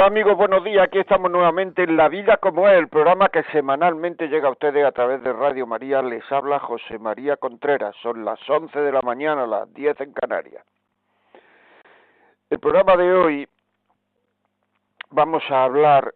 Hola 0.00 0.06
amigos, 0.06 0.34
buenos 0.34 0.64
días. 0.64 0.84
Aquí 0.84 0.98
estamos 0.98 1.30
nuevamente 1.30 1.82
en 1.82 1.94
La 1.94 2.08
Vida 2.08 2.38
como 2.38 2.66
es, 2.66 2.78
el 2.78 2.88
programa 2.88 3.28
que 3.28 3.42
semanalmente 3.52 4.28
llega 4.28 4.48
a 4.48 4.52
ustedes 4.52 4.82
a 4.82 4.92
través 4.92 5.22
de 5.22 5.30
Radio 5.30 5.66
María. 5.66 6.00
Les 6.00 6.24
habla 6.32 6.58
José 6.58 6.98
María 6.98 7.36
Contreras. 7.36 7.94
Son 8.02 8.24
las 8.24 8.40
11 8.48 8.80
de 8.80 8.92
la 8.92 9.02
mañana, 9.02 9.46
las 9.46 9.70
10 9.74 10.00
en 10.00 10.12
Canarias. 10.14 10.64
El 12.48 12.58
programa 12.60 12.96
de 12.96 13.12
hoy 13.12 13.48
vamos 15.10 15.42
a 15.50 15.64
hablar 15.64 16.14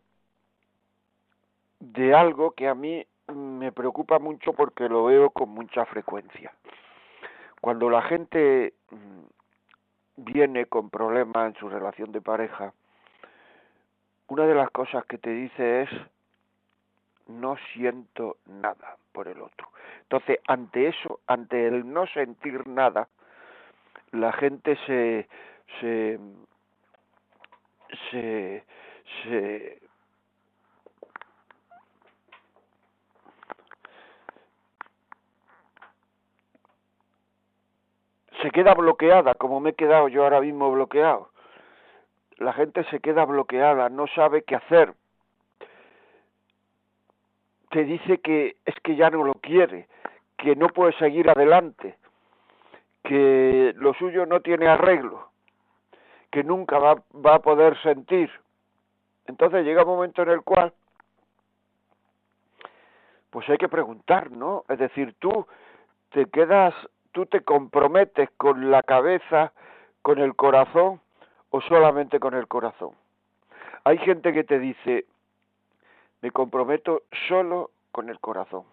de 1.79 2.15
algo 2.15 2.53
que 2.53 2.69
a 2.69 2.75
mí 2.75 3.05
me 3.35 3.71
preocupa 3.71 4.19
mucho 4.19 4.55
porque 4.55 4.89
lo 4.89 5.05
veo 5.05 5.29
con 5.29 5.51
mucha 5.51 5.85
frecuencia. 5.85 6.55
Cuando 7.61 7.91
la 7.91 8.01
gente 8.01 8.73
mm, 8.91 10.23
viene 10.25 10.65
con 10.65 10.89
problemas 10.89 11.49
en 11.49 11.61
su 11.61 11.69
relación 11.69 12.13
de 12.13 12.23
pareja, 12.23 12.73
una 14.29 14.47
de 14.47 14.55
las 14.55 14.71
cosas 14.71 15.05
que 15.07 15.19
te 15.19 15.31
dice 15.31 15.83
es 15.83 15.91
no 17.27 17.57
siento 17.73 18.37
nada 18.47 18.97
por 19.13 19.29
el 19.29 19.41
otro. 19.41 19.69
Entonces, 20.03 20.39
ante 20.47 20.89
eso, 20.89 21.21
ante 21.27 21.67
el 21.67 21.91
no 21.91 22.07
sentir 22.09 22.67
nada, 22.67 23.09
la 24.13 24.33
gente 24.33 24.77
se 24.87 25.29
se 25.81 26.19
se, 28.11 28.65
se 29.23 29.79
se 38.43 38.51
queda 38.51 38.75
bloqueada, 38.75 39.35
como 39.35 39.61
me 39.61 39.71
he 39.71 39.75
quedado 39.75 40.09
yo 40.09 40.25
ahora 40.25 40.41
mismo 40.41 40.71
bloqueado 40.71 41.34
la 42.39 42.53
gente 42.53 42.85
se 42.85 43.01
queda 43.01 43.25
bloqueada, 43.25 43.89
no 43.89 44.07
sabe 44.09 44.43
qué 44.43 44.57
hacer. 44.57 44.95
Te 47.71 47.85
dice 47.85 48.19
que 48.19 48.57
es 48.65 48.75
que 48.83 48.97
ya 48.97 49.11
no 49.11 49.25
lo 49.25 49.35
quiere, 49.35 49.89
que 50.37 50.55
no 50.57 50.69
puede 50.69 50.93
seguir 50.99 51.29
adelante, 51.29 51.97
que 53.03 53.73
lo 53.77 53.95
suyo 53.95 54.27
no 54.27 54.41
tiene 54.41 54.69
arreglo, 54.69 55.29
que 56.31 56.45
nunca 56.45 56.79
va, 56.79 57.03
va 57.15 57.37
a 57.37 57.43
poder 57.43 57.81
sentir. 57.83 58.31
Entonces 59.27 59.65
llega 59.65 59.83
un 59.83 59.89
momento 59.89 60.23
en 60.23 60.31
el 60.31 60.43
cual, 60.43 60.73
pues 63.31 63.49
hay 63.49 63.59
que 63.59 63.69
preguntar, 63.69 64.31
¿no? 64.31 64.65
Es 64.69 64.79
decir, 64.79 65.15
tú 65.19 65.47
te 66.11 66.27
quedas, 66.27 66.75
tú 67.13 67.27
te 67.27 67.41
comprometes 67.41 68.31
con 68.37 68.71
la 68.71 68.83
cabeza, 68.83 69.53
con 70.03 70.19
el 70.19 70.37
corazón, 70.37 71.01
o 71.55 71.61
solamente 71.61 72.19
con 72.19 72.35
el 72.35 72.49
corazón. 72.49 72.97
Hay 73.85 73.99
gente 73.99 74.33
que 74.33 74.43
te 74.43 74.59
dice, 74.59 75.05
me 76.21 76.33
comprometo 76.33 77.03
solo 77.29 77.71
con 77.93 78.11
el 78.11 78.19
corazón. 78.19 78.65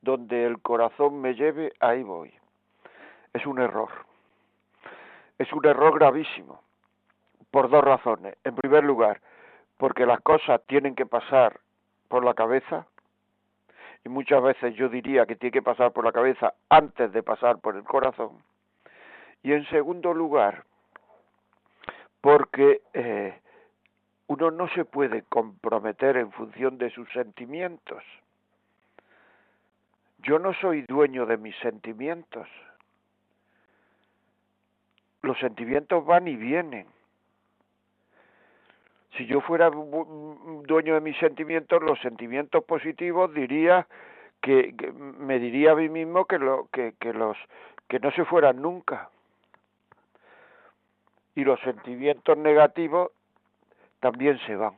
Donde 0.00 0.46
el 0.46 0.58
corazón 0.62 1.20
me 1.20 1.34
lleve, 1.34 1.70
ahí 1.80 2.02
voy. 2.02 2.32
Es 3.34 3.44
un 3.44 3.60
error. 3.60 3.90
Es 5.36 5.52
un 5.52 5.66
error 5.66 5.98
gravísimo. 5.98 6.62
Por 7.50 7.68
dos 7.68 7.84
razones. 7.84 8.38
En 8.42 8.56
primer 8.56 8.84
lugar, 8.84 9.20
porque 9.76 10.06
las 10.06 10.22
cosas 10.22 10.62
tienen 10.66 10.94
que 10.94 11.04
pasar 11.04 11.60
por 12.08 12.24
la 12.24 12.32
cabeza. 12.32 12.86
Y 14.02 14.08
muchas 14.08 14.42
veces 14.42 14.74
yo 14.76 14.88
diría 14.88 15.26
que 15.26 15.36
tiene 15.36 15.52
que 15.52 15.60
pasar 15.60 15.92
por 15.92 16.06
la 16.06 16.12
cabeza 16.12 16.54
antes 16.70 17.12
de 17.12 17.22
pasar 17.22 17.58
por 17.58 17.76
el 17.76 17.84
corazón. 17.84 18.42
Y 19.42 19.52
en 19.52 19.66
segundo 19.66 20.14
lugar, 20.14 20.64
porque 22.20 22.82
eh, 22.94 23.38
uno 24.26 24.50
no 24.50 24.68
se 24.68 24.84
puede 24.84 25.22
comprometer 25.22 26.16
en 26.16 26.32
función 26.32 26.78
de 26.78 26.90
sus 26.90 27.10
sentimientos. 27.12 28.02
Yo 30.18 30.38
no 30.38 30.52
soy 30.54 30.82
dueño 30.82 31.26
de 31.26 31.36
mis 31.36 31.56
sentimientos. 31.58 32.48
Los 35.22 35.38
sentimientos 35.38 36.04
van 36.04 36.28
y 36.28 36.36
vienen. 36.36 36.86
Si 39.16 39.26
yo 39.26 39.40
fuera 39.40 39.70
dueño 39.70 40.94
de 40.94 41.00
mis 41.00 41.16
sentimientos, 41.18 41.82
los 41.82 41.98
sentimientos 42.00 42.62
positivos 42.64 43.32
diría 43.32 43.86
que, 44.42 44.74
me 45.18 45.38
diría 45.38 45.72
a 45.72 45.76
mí 45.76 45.88
mismo 45.88 46.26
que, 46.26 46.38
lo, 46.38 46.68
que, 46.72 46.94
que 47.00 47.12
los 47.12 47.36
que 47.88 47.98
no 47.98 48.10
se 48.12 48.24
fueran 48.24 48.60
nunca 48.60 49.10
y 51.38 51.44
los 51.44 51.60
sentimientos 51.60 52.36
negativos 52.36 53.12
también 54.00 54.40
se 54.44 54.56
van. 54.56 54.74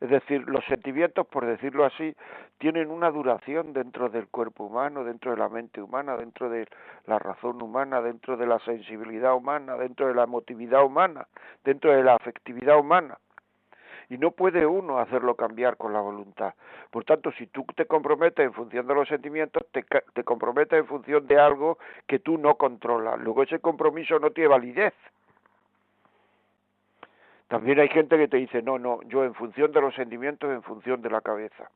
Es 0.00 0.08
decir, 0.08 0.48
los 0.48 0.64
sentimientos, 0.66 1.26
por 1.26 1.44
decirlo 1.44 1.84
así, 1.84 2.14
tienen 2.58 2.92
una 2.92 3.10
duración 3.10 3.72
dentro 3.72 4.08
del 4.08 4.28
cuerpo 4.28 4.66
humano, 4.66 5.02
dentro 5.02 5.32
de 5.32 5.36
la 5.36 5.48
mente 5.48 5.82
humana, 5.82 6.16
dentro 6.16 6.48
de 6.48 6.68
la 7.06 7.18
razón 7.18 7.60
humana, 7.60 8.00
dentro 8.00 8.36
de 8.36 8.46
la 8.46 8.60
sensibilidad 8.60 9.34
humana, 9.34 9.76
dentro 9.76 10.06
de 10.06 10.14
la 10.14 10.22
emotividad 10.22 10.84
humana, 10.84 11.26
dentro 11.64 11.90
de 11.90 12.04
la 12.04 12.14
afectividad 12.14 12.78
humana 12.78 13.18
y 14.10 14.18
no 14.18 14.32
puede 14.32 14.66
uno 14.66 14.98
hacerlo 14.98 15.36
cambiar 15.36 15.76
con 15.76 15.92
la 15.92 16.00
voluntad. 16.00 16.52
Por 16.90 17.04
tanto, 17.04 17.30
si 17.32 17.46
tú 17.46 17.64
te 17.76 17.86
comprometes 17.86 18.44
en 18.44 18.52
función 18.52 18.86
de 18.88 18.94
los 18.94 19.08
sentimientos, 19.08 19.64
te, 19.70 19.84
te 19.84 20.24
comprometes 20.24 20.80
en 20.80 20.86
función 20.86 21.26
de 21.28 21.38
algo 21.38 21.78
que 22.08 22.18
tú 22.18 22.36
no 22.36 22.56
controlas. 22.56 23.20
Luego 23.20 23.44
ese 23.44 23.60
compromiso 23.60 24.18
no 24.18 24.32
tiene 24.32 24.48
validez. 24.48 24.94
También 27.46 27.78
hay 27.78 27.88
gente 27.88 28.18
que 28.18 28.26
te 28.26 28.36
dice, 28.36 28.62
no, 28.62 28.78
no, 28.78 29.00
yo 29.02 29.24
en 29.24 29.34
función 29.34 29.70
de 29.70 29.80
los 29.80 29.94
sentimientos, 29.94 30.50
en 30.50 30.62
función 30.62 31.00
de 31.02 31.10
la 31.10 31.20
cabeza. 31.20 31.70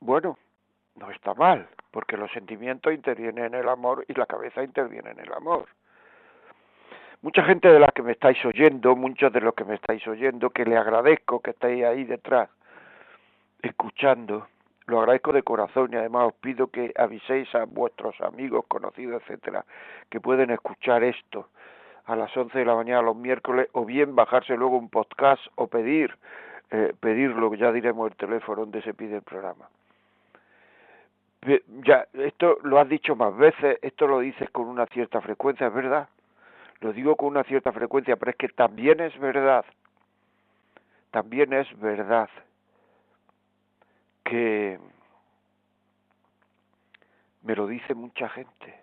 Bueno, 0.00 0.36
no 0.96 1.10
está 1.12 1.34
mal, 1.34 1.68
porque 1.92 2.16
los 2.16 2.30
sentimientos 2.32 2.92
intervienen 2.92 3.46
en 3.46 3.54
el 3.54 3.68
amor 3.68 4.04
y 4.08 4.14
la 4.14 4.26
cabeza 4.26 4.64
interviene 4.64 5.10
en 5.12 5.20
el 5.20 5.32
amor 5.32 5.66
mucha 7.22 7.42
gente 7.44 7.68
de 7.68 7.80
la 7.80 7.88
que 7.88 8.02
me 8.02 8.12
estáis 8.12 8.42
oyendo, 8.44 8.96
muchos 8.96 9.32
de 9.32 9.40
los 9.40 9.54
que 9.54 9.64
me 9.64 9.74
estáis 9.74 10.06
oyendo, 10.06 10.50
que 10.50 10.64
le 10.64 10.76
agradezco 10.76 11.40
que 11.40 11.50
estéis 11.50 11.84
ahí 11.84 12.04
detrás, 12.04 12.48
escuchando, 13.62 14.46
lo 14.86 15.00
agradezco 15.00 15.32
de 15.32 15.42
corazón 15.42 15.90
y 15.92 15.96
además 15.96 16.28
os 16.28 16.34
pido 16.34 16.68
que 16.68 16.92
aviséis 16.96 17.52
a 17.54 17.64
vuestros 17.64 18.20
amigos, 18.20 18.64
conocidos, 18.68 19.22
etcétera, 19.22 19.64
que 20.08 20.20
pueden 20.20 20.50
escuchar 20.50 21.04
esto 21.04 21.48
a 22.06 22.16
las 22.16 22.34
11 22.34 22.58
de 22.58 22.64
la 22.64 22.74
mañana 22.74 23.02
los 23.02 23.16
miércoles 23.16 23.68
o 23.72 23.84
bien 23.84 24.14
bajarse 24.14 24.56
luego 24.56 24.78
un 24.78 24.88
podcast 24.88 25.42
o 25.56 25.66
pedir 25.66 26.14
eh, 26.70 26.92
pedirlo, 27.00 27.54
ya 27.54 27.72
diremos 27.72 28.10
el 28.10 28.16
teléfono 28.16 28.60
donde 28.60 28.82
se 28.82 28.92
pide 28.92 29.16
el 29.16 29.22
programa. 29.22 29.68
Ya, 31.82 32.06
esto 32.12 32.58
lo 32.62 32.78
has 32.78 32.88
dicho 32.88 33.16
más 33.16 33.34
veces, 33.36 33.78
esto 33.80 34.06
lo 34.06 34.18
dices 34.18 34.50
con 34.50 34.66
una 34.66 34.84
cierta 34.86 35.20
frecuencia, 35.20 35.68
es 35.68 35.72
verdad. 35.72 36.08
Lo 36.80 36.92
digo 36.92 37.16
con 37.16 37.28
una 37.28 37.44
cierta 37.44 37.72
frecuencia, 37.72 38.16
pero 38.16 38.30
es 38.30 38.36
que 38.36 38.48
también 38.48 39.00
es 39.00 39.18
verdad, 39.18 39.64
también 41.10 41.52
es 41.52 41.66
verdad 41.80 42.28
que 44.24 44.78
me 47.42 47.56
lo 47.56 47.66
dice 47.66 47.94
mucha 47.94 48.28
gente, 48.28 48.78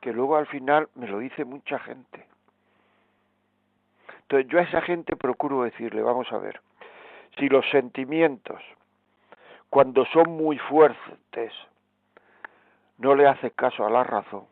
que 0.00 0.12
luego 0.12 0.36
al 0.36 0.46
final 0.46 0.88
me 0.94 1.08
lo 1.08 1.18
dice 1.18 1.44
mucha 1.44 1.78
gente. 1.80 2.26
Entonces 4.22 4.50
yo 4.50 4.58
a 4.58 4.62
esa 4.62 4.82
gente 4.82 5.16
procuro 5.16 5.62
decirle, 5.62 6.02
vamos 6.02 6.30
a 6.32 6.38
ver, 6.38 6.60
si 7.38 7.48
los 7.48 7.68
sentimientos, 7.70 8.60
cuando 9.70 10.04
son 10.06 10.30
muy 10.30 10.58
fuertes, 10.58 11.52
no 12.98 13.14
le 13.14 13.26
hace 13.26 13.50
caso 13.52 13.86
a 13.86 13.90
la 13.90 14.04
razón, 14.04 14.46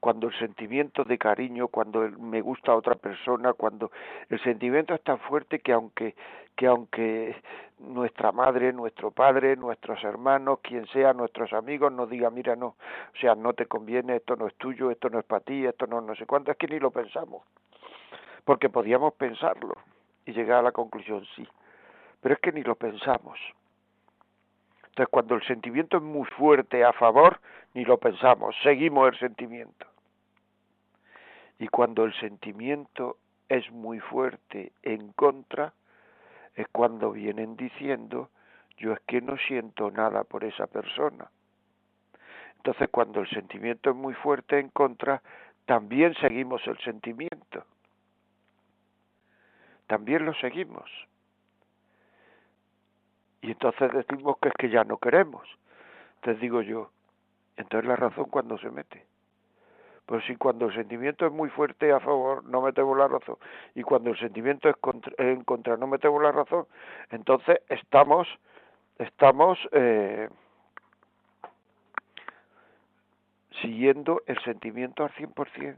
cuando 0.00 0.28
el 0.28 0.38
sentimiento 0.38 1.04
de 1.04 1.18
cariño, 1.18 1.68
cuando 1.68 2.08
me 2.18 2.40
gusta 2.40 2.72
a 2.72 2.76
otra 2.76 2.94
persona, 2.94 3.52
cuando 3.52 3.90
el 4.30 4.40
sentimiento 4.42 4.94
es 4.94 5.02
tan 5.02 5.18
fuerte 5.20 5.60
que 5.60 5.72
aunque 5.72 6.14
que 6.56 6.66
aunque 6.66 7.36
nuestra 7.78 8.32
madre, 8.32 8.72
nuestro 8.72 9.10
padre, 9.10 9.56
nuestros 9.56 10.02
hermanos, 10.04 10.58
quien 10.62 10.86
sea, 10.88 11.14
nuestros 11.14 11.52
amigos 11.54 11.90
nos 11.90 12.10
diga, 12.10 12.28
mira, 12.28 12.54
no, 12.54 12.66
o 12.66 13.18
sea, 13.18 13.34
no 13.34 13.54
te 13.54 13.64
conviene, 13.64 14.16
esto 14.16 14.36
no 14.36 14.46
es 14.46 14.54
tuyo, 14.56 14.90
esto 14.90 15.08
no 15.08 15.18
es 15.18 15.24
para 15.24 15.42
ti, 15.42 15.64
esto 15.64 15.86
no 15.86 16.02
no 16.02 16.14
sé 16.14 16.26
cuánto, 16.26 16.50
es 16.50 16.58
que 16.58 16.66
ni 16.66 16.78
lo 16.78 16.90
pensamos. 16.90 17.44
Porque 18.44 18.68
podíamos 18.68 19.14
pensarlo 19.14 19.74
y 20.26 20.32
llegar 20.32 20.58
a 20.58 20.62
la 20.62 20.72
conclusión 20.72 21.24
sí, 21.34 21.46
pero 22.20 22.34
es 22.34 22.40
que 22.40 22.52
ni 22.52 22.62
lo 22.62 22.74
pensamos. 22.74 23.38
Entonces, 24.90 25.08
cuando 25.10 25.34
el 25.36 25.42
sentimiento 25.44 25.98
es 25.98 26.02
muy 26.02 26.26
fuerte 26.26 26.84
a 26.84 26.92
favor, 26.92 27.40
ni 27.74 27.84
lo 27.84 27.98
pensamos, 27.98 28.54
seguimos 28.62 29.08
el 29.12 29.18
sentimiento. 29.18 29.86
Y 31.58 31.68
cuando 31.68 32.04
el 32.04 32.12
sentimiento 32.14 33.16
es 33.48 33.70
muy 33.70 34.00
fuerte 34.00 34.72
en 34.82 35.12
contra, 35.12 35.72
es 36.54 36.66
cuando 36.68 37.12
vienen 37.12 37.56
diciendo, 37.56 38.30
yo 38.78 38.92
es 38.92 39.00
que 39.06 39.20
no 39.20 39.36
siento 39.36 39.90
nada 39.90 40.24
por 40.24 40.44
esa 40.44 40.66
persona. 40.66 41.30
Entonces, 42.56 42.88
cuando 42.90 43.20
el 43.20 43.28
sentimiento 43.28 43.90
es 43.90 43.96
muy 43.96 44.14
fuerte 44.14 44.58
en 44.58 44.68
contra, 44.68 45.22
también 45.66 46.14
seguimos 46.14 46.66
el 46.66 46.78
sentimiento. 46.78 47.64
También 49.86 50.24
lo 50.24 50.34
seguimos. 50.34 50.90
Y 53.42 53.52
entonces 53.52 53.92
decimos 53.92 54.36
que 54.40 54.48
es 54.48 54.54
que 54.54 54.68
ya 54.68 54.84
no 54.84 54.98
queremos. 54.98 55.46
Entonces 56.16 56.40
digo 56.40 56.62
yo, 56.62 56.90
entonces 57.56 57.88
la 57.88 57.96
razón 57.96 58.26
cuando 58.26 58.58
se 58.58 58.70
mete. 58.70 59.06
Pues 60.06 60.24
si 60.24 60.34
cuando 60.36 60.66
el 60.66 60.74
sentimiento 60.74 61.24
es 61.24 61.32
muy 61.32 61.48
fuerte 61.50 61.92
a 61.92 62.00
favor, 62.00 62.44
no 62.44 62.62
metemos 62.62 62.98
la 62.98 63.06
razón. 63.06 63.36
Y 63.74 63.82
cuando 63.82 64.10
el 64.10 64.18
sentimiento 64.18 64.68
es 64.68 64.76
en 65.18 65.44
contra, 65.44 65.76
no 65.76 65.86
metemos 65.86 66.20
la 66.20 66.32
razón. 66.32 66.66
Entonces 67.10 67.60
estamos, 67.68 68.26
estamos 68.98 69.58
eh, 69.72 70.28
siguiendo 73.62 74.22
el 74.26 74.38
sentimiento 74.42 75.04
al 75.04 75.12
100%. 75.12 75.76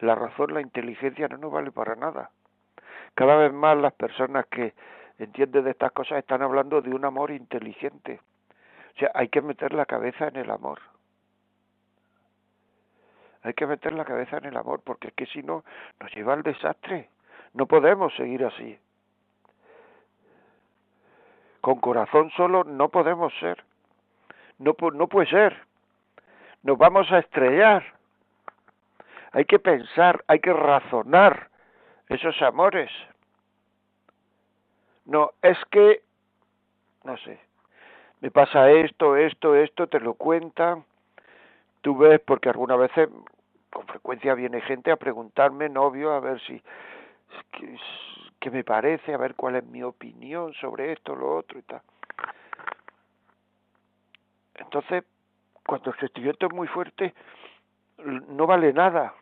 La 0.00 0.16
razón, 0.16 0.52
la 0.52 0.60
inteligencia 0.60 1.28
no 1.28 1.38
nos 1.38 1.52
vale 1.52 1.70
para 1.70 1.94
nada. 1.94 2.30
Cada 3.14 3.36
vez 3.36 3.52
más 3.52 3.76
las 3.76 3.92
personas 3.92 4.46
que 4.46 4.74
entienden 5.18 5.64
de 5.64 5.70
estas 5.70 5.92
cosas 5.92 6.18
están 6.18 6.42
hablando 6.42 6.80
de 6.80 6.90
un 6.90 7.04
amor 7.04 7.30
inteligente. 7.30 8.20
O 8.94 8.98
sea, 8.98 9.10
hay 9.14 9.28
que 9.28 9.40
meter 9.40 9.72
la 9.72 9.86
cabeza 9.86 10.28
en 10.28 10.36
el 10.36 10.50
amor. 10.50 10.80
Hay 13.42 13.54
que 13.54 13.66
meter 13.66 13.92
la 13.92 14.04
cabeza 14.04 14.38
en 14.38 14.46
el 14.46 14.56
amor, 14.56 14.82
porque 14.84 15.08
es 15.08 15.14
que 15.14 15.26
si 15.26 15.42
no, 15.42 15.64
nos 16.00 16.14
lleva 16.14 16.34
al 16.34 16.42
desastre. 16.42 17.08
No 17.54 17.66
podemos 17.66 18.14
seguir 18.14 18.44
así. 18.44 18.78
Con 21.60 21.80
corazón 21.80 22.30
solo 22.36 22.64
no 22.64 22.88
podemos 22.88 23.32
ser. 23.40 23.64
No, 24.58 24.74
no 24.92 25.06
puede 25.08 25.28
ser. 25.28 25.56
Nos 26.62 26.78
vamos 26.78 27.10
a 27.10 27.18
estrellar. 27.18 27.84
Hay 29.32 29.44
que 29.44 29.58
pensar, 29.58 30.24
hay 30.28 30.40
que 30.40 30.52
razonar 30.52 31.48
esos 32.08 32.40
amores. 32.42 32.90
No, 35.04 35.32
es 35.42 35.58
que, 35.70 36.02
no 37.04 37.16
sé, 37.18 37.38
me 38.20 38.30
pasa 38.30 38.70
esto, 38.70 39.16
esto, 39.16 39.56
esto, 39.56 39.88
te 39.88 39.98
lo 39.98 40.14
cuentan, 40.14 40.84
tú 41.80 41.96
ves, 41.96 42.20
porque 42.20 42.48
algunas 42.48 42.78
veces 42.78 43.08
con 43.70 43.86
frecuencia 43.86 44.34
viene 44.34 44.60
gente 44.60 44.92
a 44.92 44.96
preguntarme, 44.96 45.68
novio, 45.68 46.12
a 46.12 46.20
ver 46.20 46.40
si, 46.42 46.62
qué, 48.38 48.50
me 48.50 48.64
parece, 48.64 49.14
a 49.14 49.16
ver 49.16 49.34
cuál 49.34 49.56
es 49.56 49.64
mi 49.64 49.82
opinión 49.82 50.52
sobre 50.54 50.92
esto, 50.92 51.16
lo 51.16 51.36
otro 51.36 51.58
y 51.58 51.62
tal. 51.62 51.80
Entonces, 54.54 55.04
cuando 55.66 55.90
el 55.90 55.98
sentimiento 55.98 56.46
es 56.46 56.52
muy 56.52 56.68
fuerte, 56.68 57.14
no 58.28 58.46
vale 58.46 58.72
nada. 58.72 59.14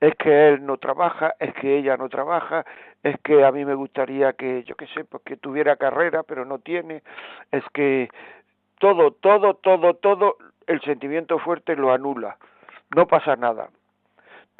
Es 0.00 0.14
que 0.16 0.48
él 0.48 0.66
no 0.66 0.76
trabaja, 0.76 1.34
es 1.38 1.54
que 1.54 1.78
ella 1.78 1.96
no 1.96 2.08
trabaja, 2.08 2.64
es 3.02 3.16
que 3.20 3.44
a 3.44 3.52
mí 3.52 3.64
me 3.64 3.74
gustaría 3.74 4.32
que, 4.32 4.64
yo 4.64 4.74
qué 4.76 4.86
sé, 4.88 5.04
pues 5.04 5.22
que 5.24 5.36
tuviera 5.36 5.76
carrera, 5.76 6.22
pero 6.22 6.44
no 6.44 6.58
tiene, 6.58 7.02
es 7.50 7.64
que 7.72 8.08
todo, 8.78 9.12
todo, 9.12 9.54
todo, 9.54 9.94
todo, 9.94 10.36
el 10.66 10.80
sentimiento 10.80 11.38
fuerte 11.38 11.76
lo 11.76 11.92
anula 11.92 12.36
no 12.94 13.06
pasa 13.06 13.36
nada. 13.36 13.68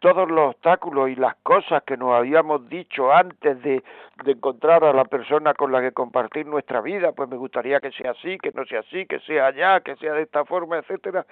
Todos 0.00 0.28
los 0.30 0.54
obstáculos 0.54 1.08
y 1.08 1.14
las 1.14 1.34
cosas 1.36 1.82
que 1.84 1.96
nos 1.96 2.12
habíamos 2.12 2.68
dicho 2.68 3.12
antes 3.12 3.62
de, 3.62 3.82
de 4.24 4.32
encontrar 4.32 4.84
a 4.84 4.92
la 4.92 5.04
persona 5.04 5.54
con 5.54 5.72
la 5.72 5.80
que 5.80 5.92
compartir 5.92 6.46
nuestra 6.46 6.80
vida, 6.80 7.12
pues 7.12 7.28
me 7.28 7.36
gustaría 7.36 7.80
que 7.80 7.90
sea 7.92 8.10
así, 8.10 8.36
que 8.38 8.50
no 8.52 8.66
sea 8.66 8.80
así, 8.80 9.06
que 9.06 9.20
sea 9.20 9.46
allá, 9.46 9.80
que 9.80 9.96
sea 9.96 10.12
de 10.12 10.22
esta 10.22 10.44
forma, 10.44 10.78
etcétera. 10.78 11.24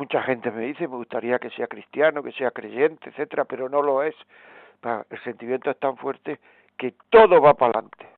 Mucha 0.00 0.22
gente 0.22 0.50
me 0.50 0.62
dice, 0.62 0.88
me 0.88 0.96
gustaría 0.96 1.38
que 1.38 1.50
sea 1.50 1.66
cristiano, 1.66 2.22
que 2.22 2.32
sea 2.32 2.52
creyente, 2.52 3.10
etcétera, 3.10 3.44
pero 3.44 3.68
no 3.68 3.82
lo 3.82 4.02
es. 4.02 4.14
El 4.82 5.22
sentimiento 5.24 5.70
es 5.70 5.78
tan 5.78 5.98
fuerte 5.98 6.40
que 6.78 6.94
todo 7.10 7.38
va 7.42 7.52
para 7.52 7.80
adelante. 7.80 8.08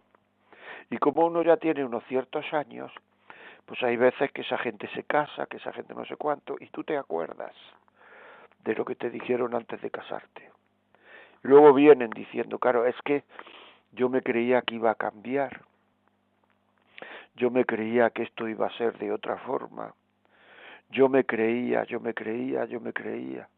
Y 0.90 0.99
como 0.99 1.26
uno 1.26 1.43
ya 1.43 1.56
tiene 1.56 1.84
unos 1.84 2.05
ciertos 2.05 2.44
años, 2.52 2.93
pues 3.67 3.82
hay 3.82 3.96
veces 3.96 4.31
que 4.31 4.43
esa 4.43 4.58
gente 4.58 4.88
se 4.94 5.02
casa, 5.02 5.46
que 5.46 5.56
esa 5.56 5.73
gente 5.73 5.93
no 5.93 6.05
sé 6.05 6.14
cuánto, 6.14 6.55
y 6.61 6.69
tú 6.69 6.84
te 6.84 6.96
acuerdas 6.96 7.56
de 8.62 8.76
lo 8.76 8.84
que 8.84 8.94
te 8.94 9.11
dijeron 9.11 9.52
antes 9.52 9.82
de 9.82 9.90
casarte. 9.90 10.52
Y 11.43 11.49
luego 11.49 11.75
vienen 11.75 12.11
diciendo, 12.11 12.61
claro, 12.61 12.87
es 12.87 12.94
que 13.05 13.25
yo 13.90 14.08
me 14.08 14.23
creía 14.23 14.62
que 14.62 14.76
iba 14.76 14.93
a 14.93 14.94
cambiar, 14.94 15.62
yo 17.34 17.50
me 17.50 17.64
creía 17.64 18.11
que 18.11 18.23
esto 18.23 18.46
iba 18.46 18.69
a 18.69 18.76
ser 18.79 18.96
de 18.99 19.11
otra 19.11 19.38
forma, 19.38 19.93
yo 20.93 21.09
me 21.09 21.25
creía, 21.25 21.85
yo 21.85 21.99
me 21.99 22.15
creía, 22.15 22.65
yo 22.67 22.81
me 22.81 22.93
creía. 22.93 23.49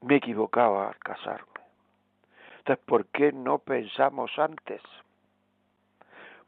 Me 0.00 0.16
equivocaba 0.16 0.88
al 0.88 0.98
casarme. 0.98 1.60
Entonces, 2.58 2.84
¿por 2.86 3.06
qué 3.06 3.32
no 3.32 3.58
pensamos 3.58 4.30
antes? 4.38 4.82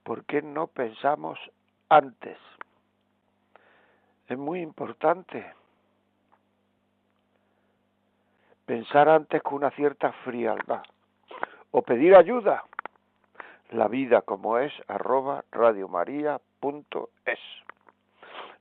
¿por 0.09 0.25
qué 0.25 0.41
no 0.41 0.69
pensamos 0.69 1.39
antes? 1.91 2.39
Es 4.27 4.39
muy 4.39 4.63
importante 4.63 5.53
pensar 8.65 9.11
antes 9.11 9.43
con 9.43 9.57
una 9.57 9.71
cierta 9.73 10.13
frialdad 10.25 10.83
o 11.73 11.83
pedir 11.83 12.17
ayuda. 12.17 12.65
La 13.69 13.87
vida 13.87 14.23
como 14.23 14.57
es 14.57 14.73
arroba 14.87 15.45
radiomaria.es. 15.53 17.41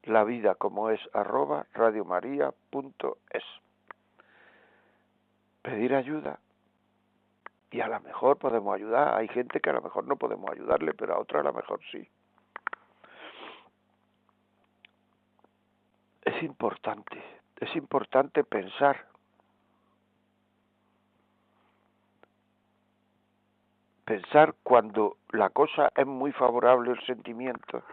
La 0.08 0.24
vida 0.24 0.56
como 0.56 0.90
es 0.90 1.02
arroba 1.14 1.66
radiomaria.es. 1.74 3.44
Pedir 5.62 5.96
ayuda 5.96 6.40
y 7.72 7.82
a 7.82 7.90
lo 7.90 8.00
mejor 8.00 8.38
podemos 8.38 8.74
ayudar. 8.74 9.18
Hay 9.18 9.28
gente 9.28 9.60
que 9.60 9.70
a 9.70 9.74
lo 9.74 9.82
mejor 9.82 10.06
no 10.06 10.16
podemos 10.16 10.50
ayudarle, 10.50 10.94
pero 10.94 11.14
a 11.16 11.20
otra 11.20 11.42
a 11.42 11.44
lo 11.44 11.52
mejor 11.52 11.82
sí. 11.92 12.08
Es 16.24 16.42
importante, 16.42 17.22
es 17.60 17.76
importante 17.76 18.46
pensar. 18.46 19.08
Pensar 24.06 24.56
cuando 24.64 25.18
la 25.32 25.50
cosa 25.50 25.92
es 25.94 26.08
muy 26.08 26.32
favorable 26.32 26.92
el 26.92 27.06
sentimiento 27.06 27.84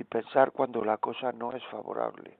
y 0.00 0.04
pensar 0.04 0.52
cuando 0.52 0.82
la 0.82 0.96
cosa 0.96 1.30
no 1.30 1.52
es 1.52 1.62
favorable. 1.66 2.38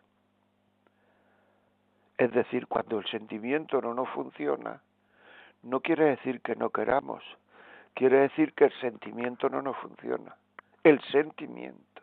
Es 2.17 2.33
decir, 2.33 2.67
cuando 2.67 2.99
el 2.99 3.07
sentimiento 3.07 3.83
no 3.83 3.93
nos 3.93 4.09
funciona, 4.11 4.81
no 5.63 5.81
quiere 5.81 6.07
decir 6.07 6.41
que 6.41 6.57
no 6.57 6.71
queramos, 6.71 7.23
quiere 7.93 8.21
decir 8.21 8.55
que 8.55 8.65
el 8.65 8.73
sentimiento 8.81 9.51
no 9.51 9.61
nos 9.61 9.77
funciona. 9.77 10.35
El 10.83 11.03
sentimiento. 11.13 12.01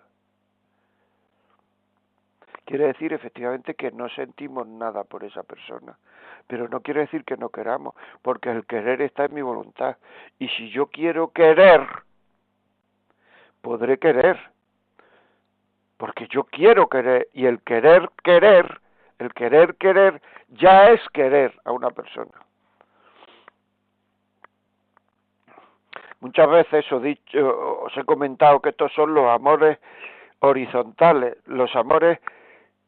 Quiere 2.63 2.87
decir 2.87 3.13
efectivamente 3.13 3.73
que 3.73 3.91
no 3.91 4.09
sentimos 4.09 4.67
nada 4.67 5.05
por 5.05 5.23
esa 5.23 5.41
persona, 5.41 5.97
pero 6.45 6.67
no 6.67 6.81
quiere 6.81 7.01
decir 7.01 7.23
que 7.23 7.37
no 7.37 7.49
queramos, 7.49 7.95
porque 8.21 8.51
el 8.51 8.67
querer 8.67 9.01
está 9.01 9.25
en 9.25 9.33
mi 9.33 9.41
voluntad. 9.41 9.97
Y 10.37 10.49
si 10.49 10.69
yo 10.69 10.85
quiero 10.87 11.29
querer, 11.29 11.87
podré 13.61 13.97
querer, 13.97 14.56
porque 15.97 16.27
yo 16.29 16.43
quiero 16.45 16.87
querer, 16.87 17.27
y 17.33 17.45
el 17.45 17.61
querer 17.61 18.09
querer, 18.23 18.79
el 19.19 19.33
querer 19.33 19.75
querer, 19.75 20.21
ya 20.49 20.89
es 20.89 21.01
querer 21.09 21.59
a 21.65 21.71
una 21.71 21.89
persona. 21.89 22.31
Muchas 26.19 26.49
veces 26.49 26.91
os, 26.91 27.01
dicho, 27.01 27.83
os 27.83 27.95
he 27.95 28.03
comentado 28.03 28.59
que 28.59 28.69
estos 28.69 28.91
son 28.93 29.13
los 29.13 29.27
amores 29.29 29.77
horizontales, 30.39 31.37
los 31.45 31.75
amores 31.75 32.19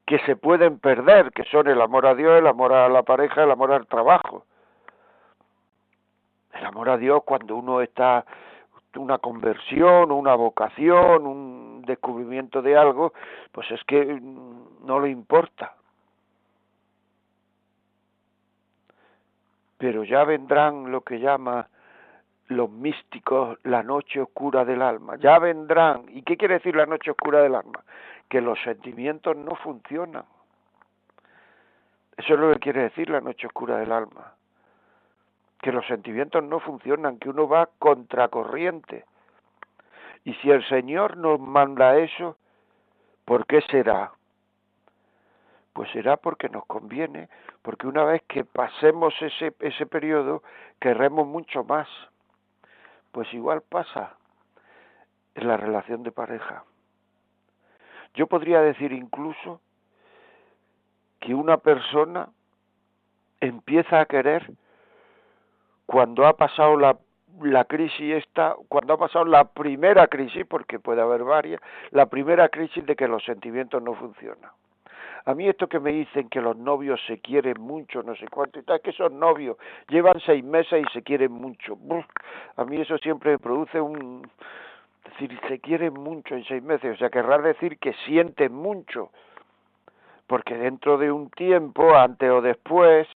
que 0.05 0.19
se 0.19 0.35
pueden 0.35 0.79
perder, 0.79 1.31
que 1.31 1.43
son 1.45 1.67
el 1.67 1.81
amor 1.81 2.07
a 2.07 2.15
Dios, 2.15 2.39
el 2.39 2.47
amor 2.47 2.73
a 2.73 2.89
la 2.89 3.03
pareja, 3.03 3.43
el 3.43 3.51
amor 3.51 3.71
al 3.71 3.85
trabajo. 3.85 4.45
El 6.53 6.65
amor 6.65 6.89
a 6.89 6.97
Dios 6.97 7.21
cuando 7.23 7.55
uno 7.55 7.81
está 7.81 8.25
una 8.95 9.19
conversión, 9.19 10.11
una 10.11 10.33
vocación, 10.33 11.27
un 11.27 11.48
descubrimiento 11.89 12.61
de 12.61 12.77
algo, 12.77 13.13
pues 13.51 13.69
es 13.71 13.83
que 13.83 14.19
no 14.83 14.99
le 14.99 15.09
importa. 15.09 15.75
Pero 19.77 20.03
ya 20.03 20.23
vendrán 20.23 20.91
lo 20.91 21.01
que 21.01 21.19
llama 21.19 21.67
los 22.49 22.69
místicos 22.69 23.57
la 23.63 23.83
noche 23.83 24.21
oscura 24.21 24.65
del 24.65 24.81
alma. 24.81 25.15
Ya 25.17 25.39
vendrán. 25.39 26.05
¿Y 26.09 26.23
qué 26.23 26.35
quiere 26.35 26.55
decir 26.55 26.75
la 26.75 26.85
noche 26.85 27.11
oscura 27.11 27.41
del 27.41 27.55
alma? 27.55 27.83
Que 28.27 28.41
los 28.41 28.59
sentimientos 28.61 29.37
no 29.37 29.55
funcionan. 29.55 30.25
Eso 32.17 32.33
es 32.33 32.39
lo 32.39 32.51
que 32.51 32.59
quiere 32.59 32.81
decir 32.83 33.09
la 33.09 33.21
noche 33.21 33.47
oscura 33.47 33.77
del 33.77 33.91
alma. 33.91 34.33
Que 35.61 35.71
los 35.71 35.85
sentimientos 35.87 36.43
no 36.43 36.59
funcionan, 36.59 37.17
que 37.17 37.29
uno 37.29 37.47
va 37.47 37.69
contracorriente. 37.79 39.05
Y 40.23 40.33
si 40.35 40.51
el 40.51 40.67
Señor 40.67 41.17
nos 41.17 41.39
manda 41.39 41.97
eso, 41.97 42.37
¿por 43.25 43.45
qué 43.45 43.61
será? 43.61 44.11
Pues 45.73 45.89
será 45.91 46.17
porque 46.17 46.49
nos 46.49 46.65
conviene, 46.65 47.29
porque 47.61 47.87
una 47.87 48.03
vez 48.03 48.21
que 48.27 48.43
pasemos 48.43 49.13
ese, 49.21 49.53
ese 49.59 49.85
periodo, 49.85 50.43
querremos 50.79 51.25
mucho 51.25 51.63
más. 51.63 51.87
Pues 53.11 53.33
igual 53.33 53.61
pasa 53.61 54.15
en 55.35 55.47
la 55.47 55.57
relación 55.57 56.03
de 56.03 56.11
pareja. 56.11 56.63
Yo 58.13 58.27
podría 58.27 58.61
decir 58.61 58.91
incluso 58.91 59.61
que 61.19 61.33
una 61.33 61.57
persona 61.57 62.29
empieza 63.39 64.01
a 64.01 64.05
querer 64.05 64.51
cuando 65.85 66.25
ha 66.25 66.33
pasado 66.33 66.77
la, 66.77 66.97
la 67.41 67.65
crisis 67.65 68.15
esta, 68.15 68.55
cuando 68.67 68.93
ha 68.93 68.97
pasado 68.97 69.25
la 69.25 69.45
primera 69.45 70.07
crisis, 70.07 70.45
porque 70.45 70.79
puede 70.79 71.01
haber 71.01 71.23
varias, 71.23 71.61
la 71.91 72.07
primera 72.07 72.49
crisis 72.49 72.85
de 72.85 72.95
que 72.95 73.07
los 73.07 73.23
sentimientos 73.23 73.81
no 73.81 73.95
funcionan. 73.95 74.51
A 75.25 75.35
mí 75.35 75.47
esto 75.47 75.67
que 75.67 75.79
me 75.79 75.91
dicen 75.91 76.29
que 76.29 76.41
los 76.41 76.57
novios 76.57 76.99
se 77.05 77.19
quieren 77.19 77.61
mucho, 77.61 78.01
no 78.03 78.15
sé 78.15 78.27
cuánto 78.29 78.59
y 78.59 78.63
tal, 78.63 78.77
es 78.77 78.81
que 78.81 78.89
esos 78.91 79.11
novios 79.11 79.57
llevan 79.89 80.19
seis 80.25 80.43
meses 80.43 80.83
y 80.83 80.93
se 80.93 81.03
quieren 81.03 81.31
mucho. 81.31 81.77
A 82.55 82.65
mí 82.65 82.79
eso 82.81 82.97
siempre 82.97 83.31
me 83.31 83.39
produce 83.39 83.79
un... 83.79 84.29
Es 85.05 85.13
decir, 85.13 85.39
se 85.47 85.59
quieren 85.59 85.93
mucho 85.93 86.35
en 86.35 86.43
seis 86.45 86.63
meses, 86.63 86.93
o 86.93 86.97
sea, 86.97 87.09
querrá 87.09 87.37
decir 87.39 87.77
que 87.79 87.93
sienten 88.05 88.53
mucho, 88.53 89.11
porque 90.27 90.55
dentro 90.55 90.97
de 90.97 91.11
un 91.11 91.29
tiempo, 91.31 91.95
antes 91.95 92.29
o 92.29 92.41
después, 92.41 93.07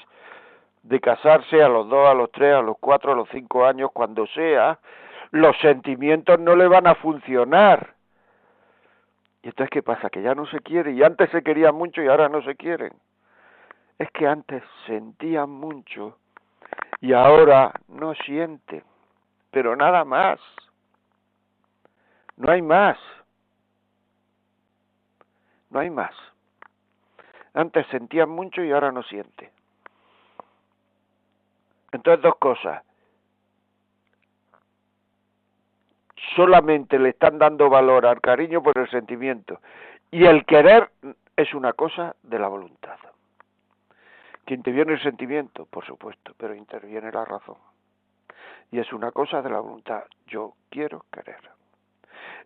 de 0.84 1.00
casarse 1.00 1.64
a 1.64 1.70
los 1.70 1.88
dos, 1.90 2.08
a 2.08 2.14
los 2.14 2.32
tres, 2.32 2.54
a 2.54 2.62
los 2.62 2.78
cuatro, 2.80 3.14
a 3.14 3.16
los 3.16 3.30
cinco 3.30 3.66
años, 3.66 3.90
cuando 3.94 4.28
sea, 4.28 4.80
los 5.32 5.58
sentimientos 5.60 6.40
no 6.40 6.56
le 6.56 6.68
van 6.68 6.88
a 6.88 6.96
funcionar. 6.96 7.96
Y 9.42 9.48
entonces, 9.48 9.70
¿qué 9.72 9.82
pasa? 9.82 10.10
Que 10.10 10.22
ya 10.22 10.36
no 10.36 10.46
se 10.46 10.60
quiere. 10.60 10.92
Y 10.92 11.04
antes 11.04 11.30
se 11.32 11.42
querían 11.42 11.76
mucho 11.76 12.02
y 12.02 12.08
ahora 12.08 12.30
no 12.30 12.42
se 12.44 12.56
quieren. 12.56 12.94
Es 13.98 14.10
que 14.12 14.28
antes 14.28 14.64
sentían 14.86 15.50
mucho 15.50 16.18
y 17.02 17.14
ahora 17.14 17.74
no 17.88 18.14
sienten. 18.26 18.84
Pero 19.52 19.76
nada 19.76 20.06
más. 20.06 20.40
No 22.38 22.52
hay 22.52 22.62
más. 22.62 22.98
No 25.70 25.80
hay 25.80 25.90
más. 25.90 26.14
Antes 27.54 27.86
sentían 27.88 28.30
mucho 28.30 28.64
y 28.64 28.72
ahora 28.72 28.92
no 28.92 29.04
sienten. 29.04 29.50
Entonces, 31.94 32.22
dos 32.22 32.36
cosas. 32.36 32.84
solamente 36.36 37.00
le 37.00 37.10
están 37.10 37.38
dando 37.38 37.70
valor 37.70 38.06
al 38.06 38.22
cariño 38.22 38.62
por 38.62 38.78
el 38.78 38.90
sentimiento. 38.90 39.60
Y 40.12 40.26
el 40.26 40.46
querer 40.46 40.90
es 41.36 41.54
una 41.54 41.74
cosa 41.74 42.16
de 42.24 42.40
la 42.40 42.48
voluntad. 42.48 42.98
Que 44.46 44.54
interviene 44.54 44.94
el 44.94 45.02
sentimiento, 45.02 45.66
por 45.66 45.86
supuesto, 45.86 46.34
pero 46.38 46.54
interviene 46.54 47.12
la 47.12 47.26
razón. 47.26 47.58
Y 48.72 48.80
es 48.80 48.92
una 48.92 49.12
cosa 49.12 49.42
de 49.42 49.50
la 49.50 49.60
voluntad. 49.60 50.04
Yo 50.28 50.54
quiero 50.70 51.06
querer. 51.12 51.40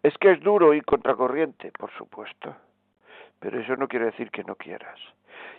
Es 0.04 0.16
que 0.18 0.32
es 0.32 0.39
duro 0.42 0.74
y 0.74 0.82
contracorriente, 0.82 1.72
por 1.72 1.92
supuesto. 1.92 2.56
Pero 3.39 3.60
eso 3.60 3.75
no 3.75 3.88
quiere 3.88 4.06
decir 4.06 4.30
que 4.32 4.44
no 4.44 4.56
quieras. 4.56 5.00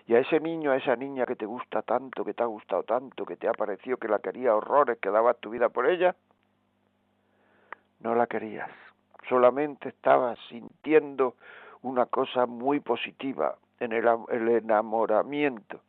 Y 0.06 0.14
a 0.14 0.20
ese 0.20 0.40
niño, 0.40 0.70
a 0.70 0.76
esa 0.76 0.97
niña 0.97 1.26
que 1.26 1.37
te 1.37 1.47
gusta 1.47 1.82
tanto, 1.82 2.25
que 2.25 2.35
te 2.35 2.42
ha 2.42 2.47
gustado 2.47 2.82
tanto, 2.82 3.26
que 3.26 3.37
te 3.37 3.49
ha 3.49 3.52
parecido 3.52 3.99
que 3.99 4.08
la 4.08 4.18
quería 4.18 4.54
horrores, 4.54 4.99
que 4.99 5.11
dabas 5.11 5.38
tu 5.38 5.50
vida 5.50 5.68
por 5.68 5.87
ella, 5.87 6.14
no 8.00 8.14
la 8.14 8.26
querías, 8.26 8.70
solamente 9.28 9.90
estabas 9.90 10.38
sintiendo 10.49 11.35
una 11.82 12.06
cosa 12.06 12.47
muy 12.47 12.80
positiva 12.80 13.56
en 13.80 13.92
el, 13.92 14.49
enamoramiento. 14.49 15.80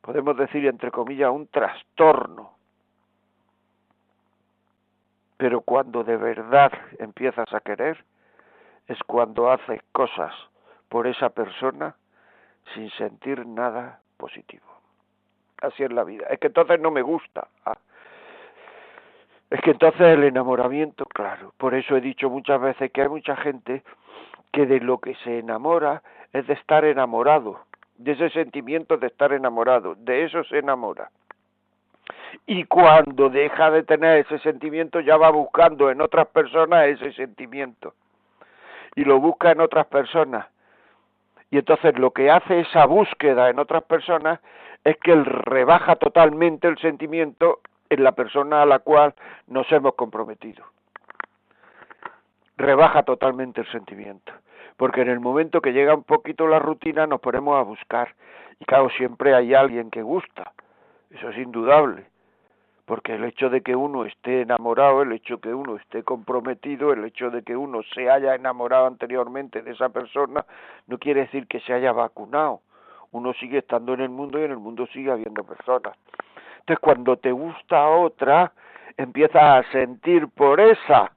Podemos 0.00 0.36
decir, 0.36 0.66
entre 0.66 0.90
comillas, 0.90 1.30
un 1.30 1.46
trastorno. 1.48 2.52
Pero 5.36 5.60
cuando 5.62 6.04
de 6.04 6.16
verdad 6.16 6.72
empiezas 6.98 7.52
a 7.52 7.60
querer, 7.60 8.04
es 8.86 8.98
cuando 9.06 9.50
haces 9.50 9.82
cosas 9.92 10.32
por 10.88 11.06
esa 11.06 11.30
persona 11.30 11.96
sin 12.72 12.90
sentir 12.92 13.46
nada 13.46 14.00
positivo. 14.16 14.64
Así 15.60 15.82
es 15.82 15.92
la 15.92 16.04
vida. 16.04 16.26
Es 16.30 16.38
que 16.38 16.48
entonces 16.48 16.80
no 16.80 16.90
me 16.90 17.02
gusta. 17.02 17.48
Ah, 17.64 17.76
es 19.50 19.60
que 19.60 19.70
entonces 19.70 20.00
el 20.00 20.24
enamoramiento, 20.24 21.04
claro, 21.04 21.52
por 21.58 21.74
eso 21.74 21.96
he 21.96 22.00
dicho 22.00 22.28
muchas 22.28 22.60
veces 22.60 22.90
que 22.90 23.02
hay 23.02 23.08
mucha 23.08 23.36
gente 23.36 23.82
que 24.52 24.66
de 24.66 24.80
lo 24.80 24.98
que 24.98 25.14
se 25.16 25.38
enamora 25.38 26.02
es 26.32 26.46
de 26.46 26.54
estar 26.54 26.84
enamorado, 26.84 27.60
de 27.96 28.12
ese 28.12 28.30
sentimiento 28.30 28.96
de 28.96 29.06
estar 29.06 29.32
enamorado, 29.32 29.94
de 29.96 30.24
eso 30.24 30.42
se 30.44 30.58
enamora. 30.58 31.10
Y 32.46 32.64
cuando 32.64 33.30
deja 33.30 33.70
de 33.70 33.84
tener 33.84 34.26
ese 34.26 34.38
sentimiento 34.40 35.00
ya 35.00 35.16
va 35.16 35.30
buscando 35.30 35.90
en 35.90 36.00
otras 36.00 36.26
personas 36.28 36.88
ese 36.88 37.12
sentimiento. 37.12 37.94
Y 38.96 39.04
lo 39.04 39.20
busca 39.20 39.52
en 39.52 39.60
otras 39.60 39.86
personas. 39.86 40.46
Y 41.50 41.58
entonces 41.58 41.98
lo 41.98 42.10
que 42.10 42.30
hace 42.30 42.60
esa 42.60 42.86
búsqueda 42.86 43.50
en 43.50 43.58
otras 43.58 43.84
personas 43.84 44.40
es 44.82 44.96
que 44.98 45.12
él 45.12 45.24
rebaja 45.24 45.96
totalmente 45.96 46.68
el 46.68 46.78
sentimiento 46.78 47.60
en 47.88 48.04
la 48.04 48.12
persona 48.12 48.62
a 48.62 48.66
la 48.66 48.80
cual 48.80 49.14
nos 49.46 49.70
hemos 49.72 49.94
comprometido. 49.94 50.64
Rebaja 52.56 53.02
totalmente 53.02 53.62
el 53.62 53.66
sentimiento, 53.70 54.32
porque 54.76 55.02
en 55.02 55.08
el 55.08 55.20
momento 55.20 55.60
que 55.60 55.72
llega 55.72 55.94
un 55.94 56.04
poquito 56.04 56.46
la 56.46 56.58
rutina 56.58 57.06
nos 57.06 57.20
ponemos 57.20 57.58
a 57.58 57.62
buscar 57.62 58.14
y 58.60 58.64
claro, 58.64 58.88
siempre 58.90 59.34
hay 59.34 59.54
alguien 59.54 59.90
que 59.90 60.02
gusta, 60.02 60.52
eso 61.10 61.30
es 61.30 61.38
indudable, 61.38 62.06
porque 62.84 63.14
el 63.14 63.24
hecho 63.24 63.48
de 63.48 63.62
que 63.62 63.74
uno 63.74 64.04
esté 64.04 64.42
enamorado, 64.42 65.02
el 65.02 65.12
hecho 65.12 65.36
de 65.36 65.40
que 65.42 65.54
uno 65.54 65.76
esté 65.76 66.02
comprometido, 66.02 66.92
el 66.92 67.04
hecho 67.04 67.30
de 67.30 67.42
que 67.42 67.56
uno 67.56 67.80
se 67.94 68.10
haya 68.10 68.34
enamorado 68.34 68.86
anteriormente 68.86 69.62
de 69.62 69.72
esa 69.72 69.88
persona, 69.88 70.44
no 70.86 70.98
quiere 70.98 71.22
decir 71.22 71.46
que 71.46 71.60
se 71.60 71.72
haya 71.72 71.92
vacunado. 71.92 72.60
Uno 73.12 73.32
sigue 73.34 73.58
estando 73.58 73.94
en 73.94 74.00
el 74.00 74.10
mundo 74.10 74.38
y 74.38 74.44
en 74.44 74.50
el 74.50 74.58
mundo 74.58 74.86
sigue 74.88 75.10
habiendo 75.10 75.44
personas. 75.44 75.96
Entonces 76.60 76.78
cuando 76.80 77.16
te 77.16 77.32
gusta 77.32 77.88
otra, 77.88 78.52
empiezas 78.96 79.42
a 79.66 79.70
sentir 79.70 80.28
por 80.28 80.60
esa. 80.60 81.12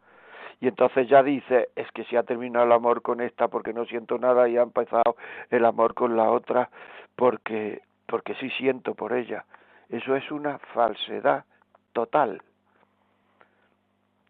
Y 0.59 0.67
entonces 0.67 1.07
ya 1.07 1.21
dice, 1.21 1.69
es 1.75 1.91
que 1.91 2.03
si 2.05 2.15
ha 2.15 2.23
terminado 2.23 2.65
el 2.65 2.71
amor 2.71 3.01
con 3.01 3.21
esta 3.21 3.47
porque 3.47 3.73
no 3.73 3.85
siento 3.85 4.17
nada 4.17 4.47
y 4.47 4.57
ha 4.57 4.61
empezado 4.61 5.17
el 5.49 5.65
amor 5.65 5.93
con 5.93 6.15
la 6.15 6.31
otra 6.31 6.69
porque, 7.15 7.81
porque 8.05 8.35
sí 8.35 8.49
siento 8.51 8.95
por 8.95 9.13
ella. 9.13 9.45
Eso 9.89 10.15
es 10.15 10.31
una 10.31 10.59
falsedad 10.73 11.45
total. 11.97 12.43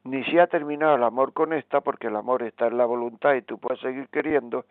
Ni 0.05 0.23
se 0.23 0.39
ha 0.39 0.47
terminado 0.47 0.95
el 0.95 1.03
amor 1.03 1.33
con 1.33 1.51
esta, 1.51 1.81
porque 1.81 2.07
el 2.07 2.15
amor 2.15 2.43
está 2.43 2.67
en 2.67 2.77
la 2.77 2.85
voluntad 2.85 3.33
y 3.33 3.41
tú 3.41 3.57
puedes 3.57 3.81
seguir 3.81 4.07
queriendo, 4.07 4.63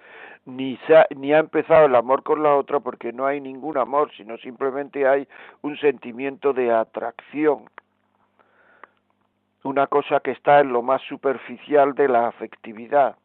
ni, 0.46 0.78
ha, 0.88 1.04
ni 1.14 1.34
ha 1.34 1.38
empezado 1.40 1.84
el 1.84 1.94
amor 1.94 2.22
con 2.22 2.42
la 2.42 2.56
otra, 2.56 2.80
porque 2.80 3.12
no 3.12 3.26
hay 3.26 3.42
ningún 3.42 3.76
amor, 3.76 4.10
sino 4.16 4.38
simplemente 4.38 5.06
hay 5.06 5.28
un 5.60 5.76
sentimiento 5.76 6.54
de 6.54 6.72
atracción, 6.72 7.68
una 9.62 9.88
cosa 9.88 10.20
que 10.20 10.30
está 10.30 10.60
en 10.60 10.72
lo 10.72 10.80
más 10.80 11.02
superficial 11.02 11.94
de 11.94 12.08
la 12.08 12.28
afectividad, 12.28 13.16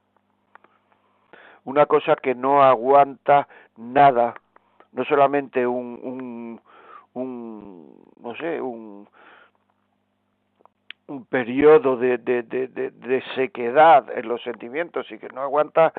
una 1.64 1.86
cosa 1.86 2.18
que 2.18 2.36
no 2.36 2.62
aguanta 2.62 3.48
nada, 3.78 4.34
no 4.92 5.06
solamente 5.06 5.66
un, 5.66 5.98
un, 6.04 6.62
un 7.14 8.02
no 8.22 8.36
sé, 8.36 8.62
un, 8.62 9.08
un 11.08 11.26
periodo 11.26 11.98
de, 11.98 12.18
de, 12.18 12.44
de, 12.44 12.68
de, 12.68 13.24
sequedad 13.36 14.06
en 14.18 14.28
los 14.28 14.42
sentimientos 14.44 15.12
y 15.12 15.18
que 15.18 15.28
no 15.30 15.42
aguanta 15.42 15.92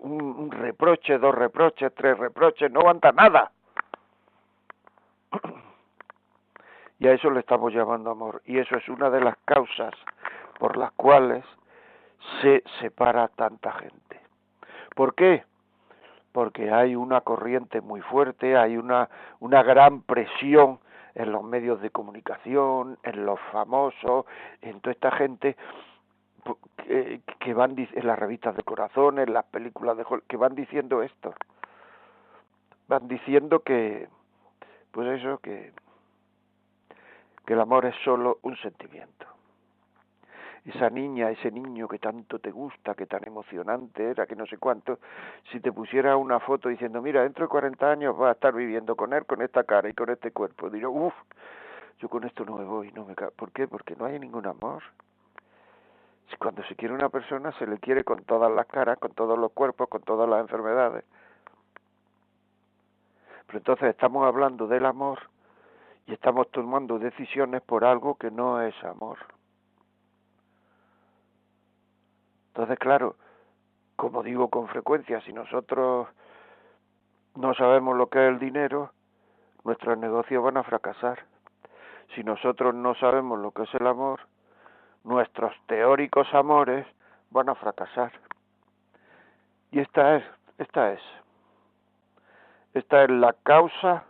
un, 0.00 0.22
un, 0.22 0.50
reproche, 0.50 1.18
dos 1.18 1.34
reproches, 1.34 1.92
tres 1.94 2.18
reproches, 2.18 2.70
no 2.70 2.80
aguanta 2.80 3.12
nada. 3.12 3.50
Y 6.98 7.08
a 7.08 7.12
eso 7.12 7.30
le 7.30 7.40
estamos 7.40 7.72
llamando 7.72 8.10
amor. 8.10 8.42
Y 8.44 8.58
eso 8.58 8.76
es 8.76 8.88
una 8.88 9.08
de 9.10 9.20
las 9.20 9.36
causas 9.46 9.94
por 10.58 10.76
las 10.76 10.92
cuales 10.92 11.44
se 12.42 12.62
separa 12.80 13.28
tanta 13.28 13.72
gente. 13.72 14.20
¿Por 14.94 15.14
qué? 15.14 15.44
Porque 16.32 16.70
hay 16.70 16.94
una 16.94 17.22
corriente 17.22 17.80
muy 17.80 18.02
fuerte, 18.02 18.56
hay 18.56 18.76
una, 18.76 19.08
una 19.40 19.62
gran 19.62 20.02
presión 20.02 20.78
en 21.14 21.32
los 21.32 21.42
medios 21.42 21.80
de 21.80 21.90
comunicación, 21.90 22.98
en 23.02 23.26
los 23.26 23.38
famosos, 23.52 24.26
en 24.62 24.80
toda 24.80 24.92
esta 24.92 25.10
gente 25.12 25.56
que, 26.76 27.20
que 27.38 27.54
van 27.54 27.76
en 27.76 28.06
las 28.06 28.18
revistas 28.18 28.56
de 28.56 28.62
corazón, 28.62 29.18
en 29.18 29.32
las 29.32 29.44
películas 29.46 29.96
de 29.96 30.04
que 30.28 30.36
van 30.36 30.54
diciendo 30.54 31.02
esto. 31.02 31.34
Van 32.88 33.08
diciendo 33.08 33.60
que 33.60 34.08
pues 34.90 35.20
eso 35.20 35.38
que 35.38 35.72
que 37.46 37.54
el 37.54 37.60
amor 37.60 37.86
es 37.86 37.94
solo 38.04 38.38
un 38.42 38.56
sentimiento 38.58 39.26
esa 40.74 40.90
niña, 40.90 41.30
ese 41.30 41.50
niño 41.50 41.86
que 41.86 41.98
tanto 41.98 42.38
te 42.38 42.50
gusta, 42.50 42.94
que 42.94 43.06
tan 43.06 43.26
emocionante 43.26 44.10
era, 44.10 44.26
que 44.26 44.36
no 44.36 44.46
sé 44.46 44.58
cuánto, 44.58 44.98
si 45.52 45.60
te 45.60 45.72
pusiera 45.72 46.16
una 46.16 46.40
foto 46.40 46.68
diciendo, 46.68 47.02
mira, 47.02 47.22
dentro 47.22 47.44
de 47.44 47.48
40 47.48 47.90
años 47.90 48.16
vas 48.16 48.30
a 48.30 48.32
estar 48.32 48.54
viviendo 48.54 48.96
con 48.96 49.12
él, 49.12 49.24
con 49.26 49.42
esta 49.42 49.64
cara 49.64 49.88
y 49.88 49.92
con 49.92 50.10
este 50.10 50.32
cuerpo, 50.32 50.70
diría, 50.70 50.88
uff, 50.88 51.14
yo 51.98 52.08
con 52.08 52.24
esto 52.24 52.44
no 52.44 52.56
me 52.56 52.64
voy, 52.64 52.90
no 52.92 53.04
me 53.04 53.14
¿Por 53.14 53.52
qué? 53.52 53.68
Porque 53.68 53.94
no 53.94 54.06
hay 54.06 54.18
ningún 54.18 54.46
amor. 54.46 54.82
Cuando 56.38 56.62
se 56.64 56.74
quiere 56.74 56.94
una 56.94 57.10
persona 57.10 57.52
se 57.58 57.66
le 57.66 57.78
quiere 57.78 58.02
con 58.02 58.24
todas 58.24 58.50
las 58.50 58.66
caras, 58.66 58.98
con 58.98 59.12
todos 59.12 59.38
los 59.38 59.52
cuerpos, 59.52 59.88
con 59.88 60.00
todas 60.00 60.26
las 60.26 60.40
enfermedades. 60.40 61.04
Pero 63.46 63.58
entonces 63.58 63.90
estamos 63.90 64.26
hablando 64.26 64.66
del 64.66 64.86
amor 64.86 65.18
y 66.06 66.14
estamos 66.14 66.50
tomando 66.50 66.98
decisiones 66.98 67.60
por 67.60 67.84
algo 67.84 68.14
que 68.14 68.30
no 68.30 68.62
es 68.62 68.74
amor. 68.84 69.18
Entonces, 72.60 72.78
claro, 72.78 73.16
como 73.96 74.22
digo 74.22 74.50
con 74.50 74.68
frecuencia, 74.68 75.22
si 75.22 75.32
nosotros 75.32 76.08
no 77.34 77.54
sabemos 77.54 77.96
lo 77.96 78.08
que 78.10 78.18
es 78.18 78.28
el 78.34 78.38
dinero, 78.38 78.92
nuestros 79.64 79.96
negocios 79.96 80.44
van 80.44 80.58
a 80.58 80.62
fracasar. 80.62 81.24
Si 82.14 82.22
nosotros 82.22 82.74
no 82.74 82.94
sabemos 82.96 83.38
lo 83.38 83.52
que 83.52 83.62
es 83.62 83.74
el 83.74 83.86
amor, 83.86 84.20
nuestros 85.04 85.54
teóricos 85.68 86.26
amores 86.34 86.86
van 87.30 87.48
a 87.48 87.54
fracasar. 87.54 88.12
Y 89.70 89.80
esta 89.80 90.16
es, 90.16 90.24
esta 90.58 90.92
es, 90.92 91.00
esta 92.74 93.04
es 93.04 93.10
la 93.10 93.32
causa 93.42 94.04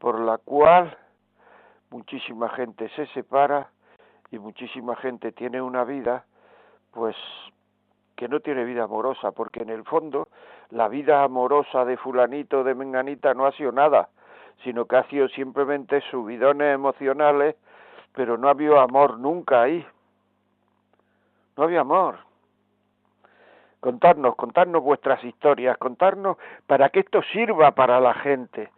por 0.00 0.18
la 0.18 0.38
cual 0.38 0.98
muchísima 1.90 2.48
gente 2.48 2.88
se 2.96 3.06
separa 3.14 3.70
y 4.32 4.40
muchísima 4.40 4.96
gente 4.96 5.30
tiene 5.30 5.62
una 5.62 5.84
vida 5.84 6.24
pues 6.90 7.14
que 8.18 8.26
no 8.26 8.40
tiene 8.40 8.64
vida 8.64 8.82
amorosa, 8.82 9.30
porque 9.30 9.62
en 9.62 9.70
el 9.70 9.84
fondo 9.84 10.26
la 10.70 10.88
vida 10.88 11.22
amorosa 11.22 11.84
de 11.84 11.96
fulanito, 11.96 12.64
de 12.64 12.74
menganita, 12.74 13.32
no 13.32 13.46
ha 13.46 13.52
sido 13.52 13.70
nada, 13.70 14.08
sino 14.64 14.86
que 14.86 14.96
ha 14.96 15.04
sido 15.04 15.28
simplemente 15.28 16.00
subidones 16.10 16.74
emocionales, 16.74 17.54
pero 18.12 18.36
no 18.36 18.48
había 18.48 18.82
amor 18.82 19.20
nunca 19.20 19.62
ahí. 19.62 19.86
No 21.56 21.62
había 21.62 21.82
amor. 21.82 22.18
Contarnos, 23.78 24.34
contarnos 24.34 24.82
vuestras 24.82 25.22
historias, 25.22 25.78
contarnos 25.78 26.38
para 26.66 26.88
que 26.88 27.00
esto 27.00 27.22
sirva 27.22 27.70
para 27.70 28.00
la 28.00 28.14
gente. 28.14 28.72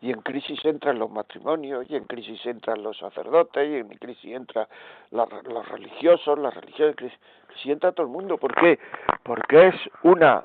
Y 0.00 0.10
en 0.10 0.20
crisis 0.20 0.62
entran 0.64 0.98
los 0.98 1.10
matrimonios, 1.10 1.86
y 1.88 1.96
en 1.96 2.04
crisis 2.04 2.44
entran 2.44 2.82
los 2.82 2.98
sacerdotes, 2.98 3.66
y 3.66 3.76
en 3.76 3.88
crisis 3.88 4.34
entran 4.34 4.66
los 5.10 5.68
religiosos, 5.68 6.38
las 6.38 6.54
religiosas, 6.54 6.96
crisis, 6.96 7.18
crisis 7.46 7.72
entra 7.72 7.92
todo 7.92 8.06
el 8.06 8.12
mundo. 8.12 8.36
¿Por 8.36 8.54
qué? 8.54 8.78
Porque 9.22 9.68
es 9.68 9.74
una 10.02 10.44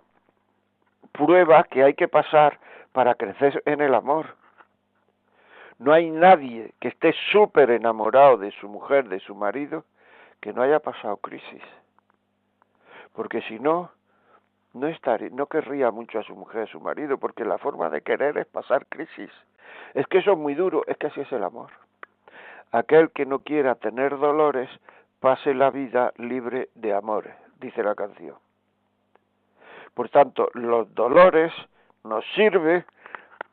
prueba 1.12 1.66
que 1.66 1.84
hay 1.84 1.94
que 1.94 2.08
pasar 2.08 2.58
para 2.94 3.16
crecer 3.16 3.62
en 3.66 3.82
el 3.82 3.94
amor. 3.96 4.39
No 5.80 5.94
hay 5.94 6.12
nadie 6.12 6.74
que 6.80 6.90
esté 6.90 7.14
súper 7.32 7.72
enamorado 7.72 8.38
de 8.38 8.52
su 8.52 8.68
mujer, 8.68 9.08
de 9.08 9.20
su 9.22 9.34
marido, 9.34 9.86
que 10.42 10.52
no 10.52 10.62
haya 10.62 10.80
pasado 10.80 11.18
crisis. 11.18 11.64
Porque 13.14 13.42
si 13.44 13.60
no, 13.60 13.90
no, 14.74 14.88
estaría, 14.88 15.30
no 15.30 15.48
querría 15.48 15.90
mucho 15.92 16.20
a 16.20 16.24
su 16.24 16.36
mujer, 16.36 16.64
a 16.64 16.72
su 16.72 16.82
marido, 16.82 17.18
porque 17.18 17.46
la 17.46 17.58
forma 17.58 17.90
de 17.90 18.02
querer 18.02 18.38
es 18.38 18.46
pasar 18.46 18.86
crisis. 18.88 19.32
Es 19.94 20.06
que 20.08 20.20
eso 20.20 20.34
es 20.34 20.38
muy 20.38 20.54
duro, 20.54 20.84
es 20.86 20.98
que 20.98 21.08
así 21.08 21.22
es 21.22 21.32
el 21.32 21.44
amor. 21.44 21.72
Aquel 22.72 23.12
que 23.12 23.26
no 23.26 23.40
quiera 23.40 23.76
tener 23.76 24.18
dolores, 24.18 24.70
pase 25.20 25.54
la 25.54 25.70
vida 25.70 26.14
libre 26.18 26.70
de 26.76 26.94
amores, 26.94 27.36
dice 27.60 27.84
la 27.84 27.96
canción. 27.96 28.36
Por 29.94 30.10
tanto, 30.10 30.50
los 30.54 30.94
dolores 30.94 31.52
nos 32.04 32.24
sirven 32.36 32.86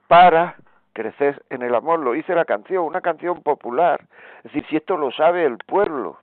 para 0.07 0.57
crecer 0.97 1.43
en 1.51 1.61
el 1.61 1.75
amor, 1.75 1.99
lo 1.99 2.13
dice 2.13 2.35
la 2.35 2.47
canción, 2.47 2.83
una 2.87 3.03
canción 3.03 3.43
popular. 3.43 4.01
Es 4.39 4.45
decir, 4.45 4.65
si 4.71 4.77
esto 4.77 4.97
lo 4.97 5.11
sabe 5.11 5.45
el 5.45 5.59
pueblo, 5.59 6.21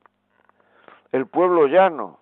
el 1.11 1.27
pueblo 1.27 1.67
llano, 1.67 2.17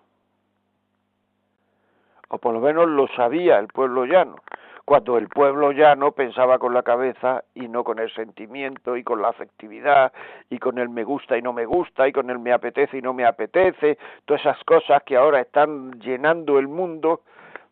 o 2.28 2.36
por 2.36 2.52
lo 2.52 2.60
menos 2.60 2.88
lo 2.88 3.08
sabía 3.08 3.58
el 3.58 3.68
pueblo 3.68 4.04
llano, 4.04 4.36
cuando 4.84 5.16
el 5.16 5.28
pueblo 5.28 5.72
llano 5.72 6.12
pensaba 6.12 6.58
con 6.58 6.74
la 6.74 6.82
cabeza 6.82 7.42
y 7.54 7.68
no 7.68 7.84
con 7.84 7.98
el 7.98 8.12
sentimiento 8.12 8.98
y 8.98 9.02
con 9.02 9.22
la 9.22 9.28
afectividad 9.28 10.12
y 10.50 10.58
con 10.58 10.76
el 10.76 10.90
me 10.90 11.04
gusta 11.04 11.38
y 11.38 11.42
no 11.42 11.54
me 11.54 11.64
gusta 11.64 12.06
y 12.06 12.12
con 12.12 12.28
el 12.28 12.38
me 12.38 12.52
apetece 12.52 12.98
y 12.98 13.02
no 13.02 13.14
me 13.14 13.24
apetece, 13.24 13.96
todas 14.26 14.42
esas 14.42 14.62
cosas 14.64 15.02
que 15.04 15.16
ahora 15.16 15.40
están 15.40 15.98
llenando 16.00 16.58
el 16.58 16.68
mundo, 16.68 17.22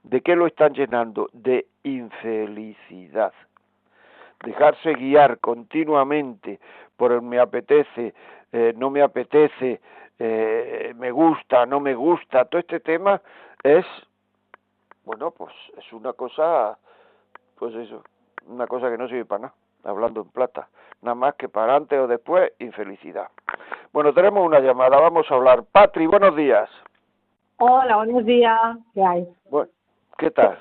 ¿de 0.04 0.22
qué 0.22 0.34
lo 0.36 0.46
están 0.46 0.72
llenando? 0.72 1.28
De 1.34 1.66
infelicidad 1.82 3.34
dejarse 4.44 4.94
guiar 4.94 5.38
continuamente 5.38 6.61
por 6.96 7.12
el 7.12 7.22
me 7.22 7.38
apetece, 7.38 8.14
eh, 8.53 8.74
no 8.76 8.90
me 8.90 9.03
apetece, 9.03 9.81
eh, 10.18 10.92
me 10.96 11.11
gusta, 11.11 11.66
no 11.66 11.81
me 11.81 11.94
gusta, 11.94 12.44
todo 12.44 12.61
este 12.61 12.81
tema 12.81 13.20
es, 13.62 13.87
bueno, 15.05 15.31
pues 15.31 15.53
es 15.79 15.92
una 15.92 16.12
cosa, 16.12 16.79
pues 17.59 17.74
eso, 17.74 18.03
una 18.46 18.66
cosa 18.66 18.90
que 18.90 18.98
no 18.98 19.09
sirve 19.09 19.24
para 19.24 19.42
nada. 19.42 19.55
hablando 19.85 20.20
en 20.20 20.29
plata. 20.29 20.68
Nada 21.03 21.14
más 21.14 21.35
que 21.37 21.48
para 21.48 21.76
antes 21.76 21.98
o 21.98 22.07
después, 22.07 22.53
infelicidad. 22.59 23.29
Bueno, 23.92 24.12
tenemos 24.12 24.46
una 24.46 24.61
llamada, 24.61 25.00
vamos 25.00 25.26
a 25.31 25.35
hablar. 25.35 25.64
Patri, 25.72 26.07
buenos 26.07 26.37
días. 26.37 26.68
Hola, 27.57 27.96
buenos 27.96 28.24
días. 28.24 28.76
¿Qué 28.94 29.03
hay? 29.03 29.26
Bueno, 29.48 29.70
¿Qué 30.18 30.31
tal? 30.31 30.59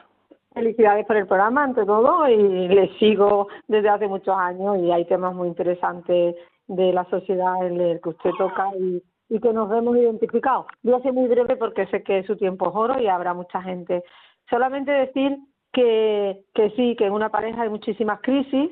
Felicidades 0.59 1.05
por 1.05 1.15
el 1.15 1.25
programa, 1.25 1.63
ante 1.63 1.85
todo, 1.85 2.27
y 2.27 2.67
le 2.67 2.89
sigo 2.99 3.47
desde 3.69 3.87
hace 3.87 4.09
muchos 4.09 4.35
años 4.35 4.77
y 4.79 4.91
hay 4.91 5.05
temas 5.05 5.33
muy 5.33 5.47
interesantes 5.47 6.35
de 6.67 6.91
la 6.91 7.05
sociedad 7.05 7.65
en 7.65 7.79
el 7.79 8.01
que 8.01 8.09
usted 8.09 8.31
toca 8.37 8.69
y, 8.77 9.01
que 9.39 9.53
nos 9.53 9.71
hemos 9.71 9.95
identificado. 9.95 10.67
Voy 10.83 10.95
a 10.95 11.01
ser 11.01 11.13
muy 11.13 11.29
breve 11.29 11.55
porque 11.55 11.87
sé 11.87 12.03
que 12.03 12.23
su 12.23 12.35
tiempo 12.35 12.67
es 12.67 12.75
oro 12.75 12.99
y 12.99 13.07
habrá 13.07 13.33
mucha 13.33 13.61
gente. 13.61 14.03
Solamente 14.49 14.91
decir 14.91 15.37
que, 15.71 16.43
que 16.53 16.71
sí, 16.71 16.97
que 16.97 17.05
en 17.05 17.13
una 17.13 17.29
pareja 17.29 17.61
hay 17.61 17.69
muchísimas 17.69 18.19
crisis, 18.19 18.69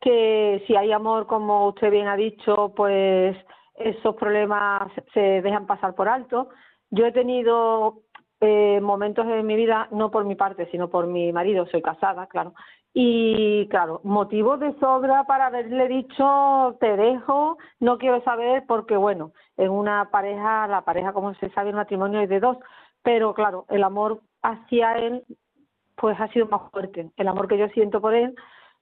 que 0.00 0.64
si 0.66 0.76
hay 0.76 0.92
amor, 0.92 1.26
como 1.26 1.68
usted 1.68 1.90
bien 1.90 2.08
ha 2.08 2.16
dicho, 2.16 2.72
pues 2.74 3.36
esos 3.74 4.14
problemas 4.14 4.90
se 5.12 5.42
dejan 5.42 5.66
pasar 5.66 5.94
por 5.94 6.08
alto. 6.08 6.48
Yo 6.90 7.04
he 7.04 7.12
tenido 7.12 8.00
eh, 8.40 8.80
momentos 8.80 9.26
en 9.26 9.46
mi 9.46 9.56
vida, 9.56 9.88
no 9.90 10.10
por 10.10 10.24
mi 10.24 10.34
parte, 10.34 10.68
sino 10.70 10.88
por 10.88 11.06
mi 11.06 11.32
marido, 11.32 11.66
soy 11.66 11.82
casada, 11.82 12.26
claro. 12.26 12.54
Y 12.94 13.68
claro, 13.68 14.00
motivos 14.04 14.60
de 14.60 14.74
sobra 14.78 15.24
para 15.24 15.46
haberle 15.46 15.88
dicho 15.88 16.76
te 16.80 16.96
dejo, 16.96 17.58
no 17.80 17.98
quiero 17.98 18.22
saber, 18.22 18.64
porque 18.66 18.96
bueno, 18.96 19.32
en 19.56 19.70
una 19.70 20.10
pareja, 20.10 20.66
la 20.68 20.82
pareja, 20.82 21.12
como 21.12 21.34
se 21.34 21.50
sabe, 21.50 21.70
el 21.70 21.76
matrimonio 21.76 22.20
es 22.20 22.28
de 22.28 22.40
dos, 22.40 22.56
pero 23.02 23.34
claro, 23.34 23.66
el 23.68 23.84
amor 23.84 24.20
hacia 24.42 24.94
él, 24.94 25.24
pues 25.96 26.18
ha 26.20 26.28
sido 26.28 26.46
más 26.46 26.70
fuerte. 26.70 27.10
El 27.16 27.28
amor 27.28 27.48
que 27.48 27.58
yo 27.58 27.68
siento 27.68 28.00
por 28.00 28.14
él, 28.14 28.34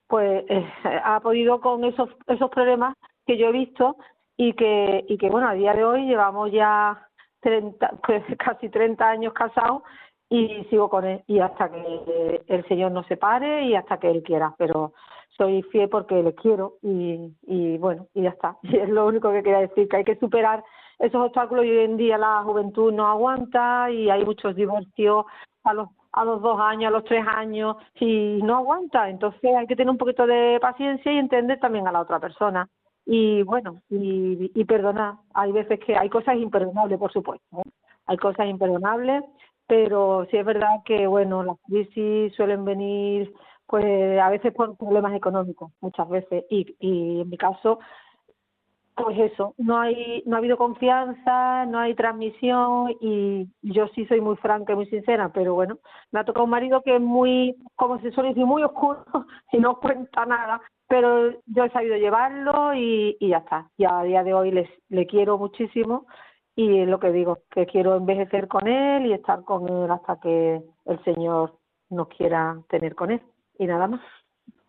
pues 0.07 0.45
eh, 0.49 0.65
ha 1.03 1.19
podido 1.19 1.61
con 1.61 1.83
esos, 1.83 2.09
esos 2.27 2.49
problemas 2.49 2.95
que 3.25 3.37
yo 3.37 3.47
he 3.47 3.51
visto 3.51 3.97
y 4.37 4.53
que, 4.53 5.03
y 5.07 5.17
que 5.17 5.29
bueno, 5.29 5.49
a 5.49 5.53
día 5.53 5.73
de 5.73 5.83
hoy 5.83 6.05
llevamos 6.05 6.51
ya 6.51 7.06
30, 7.47 7.91
pues 8.05 8.23
casi 8.39 8.67
30 8.67 9.09
años 9.09 9.33
casados 9.33 9.83
y 10.29 10.65
sigo 10.69 10.89
con 10.89 11.05
él 11.05 11.23
y 11.27 11.39
hasta 11.39 11.71
que 11.71 12.43
el 12.47 12.67
Señor 12.67 12.91
nos 12.91 13.07
separe 13.07 13.63
y 13.63 13.75
hasta 13.75 13.97
que 13.97 14.11
Él 14.11 14.21
quiera, 14.23 14.53
pero 14.57 14.91
soy 15.37 15.63
fiel 15.63 15.87
porque 15.87 16.21
le 16.21 16.35
quiero 16.35 16.73
y, 16.81 17.77
bueno, 17.77 18.07
y 18.13 18.23
ya 18.23 18.31
está. 18.31 18.57
Y 18.63 18.75
es 18.75 18.89
lo 18.89 19.05
único 19.05 19.31
que 19.31 19.43
quería 19.43 19.59
decir, 19.59 19.87
que 19.87 19.97
hay 19.97 20.03
que 20.03 20.17
superar 20.17 20.61
esos 20.99 21.21
obstáculos 21.21 21.63
y 21.63 21.69
hoy 21.69 21.85
en 21.85 21.95
día 21.95 22.17
la 22.17 22.43
juventud 22.43 22.91
no 22.91 23.07
aguanta 23.07 23.89
y 23.91 24.09
hay 24.09 24.25
muchos 24.25 24.53
divorcios 24.55 25.25
a 25.63 25.73
los 25.73 25.89
a 26.13 26.25
los 26.25 26.41
dos 26.41 26.59
años, 26.59 26.87
a 26.87 26.91
los 26.91 27.03
tres 27.03 27.23
años 27.27 27.77
y 27.99 28.39
no 28.41 28.57
aguanta. 28.57 29.07
Entonces 29.07 29.55
hay 29.55 29.67
que 29.67 29.75
tener 29.75 29.91
un 29.91 29.99
poquito 29.99 30.25
de 30.25 30.57
paciencia 30.59 31.11
y 31.11 31.19
entender 31.19 31.59
también 31.59 31.87
a 31.87 31.91
la 31.91 32.01
otra 32.01 32.19
persona 32.19 32.67
y 33.09 33.41
bueno, 33.43 33.81
y, 33.89 34.51
y 34.53 34.65
perdonar. 34.65 35.15
Hay 35.33 35.53
veces 35.53 35.79
que 35.79 35.95
hay 35.95 36.09
cosas 36.09 36.35
imperdonables, 36.35 36.99
por 36.99 37.11
supuesto. 37.13 37.45
¿eh? 37.57 37.69
Hay 38.05 38.17
cosas 38.17 38.47
imperdonables, 38.47 39.23
pero 39.65 40.27
sí 40.29 40.37
es 40.37 40.45
verdad 40.45 40.83
que, 40.85 41.07
bueno, 41.07 41.41
las 41.41 41.57
crisis 41.65 42.35
suelen 42.35 42.65
venir, 42.65 43.33
pues 43.65 44.19
a 44.19 44.29
veces 44.29 44.53
por 44.53 44.75
problemas 44.75 45.15
económicos, 45.15 45.71
muchas 45.79 46.09
veces. 46.09 46.43
Y, 46.49 46.75
y 46.79 47.21
en 47.21 47.29
mi 47.29 47.37
caso, 47.37 47.79
pues 48.95 49.17
eso, 49.19 49.53
no 49.57 49.79
hay 49.79 50.23
no 50.25 50.35
ha 50.35 50.39
habido 50.39 50.57
confianza, 50.57 51.65
no 51.65 51.79
hay 51.79 51.95
transmisión 51.95 52.93
y 52.99 53.47
yo 53.61 53.87
sí 53.95 54.05
soy 54.07 54.19
muy 54.19 54.35
franca 54.37 54.73
y 54.73 54.75
muy 54.75 54.87
sincera, 54.87 55.29
pero 55.33 55.53
bueno, 55.53 55.77
me 56.11 56.19
ha 56.19 56.25
tocado 56.25 56.43
un 56.43 56.49
marido 56.49 56.81
que 56.81 56.95
es 56.95 57.01
muy, 57.01 57.55
como 57.75 58.01
se 58.01 58.11
suele 58.11 58.29
decir, 58.29 58.45
muy 58.45 58.63
oscuro 58.63 59.05
y 59.53 59.59
no 59.59 59.79
cuenta 59.79 60.25
nada 60.25 60.61
pero 60.87 61.31
yo 61.45 61.63
he 61.63 61.69
sabido 61.69 61.97
llevarlo 61.97 62.73
y, 62.73 63.17
ya 63.19 63.39
está. 63.39 63.69
Y 63.77 63.85
a 63.85 64.01
día 64.03 64.23
de 64.23 64.33
hoy 64.33 64.51
les, 64.51 64.69
le 64.89 65.05
quiero 65.05 65.37
muchísimo 65.37 66.07
y 66.55 66.85
lo 66.85 66.99
que 66.99 67.11
digo, 67.11 67.39
que 67.51 67.65
quiero 67.65 67.95
envejecer 67.95 68.47
con 68.47 68.67
él 68.67 69.05
y 69.05 69.13
estar 69.13 69.43
con 69.43 69.69
él 69.69 69.91
hasta 69.91 70.19
que 70.19 70.61
el 70.85 71.03
Señor 71.03 71.53
nos 71.89 72.07
quiera 72.07 72.57
tener 72.69 72.95
con 72.95 73.11
él. 73.11 73.21
Y 73.59 73.65
nada 73.65 73.87
más. 73.87 74.01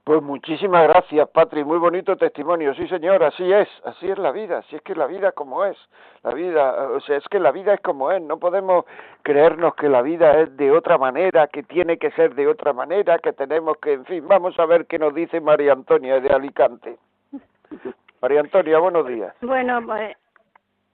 Pues 0.08 0.22
muchísimas 0.22 0.88
gracias, 0.88 1.28
Patri. 1.28 1.64
Muy 1.64 1.76
bonito 1.76 2.16
testimonio. 2.16 2.72
Sí, 2.72 2.88
señor, 2.88 3.22
así 3.22 3.52
es. 3.52 3.68
Así 3.84 4.08
es 4.08 4.16
la 4.16 4.32
vida. 4.32 4.60
Así 4.60 4.74
es 4.74 4.80
que 4.80 4.94
la 4.94 5.06
vida 5.06 5.32
como 5.32 5.66
es. 5.66 5.76
La 6.22 6.32
vida, 6.32 6.88
o 6.92 7.00
sea, 7.00 7.18
es 7.18 7.28
que 7.28 7.38
la 7.38 7.52
vida 7.52 7.74
es 7.74 7.80
como 7.82 8.10
es. 8.10 8.22
No 8.22 8.38
podemos 8.38 8.86
creernos 9.20 9.74
que 9.74 9.90
la 9.90 10.00
vida 10.00 10.40
es 10.40 10.56
de 10.56 10.72
otra 10.72 10.96
manera, 10.96 11.48
que 11.48 11.62
tiene 11.62 11.98
que 11.98 12.10
ser 12.12 12.34
de 12.34 12.46
otra 12.46 12.72
manera, 12.72 13.18
que 13.18 13.34
tenemos 13.34 13.76
que, 13.82 13.92
en 13.92 14.06
fin, 14.06 14.26
vamos 14.26 14.58
a 14.58 14.64
ver 14.64 14.86
qué 14.86 14.98
nos 14.98 15.14
dice 15.14 15.42
María 15.42 15.74
Antonia 15.74 16.20
de 16.20 16.30
Alicante. 16.30 16.96
María 18.22 18.40
Antonia, 18.40 18.78
buenos 18.78 19.06
días. 19.06 19.34
Bueno, 19.42 19.84
pues 19.84 20.16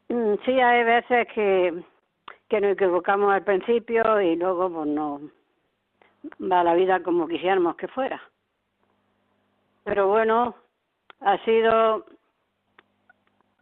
mm, 0.08 0.34
sí, 0.44 0.58
hay 0.58 0.82
veces 0.82 1.28
que, 1.32 1.84
que 2.48 2.60
nos 2.60 2.72
equivocamos 2.72 3.32
al 3.32 3.44
principio 3.44 4.20
y 4.20 4.34
luego 4.34 4.68
pues 4.70 4.88
no 4.88 5.20
va 6.50 6.64
la 6.64 6.74
vida 6.74 7.00
como 7.04 7.28
quisiéramos 7.28 7.76
que 7.76 7.86
fuera 7.86 8.20
pero 9.84 10.08
bueno, 10.08 10.54
ha 11.20 11.38
sido, 11.44 12.06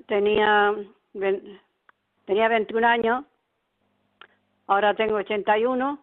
tenía, 0.06 0.74
tenía 2.24 2.48
21 2.48 2.86
años, 2.86 3.24
ahora 4.68 4.94
tengo 4.94 5.16
81 5.16 5.98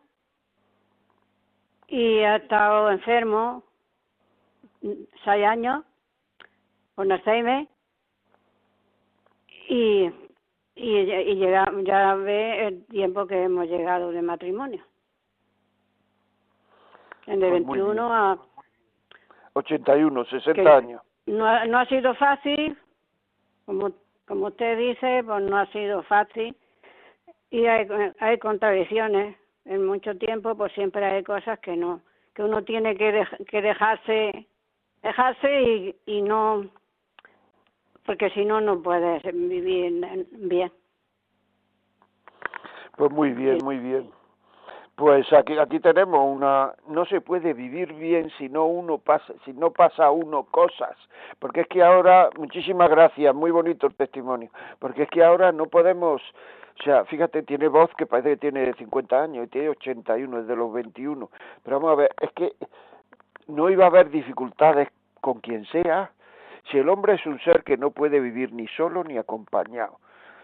y 1.87 2.17
he 2.19 2.35
estado 2.35 2.91
enfermo 2.91 3.63
seis 4.81 5.45
años 5.45 5.83
con 6.95 7.11
Alzheimer 7.11 7.67
y, 9.69 10.11
y, 10.75 10.97
y 10.97 11.35
llega, 11.35 11.65
ya 11.83 12.15
ve 12.15 12.67
el 12.67 12.85
tiempo 12.87 13.25
que 13.25 13.43
hemos 13.43 13.67
llegado 13.67 14.11
de 14.11 14.21
matrimonio. 14.21 14.83
De 17.25 17.37
21 17.37 18.07
pues 18.07 18.09
a 18.11 18.48
81, 19.53 20.25
60 20.25 20.77
años. 20.77 21.01
No 21.25 21.45
ha, 21.45 21.65
no 21.65 21.79
ha 21.79 21.85
sido 21.85 22.13
fácil, 22.15 22.77
como, 23.65 23.91
como 24.27 24.47
usted 24.47 24.77
dice, 24.77 25.23
pues 25.25 25.43
no 25.43 25.57
ha 25.57 25.65
sido 25.67 26.03
fácil. 26.03 26.55
Y 27.51 27.65
hay, 27.65 27.87
hay 28.19 28.37
contradicciones. 28.37 29.35
En 29.65 29.85
mucho 29.85 30.15
tiempo, 30.15 30.55
pues 30.55 30.71
siempre 30.73 31.05
hay 31.05 31.23
cosas 31.23 31.59
que 31.59 31.75
no, 31.75 32.01
que 32.33 32.41
uno 32.41 32.63
tiene 32.63 32.95
que, 32.95 33.23
que 33.47 33.61
dejarse, 33.61 34.47
dejarse 35.03 35.61
y, 35.61 35.95
y 36.07 36.21
no, 36.23 36.65
porque 38.05 38.31
si 38.31 38.45
no, 38.45 38.59
no 38.59 38.81
puede 38.81 39.19
vivir 39.31 40.03
bien. 40.31 40.71
Pues 42.97 43.11
muy 43.11 43.33
bien, 43.33 43.59
muy 43.63 43.77
bien. 43.77 44.09
Pues 44.99 45.31
aquí, 45.31 45.57
aquí 45.57 45.79
tenemos 45.79 46.19
una, 46.27 46.73
no 46.89 47.05
se 47.05 47.21
puede 47.21 47.53
vivir 47.53 47.93
bien 47.93 48.29
si 48.37 48.49
no 48.49 48.65
uno 48.65 48.97
pasa, 48.97 49.33
si 49.45 49.53
no 49.53 49.71
pasa 49.71 50.11
uno 50.11 50.43
cosas, 50.43 50.97
porque 51.39 51.61
es 51.61 51.67
que 51.67 51.81
ahora, 51.81 52.29
muchísimas 52.37 52.89
gracias, 52.89 53.33
muy 53.33 53.49
bonito 53.49 53.87
el 53.87 53.95
testimonio, 53.95 54.49
porque 54.77 55.03
es 55.03 55.09
que 55.09 55.23
ahora 55.23 55.53
no 55.53 55.67
podemos, 55.67 56.21
o 56.81 56.83
sea, 56.83 57.05
fíjate, 57.05 57.43
tiene 57.43 57.69
voz 57.69 57.89
que 57.97 58.07
parece 58.07 58.31
que 58.31 58.51
tiene 58.51 58.73
50 58.73 59.23
años 59.23 59.45
y 59.45 59.47
tiene 59.47 59.69
81, 59.69 60.39
es 60.39 60.47
de 60.47 60.55
los 60.57 60.73
21, 60.73 61.29
pero 61.63 61.79
vamos 61.79 61.93
a 61.93 62.01
ver, 62.01 62.11
es 62.19 62.31
que 62.33 62.51
no 63.47 63.69
iba 63.69 63.85
a 63.85 63.87
haber 63.87 64.09
dificultades 64.09 64.89
con 65.21 65.39
quien 65.39 65.63
sea, 65.67 66.11
si 66.69 66.77
el 66.77 66.89
hombre 66.89 67.13
es 67.13 67.25
un 67.25 67.39
ser 67.39 67.63
que 67.63 67.77
no 67.77 67.91
puede 67.91 68.19
vivir 68.19 68.51
ni 68.51 68.67
solo 68.67 69.05
ni 69.05 69.17
acompañado, 69.17 69.97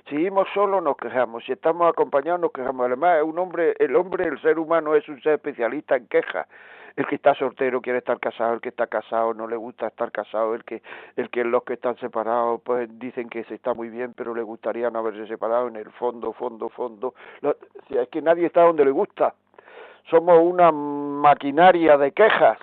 si 0.08 0.18
vivimos 0.18 0.48
solos 0.54 0.84
nos 0.84 0.98
quejamos, 0.98 1.44
si 1.46 1.54
estamos 1.54 1.90
acompañados 1.90 2.40
nos 2.40 2.52
quejamos. 2.52 2.86
Además, 2.86 3.24
un 3.24 3.40
hombre, 3.40 3.76
el 3.80 3.96
hombre, 3.96 4.28
el 4.28 4.40
ser 4.42 4.60
humano 4.60 4.94
es 4.94 5.08
un 5.10 5.22
ser 5.22 5.34
especialista 5.34 5.96
en 5.96 6.08
quejas. 6.08 6.48
El 6.96 7.08
que 7.08 7.16
está 7.16 7.34
soltero 7.36 7.82
quiere 7.82 8.00
estar 8.00 8.20
casado, 8.20 8.54
el 8.54 8.62
que 8.62 8.70
está 8.70 8.88
casado 8.88 9.34
no 9.34 9.48
le 9.48 9.58
gusta 9.58 9.88
estar 9.88 10.12
casado, 10.12 10.56
el 10.56 10.64
que, 10.64 10.82
el 11.18 11.30
que 11.30 11.44
los 11.44 11.64
que 11.64 11.74
están 11.74 11.98
separados 11.98 12.62
pues 12.64 12.88
dicen 13.00 13.30
que 13.30 13.44
se 13.46 13.56
está 13.56 13.74
muy 13.74 13.90
bien, 13.90 14.14
pero 14.14 14.34
le 14.34 14.44
gustaría 14.44 14.90
no 14.90 15.00
haberse 15.00 15.28
separado 15.28 15.68
en 15.68 15.76
el 15.76 15.92
fondo, 15.92 16.32
fondo, 16.32 16.70
fondo. 16.70 17.16
Lo, 17.42 17.58
es 17.90 18.08
que 18.10 18.22
nadie 18.22 18.46
está 18.46 18.62
donde 18.62 18.86
le 18.86 18.92
gusta. 18.92 19.34
Somos 20.10 20.40
una 20.42 20.72
maquinaria 20.72 21.98
de 21.98 22.12
quejas. 22.12 22.60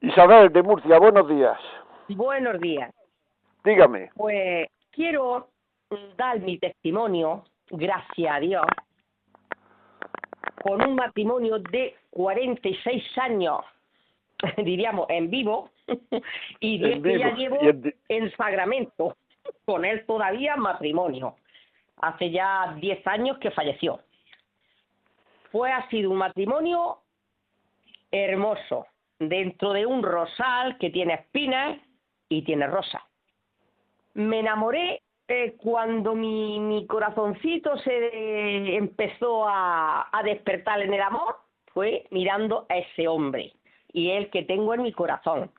Isabel 0.00 0.52
de 0.52 0.62
Murcia, 0.62 0.98
buenos 0.98 1.26
días. 1.28 1.58
Buenos 2.08 2.60
días. 2.60 2.92
Dígame. 3.64 4.10
Pues 4.14 4.68
quiero 4.94 5.50
dar 6.16 6.40
mi 6.40 6.58
testimonio, 6.58 7.44
gracias 7.70 8.34
a 8.34 8.40
Dios, 8.40 8.66
con 10.62 10.82
un 10.82 10.94
matrimonio 10.94 11.58
de 11.58 11.96
46 12.10 13.18
años, 13.18 13.60
diríamos, 14.64 15.06
en 15.10 15.30
vivo, 15.30 15.70
y 16.60 16.78
de 16.78 17.02
que 17.02 17.18
ya 17.18 17.34
llevo 17.34 17.58
en 18.08 18.30
Sacramento, 18.36 19.16
con 19.64 19.84
él 19.84 20.04
todavía 20.06 20.56
matrimonio. 20.56 21.36
Hace 21.98 22.30
ya 22.30 22.74
10 22.80 23.06
años 23.06 23.38
que 23.38 23.50
falleció. 23.50 24.00
Pues 25.52 25.72
ha 25.72 25.88
sido 25.88 26.10
un 26.10 26.18
matrimonio 26.18 26.98
hermoso, 28.10 28.86
dentro 29.18 29.72
de 29.72 29.86
un 29.86 30.02
rosal 30.02 30.76
que 30.78 30.90
tiene 30.90 31.14
espinas 31.14 31.78
y 32.28 32.42
tiene 32.42 32.66
rosa. 32.66 33.06
Me 34.14 34.40
enamoré 34.40 35.02
eh, 35.26 35.56
cuando 35.56 36.14
mi, 36.14 36.60
mi 36.60 36.86
corazoncito 36.86 37.78
se 37.78 38.76
empezó 38.76 39.48
a, 39.48 40.10
despertar 40.22 40.80
en 40.82 40.92
el 40.92 41.00
amor, 41.00 41.36
fue 41.72 42.06
mirando 42.10 42.66
a 42.68 42.76
ese 42.76 43.08
hombre 43.08 43.52
y 43.92 44.10
el 44.10 44.30
que 44.30 44.42
tengo 44.42 44.74
en 44.74 44.82
mi 44.82 44.92
corazón. 44.92 45.50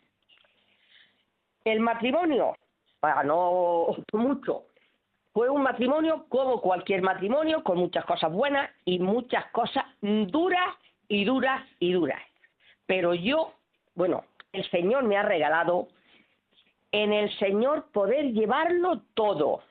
El 1.64 1.80
matrimonio, 1.80 2.56
para 3.00 3.24
no 3.24 3.88
mucho, 4.14 4.66
fue 5.34 5.50
un 5.50 5.64
matrimonio 5.64 6.26
como 6.30 6.62
cualquier 6.62 7.02
matrimonio, 7.02 7.64
con 7.64 7.78
muchas 7.78 8.06
cosas 8.06 8.32
buenas 8.32 8.70
y 8.86 9.00
muchas 9.00 9.46
cosas 9.48 9.86
duras 10.02 10.76
y 11.08 11.26
duras 11.26 11.68
y 11.80 11.94
duras. 11.94 12.22
Pero 12.86 13.16
yo, 13.16 13.54
bueno, 13.96 14.24
el 14.54 14.70
Señor 14.70 15.04
me 15.04 15.18
ha 15.18 15.24
regalado 15.24 15.88
en 17.04 17.12
el 17.12 17.30
Señor 17.40 17.92
poder 17.92 18.32
llevarlo 18.32 19.02
todo, 19.16 19.64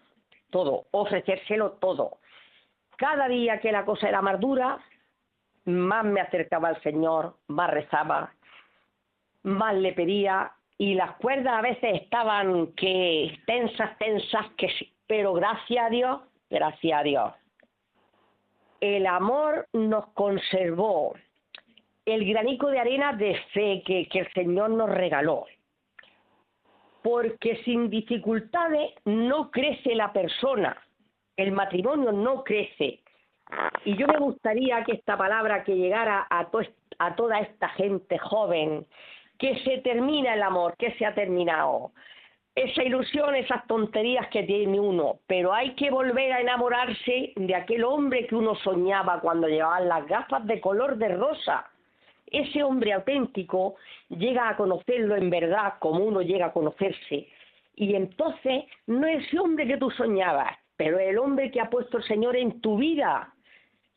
todo, 0.51 0.85
ofrecérselo 0.91 1.73
todo. 1.73 2.19
Cada 2.97 3.29
día 3.29 3.61
que 3.61 3.73
la 3.73 3.85
cosa 3.85 4.09
era 4.09 4.21
más 4.21 4.39
dura, 4.39 4.79
más 5.65 6.05
me 6.05 6.21
acercaba 6.21 6.69
al 6.69 6.83
Señor, 6.83 7.37
más 7.49 7.71
rezaba, 7.71 8.35
más 9.43 9.75
le 9.75 9.93
pedía 9.95 10.53
y 10.77 10.95
las 10.95 11.17
cuerdas 11.17 11.55
a 11.55 11.63
veces 11.63 12.03
estaban 12.03 12.73
que 12.75 13.39
tensas, 13.47 13.97
tensas, 13.99 14.47
que 14.59 14.69
pero 15.07 15.33
gracias 15.33 15.87
a 15.87 15.91
Dios, 15.91 16.21
gracias 16.51 17.01
a 17.01 17.03
Dios, 17.03 17.33
el 18.81 19.07
amor 19.07 19.67
nos 19.73 20.09
conservó 20.09 21.15
el 22.05 22.27
granico 22.27 22.69
de 22.69 22.81
arena 22.81 23.15
de 23.15 23.35
fe 23.55 23.83
que 23.87 24.09
el 24.13 24.33
Señor 24.35 24.71
nos 24.71 24.91
regaló. 24.91 25.47
Porque 27.05 27.61
sin 27.65 27.91
dificultades 27.91 28.95
no 29.05 29.51
crece 29.51 29.95
la 29.95 30.11
persona, 30.11 30.75
el 31.37 31.53
matrimonio 31.53 32.13
no 32.13 32.43
crece. 32.43 33.01
Y 33.85 33.95
yo 33.99 34.07
me 34.07 34.19
gustaría 34.19 34.83
que 34.85 34.93
esta 34.93 35.19
palabra 35.19 35.65
que 35.65 35.77
llegara 35.77 36.27
a, 36.31 36.49
toda 37.15 37.41
esta 37.41 37.69
gente 37.69 38.17
joven, 38.17 38.87
que 39.39 39.59
se 39.65 39.79
termina 39.83 40.33
el 40.33 40.43
amor, 40.43 40.77
que 40.79 40.95
se 40.95 41.05
ha 41.05 41.15
terminado 41.15 41.93
esa 42.55 42.85
ilusión, 42.85 43.35
esas 43.35 43.67
tonterías 43.67 44.29
que 44.29 44.45
tiene 44.45 44.81
uno, 44.81 45.19
pero 45.27 45.53
hay 45.53 45.75
que 45.75 45.91
volver 45.91 46.33
a 46.33 46.41
enamorarse 46.41 47.33
de 47.37 47.55
aquel 47.55 47.85
hombre 47.85 48.27
que 48.29 48.37
uno 48.37 48.55
soñaba 48.55 49.21
cuando 49.21 49.47
llevaba 49.49 49.81
las 49.81 50.07
gafas 50.07 50.47
de 50.47 50.61
color 50.61 50.97
de 50.97 51.09
rosa. 51.09 51.69
Ese 52.35 52.65
hombre 52.65 52.93
auténtico 52.93 53.77
llega 54.09 54.49
a 54.49 54.57
conocerlo 54.57 55.15
en 55.15 55.31
verdad 55.31 55.75
como 55.79 56.05
uno 56.05 56.21
llega 56.21 56.47
a 56.47 56.53
conocerse. 56.53 57.29
Y 57.77 57.95
entonces 57.95 58.65
no 58.89 59.07
es 59.07 59.25
ese 59.25 59.39
hombre 59.39 59.69
que 59.69 59.77
tú 59.77 59.89
soñabas, 59.93 60.59
pero 60.77 60.99
el 60.99 61.17
hombre 61.19 61.53
que 61.53 61.61
ha 61.61 61.71
puesto 61.71 61.99
el 61.99 62.05
Señor 62.05 62.35
en 62.35 62.61
tu 62.61 62.77
vida, 62.77 63.33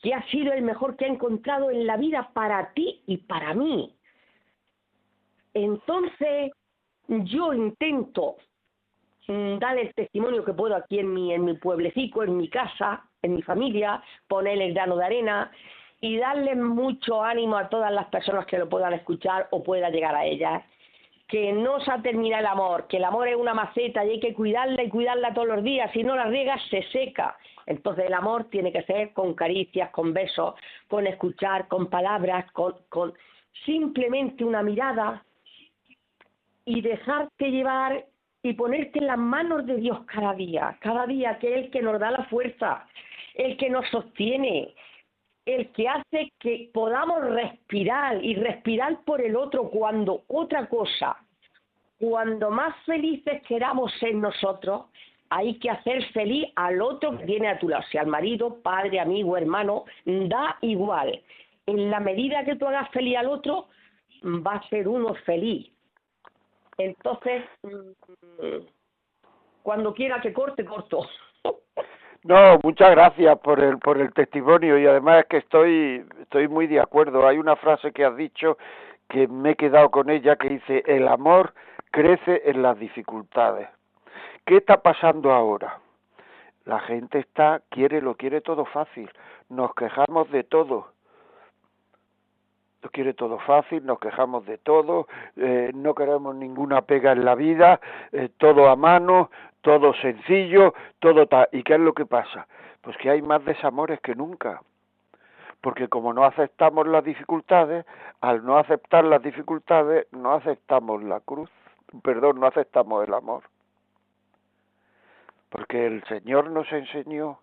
que 0.03 0.13
ha 0.13 0.23
sido 0.27 0.53
el 0.53 0.61
mejor 0.61 0.95
que 0.95 1.05
ha 1.05 1.07
encontrado 1.07 1.71
en 1.71 1.87
la 1.87 1.97
vida 1.97 2.29
para 2.33 2.73
ti 2.73 3.01
y 3.07 3.17
para 3.17 3.55
mí. 3.55 3.95
Entonces, 5.55 6.51
yo 7.07 7.53
intento 7.53 8.35
mm, 9.27 9.57
dar 9.57 9.79
el 9.79 9.91
testimonio 9.95 10.45
que 10.45 10.53
puedo 10.53 10.75
aquí 10.75 10.99
en 10.99 11.11
mi, 11.11 11.33
en 11.33 11.43
mi 11.43 11.57
en 11.57 12.37
mi 12.37 12.49
casa, 12.49 13.03
en 13.23 13.33
mi 13.33 13.41
familia, 13.41 14.03
poner 14.27 14.61
el 14.61 14.75
grano 14.75 14.95
de 14.97 15.05
arena 15.05 15.51
y 16.01 16.17
darle 16.17 16.55
mucho 16.55 17.23
ánimo 17.23 17.57
a 17.57 17.69
todas 17.69 17.91
las 17.91 18.07
personas 18.07 18.45
que 18.45 18.57
lo 18.57 18.69
puedan 18.69 18.93
escuchar 18.93 19.47
o 19.51 19.63
pueda 19.63 19.89
llegar 19.89 20.15
a 20.15 20.25
ellas. 20.25 20.63
Que 21.27 21.51
no 21.51 21.81
se 21.81 21.91
ha 21.91 22.01
terminado 22.01 22.41
el 22.41 22.47
amor, 22.47 22.87
que 22.87 22.97
el 22.97 23.03
amor 23.03 23.27
es 23.27 23.35
una 23.35 23.53
maceta 23.53 24.05
y 24.05 24.11
hay 24.11 24.19
que 24.19 24.33
cuidarla 24.33 24.83
y 24.83 24.89
cuidarla 24.89 25.33
todos 25.33 25.47
los 25.47 25.63
días, 25.63 25.91
si 25.91 26.03
no 26.03 26.15
la 26.15 26.25
riegas 26.25 26.61
se 26.69 26.83
seca. 26.83 27.37
Entonces 27.65 28.05
el 28.05 28.13
amor 28.13 28.45
tiene 28.45 28.71
que 28.71 28.83
ser 28.83 29.11
con 29.11 29.33
caricias, 29.33 29.89
con 29.89 30.13
besos, 30.13 30.55
con 30.87 31.05
escuchar, 31.05 31.67
con 31.67 31.87
palabras, 31.87 32.49
con, 32.53 32.75
con 32.87 33.13
simplemente 33.65 34.45
una 34.45 34.63
mirada, 34.63 35.23
y 36.67 36.81
dejarte 36.81 37.49
llevar 37.49 38.05
y 38.43 38.51
ponerte 38.53 38.99
en 38.99 39.07
las 39.07 39.17
manos 39.17 39.65
de 39.65 39.77
Dios 39.77 39.99
cada 40.05 40.33
día, 40.33 40.77
cada 40.81 41.07
día, 41.07 41.39
que 41.39 41.49
es 41.49 41.65
el 41.65 41.71
que 41.71 41.81
nos 41.81 41.97
da 41.97 42.11
la 42.11 42.25
fuerza, 42.25 42.85
el 43.35 43.55
que 43.55 43.69
nos 43.69 43.87
sostiene, 43.87 44.75
el 45.47 45.71
que 45.71 45.87
hace 45.87 46.33
que 46.39 46.69
podamos 46.73 47.23
respirar 47.23 48.23
y 48.23 48.35
respirar 48.35 48.99
por 49.05 49.21
el 49.21 49.37
otro 49.37 49.69
cuando 49.69 50.23
otra 50.27 50.67
cosa, 50.67 51.15
cuando 51.97 52.51
más 52.51 52.75
felices 52.85 53.41
queramos 53.47 53.93
ser 53.93 54.13
nosotros, 54.13 54.87
hay 55.29 55.57
que 55.59 55.69
hacer 55.69 56.03
feliz 56.11 56.49
al 56.57 56.81
otro 56.81 57.17
que 57.17 57.23
viene 57.23 57.47
a 57.47 57.59
tu 57.59 57.69
lado, 57.69 57.83
sea 57.89 58.01
al 58.01 58.07
marido, 58.07 58.61
padre, 58.61 58.99
amigo, 58.99 59.37
hermano, 59.37 59.85
da 60.05 60.57
igual. 60.61 61.21
En 61.65 61.89
la 61.89 62.01
medida 62.01 62.43
que 62.43 62.57
tú 62.57 62.67
hagas 62.67 62.89
feliz 62.91 63.15
al 63.17 63.27
otro, 63.27 63.67
va 64.25 64.55
a 64.55 64.69
ser 64.69 64.87
uno 64.89 65.13
feliz. 65.25 65.71
Entonces, 66.77 67.45
mm, 67.63 68.65
cuando 69.63 69.93
quiera 69.93 70.19
que 70.19 70.33
corte, 70.33 70.65
corto. 70.65 71.07
No, 72.27 72.59
muchas 72.61 72.91
gracias 72.91 73.39
por 73.39 73.61
el 73.61 73.77
por 73.77 73.97
el 73.97 74.11
testimonio 74.11 74.77
y 74.77 74.85
además 74.85 75.19
es 75.19 75.25
que 75.27 75.37
estoy 75.37 76.05
estoy 76.23 76.49
muy 76.49 76.67
de 76.67 76.81
acuerdo. 76.81 77.25
Hay 77.25 77.37
una 77.37 77.55
frase 77.55 77.93
que 77.93 78.03
has 78.03 78.17
dicho 78.17 78.57
que 79.07 79.29
me 79.29 79.51
he 79.51 79.55
quedado 79.55 79.89
con 79.91 80.09
ella 80.09 80.35
que 80.35 80.49
dice 80.49 80.83
el 80.87 81.07
amor 81.07 81.53
crece 81.89 82.41
en 82.43 82.63
las 82.63 82.77
dificultades. 82.77 83.69
¿Qué 84.45 84.57
está 84.57 84.81
pasando 84.81 85.31
ahora? 85.31 85.79
La 86.65 86.79
gente 86.81 87.19
está 87.19 87.61
quiere 87.69 88.01
lo 88.01 88.15
quiere 88.15 88.41
todo 88.41 88.65
fácil. 88.65 89.09
Nos 89.47 89.73
quejamos 89.73 90.29
de 90.29 90.43
todo 90.43 90.89
quiere 92.91 93.13
todo 93.13 93.39
fácil, 93.39 93.85
nos 93.85 93.99
quejamos 93.99 94.45
de 94.45 94.57
todo, 94.57 95.07
eh, 95.35 95.71
no 95.73 95.93
queremos 95.95 96.35
ninguna 96.35 96.81
pega 96.81 97.11
en 97.11 97.25
la 97.25 97.35
vida, 97.35 97.79
eh, 98.11 98.29
todo 98.37 98.69
a 98.69 98.75
mano, 98.75 99.29
todo 99.61 99.93
sencillo, 99.95 100.73
todo 100.99 101.27
tal. 101.27 101.47
¿Y 101.51 101.63
qué 101.63 101.73
es 101.73 101.79
lo 101.79 101.93
que 101.93 102.05
pasa? 102.05 102.47
Pues 102.81 102.95
que 102.97 103.09
hay 103.09 103.21
más 103.21 103.43
desamores 103.43 103.99
que 104.01 104.15
nunca. 104.15 104.61
Porque 105.61 105.87
como 105.87 106.13
no 106.13 106.23
aceptamos 106.23 106.87
las 106.87 107.03
dificultades, 107.03 107.85
al 108.21 108.45
no 108.45 108.57
aceptar 108.57 109.03
las 109.03 109.21
dificultades, 109.21 110.07
no 110.11 110.33
aceptamos 110.33 111.03
la 111.03 111.19
cruz, 111.19 111.49
perdón, 112.03 112.39
no 112.39 112.47
aceptamos 112.47 113.07
el 113.07 113.13
amor. 113.13 113.43
Porque 115.49 115.87
el 115.87 116.03
Señor 116.05 116.51
nos 116.51 116.71
enseñó 116.71 117.39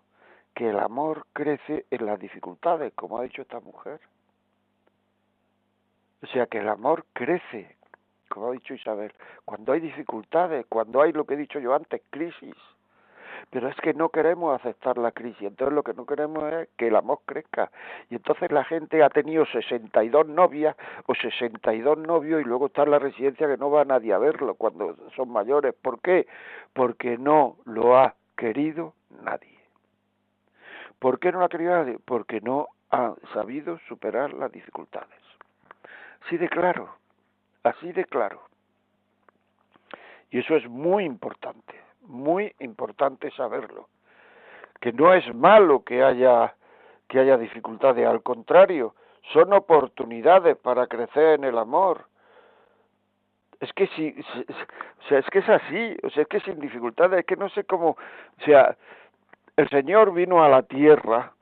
que 0.53 0.69
el 0.69 0.79
amor 0.79 1.25
crece 1.33 1.85
en 1.91 2.05
las 2.05 2.19
dificultades, 2.19 2.93
como 2.93 3.19
ha 3.19 3.23
dicho 3.23 3.41
esta 3.41 3.59
mujer. 3.59 3.99
O 6.25 6.27
sea 6.27 6.47
que 6.47 6.57
el 6.57 6.67
amor 6.67 7.05
crece, 7.13 7.77
como 8.29 8.47
ha 8.47 8.51
dicho 8.53 8.73
Isabel, 8.73 9.13
cuando 9.45 9.73
hay 9.73 9.79
dificultades, 9.79 10.65
cuando 10.67 11.03
hay 11.03 11.11
lo 11.11 11.23
que 11.25 11.35
he 11.35 11.37
dicho 11.37 11.59
yo 11.59 11.75
antes, 11.75 12.01
crisis. 12.09 12.55
Pero 13.51 13.69
es 13.69 13.75
que 13.75 13.93
no 13.93 14.09
queremos 14.09 14.59
aceptar 14.59 14.97
la 14.97 15.11
crisis, 15.11 15.43
entonces 15.43 15.75
lo 15.75 15.83
que 15.83 15.93
no 15.93 16.07
queremos 16.07 16.51
es 16.51 16.69
que 16.77 16.87
el 16.87 16.95
amor 16.95 17.19
crezca. 17.27 17.69
Y 18.09 18.15
entonces 18.15 18.51
la 18.51 18.63
gente 18.63 19.03
ha 19.03 19.09
tenido 19.09 19.45
62 19.45 20.27
novias 20.27 20.75
o 21.05 21.13
62 21.13 21.99
novios 21.99 22.41
y 22.41 22.43
luego 22.43 22.65
está 22.67 22.81
en 22.83 22.91
la 22.91 22.99
residencia 22.99 23.47
que 23.47 23.57
no 23.57 23.69
va 23.69 23.85
nadie 23.85 24.11
a 24.11 24.17
verlo 24.17 24.55
cuando 24.55 24.95
son 25.15 25.29
mayores. 25.29 25.75
¿Por 25.79 26.01
qué? 26.01 26.25
Porque 26.73 27.19
no 27.19 27.57
lo 27.65 27.99
ha 27.99 28.15
querido 28.35 28.95
nadie. 29.23 29.59
¿Por 30.97 31.19
qué 31.19 31.31
no 31.31 31.37
lo 31.37 31.45
ha 31.45 31.49
querido 31.49 31.75
nadie? 31.75 31.99
Porque 32.03 32.41
no 32.41 32.69
ha 32.89 33.13
sabido 33.31 33.77
superar 33.87 34.33
las 34.33 34.51
dificultades. 34.51 35.24
Así 36.25 36.37
de 36.37 36.49
claro, 36.49 36.89
así 37.63 37.91
de 37.91 38.03
claro. 38.05 38.41
Y 40.31 40.39
eso 40.39 40.55
es 40.55 40.67
muy 40.67 41.03
importante, 41.05 41.79
muy 42.01 42.51
importante 42.59 43.29
saberlo. 43.31 43.89
Que 44.81 44.91
no 44.91 45.13
es 45.13 45.33
malo 45.35 45.83
que 45.83 46.03
haya, 46.03 46.55
que 47.07 47.19
haya 47.19 47.37
dificultades, 47.37 48.07
al 48.07 48.23
contrario, 48.23 48.95
son 49.33 49.53
oportunidades 49.53 50.57
para 50.57 50.87
crecer 50.87 51.35
en 51.35 51.43
el 51.43 51.59
amor. 51.59 52.07
Es 53.59 53.71
que 53.73 53.85
si, 53.89 54.15
es 55.11 55.25
que 55.29 55.39
es 55.39 55.49
así, 55.49 55.95
o 56.01 56.09
sea, 56.09 56.23
es 56.23 56.27
que 56.27 56.39
sin 56.39 56.59
dificultades, 56.59 57.19
es 57.19 57.25
que 57.25 57.35
no 57.35 57.49
sé 57.49 57.65
cómo, 57.65 57.89
o 57.89 58.43
sea, 58.43 58.75
el 59.57 59.69
Señor 59.69 60.11
vino 60.11 60.43
a 60.43 60.49
la 60.49 60.63
tierra 60.63 61.33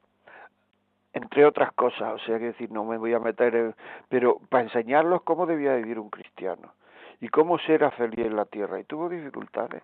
entre 1.14 1.46
otras 1.46 1.72
cosas, 1.74 2.14
o 2.14 2.20
sea, 2.20 2.40
que 2.40 2.46
decir, 2.46 2.72
no 2.72 2.84
me 2.84 2.98
voy 2.98 3.14
a 3.14 3.20
meter, 3.20 3.56
en, 3.56 3.76
pero 4.10 4.40
para 4.50 4.64
enseñarlos 4.64 5.22
cómo 5.22 5.46
debía 5.46 5.76
vivir 5.76 6.00
un 6.00 6.10
cristiano 6.10 6.74
y 7.22 7.30
cómo 7.30 7.60
ser 7.60 7.90
feliz 7.92 8.26
en 8.26 8.36
la 8.36 8.46
tierra, 8.46 8.80
y 8.80 8.84
tuvo 8.84 9.08
dificultades. 9.08 9.84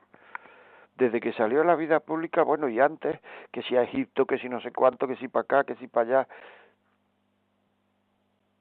Desde 0.98 1.22
que 1.22 1.32
salió 1.34 1.62
a 1.62 1.66
la 1.66 1.76
vida 1.76 2.02
pública, 2.02 2.44
bueno, 2.44 2.68
y 2.68 2.80
antes, 2.80 3.18
que 3.52 3.62
si 3.62 3.78
a 3.78 3.84
Egipto, 3.84 4.26
que 4.26 4.38
si 4.40 4.50
no 4.50 4.60
sé 4.60 4.72
cuánto, 4.72 5.08
que 5.08 5.16
si 5.16 5.30
para 5.30 5.44
acá, 5.44 5.64
que 5.64 5.76
si 5.76 5.88
para 5.88 6.20
allá, 6.20 6.28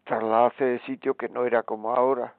trasladarse 0.04 0.64
de 0.64 0.78
sitio 0.80 1.14
que 1.14 1.28
no 1.28 1.44
era 1.44 1.64
como 1.64 1.94
ahora, 1.94 2.34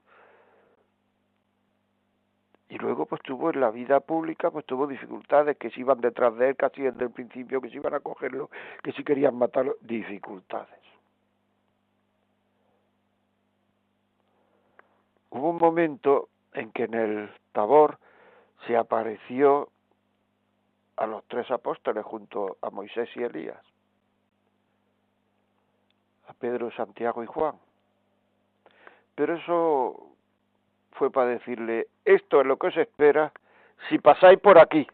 luego 2.77 3.05
pues 3.05 3.21
tuvo 3.23 3.49
en 3.49 3.60
la 3.62 3.71
vida 3.71 3.99
pública 3.99 4.51
pues 4.51 4.65
tuvo 4.65 4.88
dificultades 4.88 5.58
que 5.58 5.71
se 5.71 5.79
iban 5.82 6.01
detrás 6.01 6.36
de 6.38 6.49
él 6.49 6.55
casi 6.55 6.84
desde 6.84 7.03
el 7.03 7.12
principio 7.12 7.62
que 7.62 7.69
se 7.69 7.77
iban 7.77 7.93
a 7.93 7.99
cogerlo 7.99 8.49
que 8.84 8.91
si 8.91 9.03
querían 9.03 9.36
matarlo 9.36 9.75
dificultades 9.82 10.79
hubo 15.32 15.49
un 15.49 15.58
momento 15.58 16.29
en 16.53 16.71
que 16.71 16.84
en 16.84 16.93
el 16.93 17.29
Tabor 17.51 17.99
se 18.67 18.75
apareció 18.75 19.69
a 20.97 21.08
los 21.08 21.23
tres 21.25 21.49
apóstoles 21.49 22.03
junto 22.03 22.58
a 22.62 22.69
Moisés 22.69 23.10
y 23.15 23.23
Elías, 23.23 23.63
a 26.27 26.34
Pedro, 26.34 26.71
Santiago 26.71 27.23
y 27.23 27.25
Juan. 27.25 27.55
Pero 29.15 29.36
eso 29.36 30.09
fue 30.99 31.09
para 31.09 31.29
decirle, 31.29 31.88
esto 32.03 32.41
es 32.41 32.45
lo 32.45 32.57
que 32.57 32.67
os 32.67 32.77
espera 32.77 33.31
si 33.88 33.97
pasáis 33.97 34.38
por 34.38 34.59
aquí. 34.59 34.85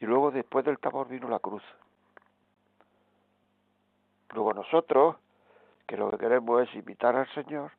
Y 0.00 0.06
luego 0.06 0.32
después 0.32 0.64
del 0.64 0.80
Tabor 0.80 1.08
vino 1.08 1.28
la 1.28 1.38
cruz. 1.38 1.62
Luego 4.32 4.52
nosotros, 4.52 5.16
que 5.86 5.96
lo 5.96 6.10
que 6.10 6.18
queremos 6.18 6.68
es 6.68 6.74
invitar 6.74 7.14
al 7.14 7.28
Señor, 7.34 7.70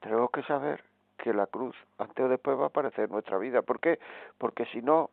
tenemos 0.00 0.30
que 0.32 0.42
saber 0.42 0.82
que 1.16 1.32
la 1.32 1.46
cruz 1.46 1.76
antes 1.98 2.24
o 2.24 2.28
después 2.28 2.58
va 2.58 2.64
a 2.64 2.66
aparecer 2.66 3.04
en 3.04 3.12
nuestra 3.12 3.38
vida. 3.38 3.62
¿Por 3.62 3.78
qué? 3.78 4.00
Porque 4.36 4.66
si 4.66 4.82
no, 4.82 5.10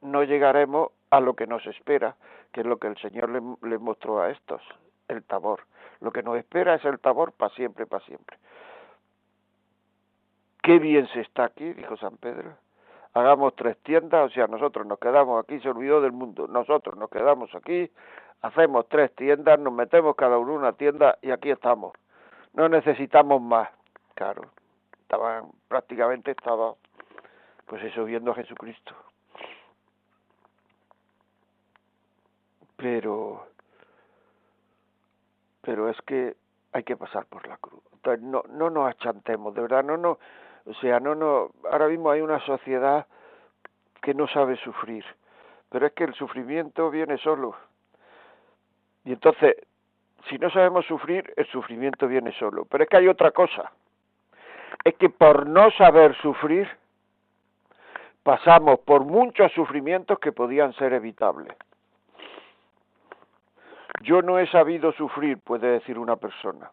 no 0.00 0.24
llegaremos 0.24 0.90
a 1.10 1.20
lo 1.20 1.34
que 1.34 1.46
nos 1.46 1.64
espera, 1.66 2.16
que 2.50 2.62
es 2.62 2.66
lo 2.66 2.78
que 2.78 2.88
el 2.88 2.96
Señor 2.96 3.30
le, 3.30 3.78
mostró 3.78 4.20
a 4.20 4.30
estos, 4.30 4.62
el 5.06 5.22
tabor. 5.22 5.60
Lo 6.00 6.10
que 6.10 6.24
nos 6.24 6.36
espera 6.38 6.74
es 6.74 6.84
el 6.84 6.98
tabor 6.98 7.32
para 7.32 7.54
siempre, 7.54 7.86
para 7.86 8.04
siempre. 8.04 8.38
Qué 10.62 10.78
bien 10.78 11.08
se 11.08 11.20
está 11.20 11.44
aquí, 11.44 11.72
dijo 11.72 11.96
San 11.96 12.16
Pedro. 12.16 12.54
Hagamos 13.14 13.54
tres 13.56 13.76
tiendas, 13.82 14.30
o 14.30 14.32
sea, 14.32 14.46
nosotros 14.46 14.86
nos 14.86 14.98
quedamos 14.98 15.42
aquí, 15.42 15.60
se 15.60 15.68
olvidó 15.68 16.00
del 16.00 16.12
mundo. 16.12 16.46
Nosotros 16.46 16.96
nos 16.96 17.10
quedamos 17.10 17.54
aquí, 17.54 17.90
hacemos 18.40 18.88
tres 18.88 19.14
tiendas, 19.14 19.58
nos 19.58 19.72
metemos 19.72 20.16
cada 20.16 20.38
uno 20.38 20.52
en 20.52 20.58
una 20.58 20.72
tienda 20.72 21.18
y 21.20 21.30
aquí 21.30 21.50
estamos. 21.50 21.92
No 22.54 22.68
necesitamos 22.68 23.42
más 23.42 23.68
claro, 24.14 24.42
estaban, 25.00 25.50
prácticamente 25.68 26.30
estaba, 26.30 26.74
pues 27.66 27.82
eso, 27.82 28.04
viendo 28.04 28.30
a 28.30 28.34
Jesucristo. 28.34 28.94
Pero, 32.76 33.46
pero 35.60 35.88
es 35.88 36.00
que 36.02 36.36
hay 36.72 36.84
que 36.84 36.96
pasar 36.96 37.26
por 37.26 37.46
la 37.48 37.56
cruz. 37.56 37.82
Entonces, 37.94 38.22
no, 38.24 38.42
no 38.48 38.70
nos 38.70 38.88
achantemos, 38.88 39.54
de 39.54 39.62
verdad, 39.62 39.84
no, 39.84 39.96
no, 39.96 40.18
o 40.66 40.74
sea, 40.74 41.00
no, 41.00 41.14
no, 41.14 41.50
ahora 41.70 41.88
mismo 41.88 42.10
hay 42.10 42.20
una 42.20 42.40
sociedad 42.46 43.06
que 44.00 44.14
no 44.14 44.26
sabe 44.28 44.56
sufrir, 44.56 45.04
pero 45.68 45.86
es 45.86 45.92
que 45.92 46.04
el 46.04 46.14
sufrimiento 46.14 46.90
viene 46.90 47.18
solo. 47.18 47.54
Y 49.04 49.12
entonces, 49.12 49.56
si 50.28 50.38
no 50.38 50.50
sabemos 50.50 50.86
sufrir, 50.86 51.32
el 51.36 51.46
sufrimiento 51.46 52.06
viene 52.06 52.32
solo. 52.32 52.64
Pero 52.66 52.84
es 52.84 52.90
que 52.90 52.96
hay 52.96 53.08
otra 53.08 53.32
cosa 53.32 53.72
es 54.84 54.94
que 54.96 55.08
por 55.10 55.46
no 55.46 55.70
saber 55.72 56.14
sufrir, 56.16 56.68
pasamos 58.22 58.80
por 58.80 59.04
muchos 59.04 59.52
sufrimientos 59.52 60.18
que 60.18 60.32
podían 60.32 60.72
ser 60.74 60.92
evitables. 60.92 61.54
Yo 64.02 64.22
no 64.22 64.38
he 64.38 64.46
sabido 64.48 64.92
sufrir, 64.92 65.38
puede 65.38 65.68
decir 65.68 65.98
una 65.98 66.16
persona, 66.16 66.70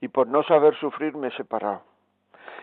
y 0.00 0.08
por 0.08 0.28
no 0.28 0.42
saber 0.44 0.76
sufrir 0.76 1.16
me 1.16 1.28
he 1.28 1.32
separado. 1.32 1.82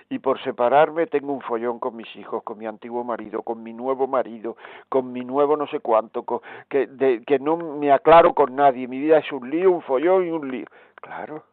Y 0.09 0.19
por 0.19 0.41
separarme 0.41 1.07
tengo 1.07 1.33
un 1.33 1.41
follón 1.41 1.79
con 1.79 1.95
mis 1.95 2.15
hijos, 2.15 2.41
con 2.43 2.57
mi 2.57 2.65
antiguo 2.65 3.03
marido, 3.03 3.41
con 3.41 3.61
mi 3.61 3.73
nuevo 3.73 4.07
marido, 4.07 4.55
con 4.87 5.11
mi 5.11 5.25
nuevo 5.25 5.57
no 5.57 5.67
sé 5.67 5.81
cuánto, 5.81 6.23
que, 6.69 7.21
que 7.25 7.39
no 7.39 7.57
me 7.57 7.91
aclaro 7.91 8.33
con 8.33 8.55
nadie. 8.55 8.87
Mi 8.87 8.99
vida 8.99 9.17
es 9.17 9.31
un 9.31 9.49
lío, 9.49 9.71
un 9.71 9.81
follón 9.81 10.25
y 10.25 10.31
un 10.31 10.49
lío. 10.49 10.65
Claro, 10.95 11.43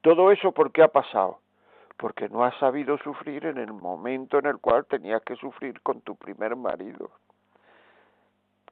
todo 0.00 0.32
eso 0.32 0.52
porque 0.52 0.82
ha 0.82 0.88
pasado 0.88 1.40
porque 2.00 2.30
no 2.30 2.44
has 2.44 2.56
sabido 2.56 2.96
sufrir 2.98 3.44
en 3.44 3.58
el 3.58 3.74
momento 3.74 4.38
en 4.38 4.46
el 4.46 4.56
cual 4.56 4.86
tenías 4.86 5.20
que 5.22 5.36
sufrir 5.36 5.82
con 5.82 6.00
tu 6.00 6.16
primer 6.16 6.56
marido. 6.56 7.10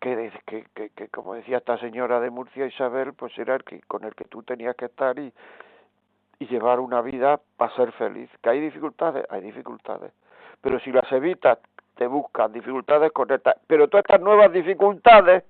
Que, 0.00 0.32
que, 0.46 0.64
que, 0.74 0.90
que 0.90 1.08
como 1.08 1.34
decía 1.34 1.58
esta 1.58 1.76
señora 1.76 2.20
de 2.20 2.30
Murcia, 2.30 2.64
Isabel, 2.64 3.12
pues 3.12 3.36
era 3.36 3.56
el 3.56 3.64
que 3.64 3.82
con 3.82 4.04
el 4.04 4.14
que 4.14 4.24
tú 4.24 4.42
tenías 4.42 4.74
que 4.76 4.86
estar 4.86 5.18
y, 5.18 5.30
y 6.38 6.46
llevar 6.46 6.80
una 6.80 7.02
vida 7.02 7.40
para 7.56 7.74
ser 7.74 7.92
feliz. 7.92 8.30
¿Que 8.42 8.50
hay 8.50 8.60
dificultades? 8.60 9.24
Hay 9.30 9.40
dificultades. 9.40 10.12
Pero 10.60 10.78
si 10.80 10.92
las 10.92 11.10
evitas, 11.12 11.58
te 11.96 12.06
buscan 12.06 12.52
dificultades 12.52 13.12
correctas. 13.12 13.56
Pero 13.66 13.88
todas 13.88 14.04
estas 14.04 14.20
nuevas 14.20 14.52
dificultades 14.52 15.44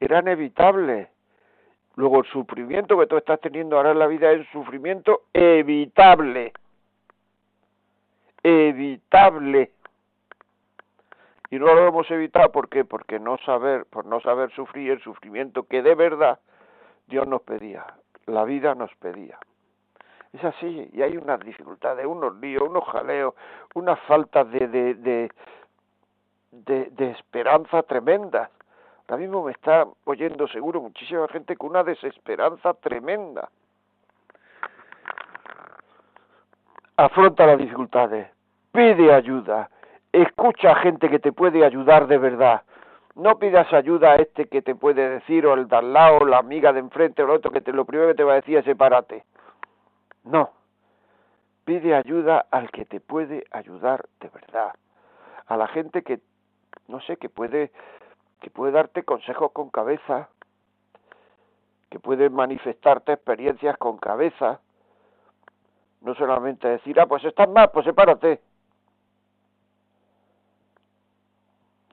eran 0.00 0.28
evitables. 0.28 1.08
Luego 1.96 2.20
el 2.20 2.26
sufrimiento 2.26 2.98
que 2.98 3.06
tú 3.06 3.16
estás 3.16 3.40
teniendo 3.40 3.76
ahora 3.76 3.92
en 3.92 3.98
la 3.98 4.06
vida 4.06 4.30
es 4.30 4.46
sufrimiento 4.48 5.22
evitable 5.32 6.52
evitable. 8.46 9.72
Y 11.50 11.58
no 11.58 11.74
lo 11.74 11.88
hemos 11.88 12.10
evitado 12.10 12.52
¿por 12.52 12.68
qué? 12.68 12.84
Porque 12.84 13.18
no 13.18 13.38
saber, 13.38 13.86
por 13.86 14.06
no 14.06 14.20
saber 14.20 14.50
sufrir 14.52 14.92
el 14.92 15.02
sufrimiento 15.02 15.64
que 15.64 15.82
de 15.82 15.94
verdad 15.94 16.38
Dios 17.08 17.26
nos 17.26 17.42
pedía, 17.42 17.84
la 18.26 18.44
vida 18.44 18.74
nos 18.74 18.94
pedía. 18.96 19.38
Es 20.36 20.44
así, 20.44 20.90
y 20.92 21.00
hay 21.00 21.16
unas 21.16 21.40
dificultades, 21.40 22.04
unos 22.04 22.36
líos, 22.36 22.68
unos 22.68 22.84
jaleos, 22.84 23.32
unas 23.74 23.98
faltas 24.00 24.50
de, 24.50 24.68
de, 24.68 25.30
de, 26.52 26.90
de, 26.90 27.10
esperanza 27.12 27.82
tremenda. 27.84 28.50
Ahora 29.08 29.16
mismo 29.16 29.44
me 29.44 29.52
está 29.52 29.86
oyendo 30.04 30.46
seguro 30.48 30.82
muchísima 30.82 31.26
gente 31.28 31.56
con 31.56 31.70
una 31.70 31.84
desesperanza 31.84 32.74
tremenda. 32.74 33.48
Afronta 36.98 37.46
las 37.46 37.56
dificultades, 37.56 38.28
pide 38.72 39.14
ayuda, 39.14 39.70
escucha 40.12 40.72
a 40.72 40.76
gente 40.76 41.08
que 41.08 41.18
te 41.18 41.32
puede 41.32 41.64
ayudar 41.64 42.08
de 42.08 42.18
verdad. 42.18 42.62
No 43.14 43.38
pidas 43.38 43.72
ayuda 43.72 44.12
a 44.12 44.16
este 44.16 44.48
que 44.48 44.60
te 44.60 44.74
puede 44.74 45.08
decir, 45.08 45.46
o 45.46 45.54
el 45.54 45.66
de 45.66 45.76
al 45.76 45.94
lado, 45.94 46.26
la 46.26 46.36
amiga 46.36 46.74
de 46.74 46.80
enfrente, 46.80 47.22
o 47.22 47.24
el 47.24 47.30
otro 47.30 47.50
que 47.50 47.62
te, 47.62 47.72
lo 47.72 47.86
primero 47.86 48.08
que 48.08 48.16
te 48.16 48.24
va 48.24 48.32
a 48.32 48.36
decir 48.36 48.58
es 48.58 48.66
sepárate. 48.66 49.24
No. 50.26 50.50
Pide 51.64 51.94
ayuda 51.94 52.46
al 52.50 52.70
que 52.70 52.84
te 52.84 53.00
puede 53.00 53.44
ayudar 53.50 54.06
de 54.20 54.28
verdad. 54.28 54.74
A 55.46 55.56
la 55.56 55.68
gente 55.68 56.02
que, 56.02 56.20
no 56.88 57.00
sé, 57.00 57.16
que 57.16 57.28
puede, 57.28 57.72
que 58.40 58.50
puede 58.50 58.72
darte 58.72 59.04
consejos 59.04 59.52
con 59.52 59.70
cabeza, 59.70 60.28
que 61.90 61.98
puede 61.98 62.28
manifestarte 62.28 63.12
experiencias 63.12 63.76
con 63.78 63.98
cabeza. 63.98 64.60
No 66.02 66.14
solamente 66.14 66.68
decir, 66.68 67.00
ah, 67.00 67.06
pues 67.06 67.24
estás 67.24 67.48
mal, 67.48 67.70
pues 67.72 67.86
sepárate. 67.86 68.40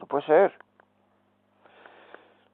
puede 0.08 0.26
ser. 0.26 0.54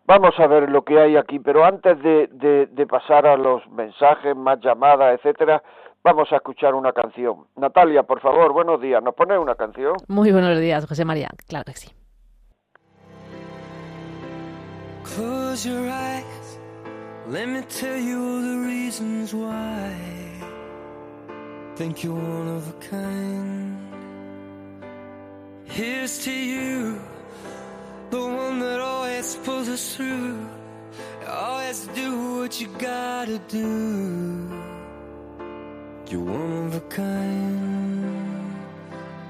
Vamos 0.10 0.34
a 0.40 0.48
ver 0.48 0.72
lo 0.72 0.84
que 0.84 1.00
hay 1.00 1.18
aquí, 1.18 1.38
pero 1.38 1.64
antes 1.64 2.02
de, 2.02 2.26
de, 2.72 2.88
pasar 2.88 3.28
a 3.28 3.38
los 3.38 3.62
mensajes, 3.70 4.36
más 4.36 4.60
llamadas, 4.60 5.20
etcétera, 5.20 5.62
vamos 6.04 6.32
a 6.32 6.38
escuchar 6.38 6.74
una 6.74 6.92
canción. 6.94 7.46
Natalia, 7.56 8.02
por 8.02 8.20
favor, 8.20 8.52
buenos 8.52 8.82
días. 8.82 9.04
¿Nos 9.04 9.14
pone 9.14 9.38
una 9.38 9.54
canción? 9.54 9.94
Muy 10.08 10.32
buenos 10.32 10.60
días, 10.60 10.88
José 10.88 11.06
María. 11.06 11.30
Claro 11.48 11.66
que 11.66 11.74
sí. 11.74 11.92
Close 15.04 15.70
your 15.70 15.88
eyes. 15.88 16.60
Let 17.28 17.46
me 17.46 17.62
tell 17.62 18.00
you 18.00 18.42
the 18.42 18.68
reasons 18.68 19.32
why. 19.32 19.94
Think 21.76 22.04
you're 22.04 22.16
one 22.16 22.58
of 22.58 22.68
a 22.68 22.74
kind. 22.80 23.78
Here's 25.66 26.26
to 26.26 26.32
you. 26.32 26.98
The 28.10 28.20
one 28.20 28.60
that 28.60 28.80
always 28.80 29.36
pulls 29.38 29.70
us 29.70 29.96
through. 29.96 30.48
Always 31.28 31.88
do 31.94 32.40
what 32.40 32.60
you 32.60 32.68
gotta 32.80 33.40
do. 33.48 34.50
You're 36.10 36.24
one 36.24 36.68
of 36.68 36.76
a 36.76 36.82
kind. 36.82 38.56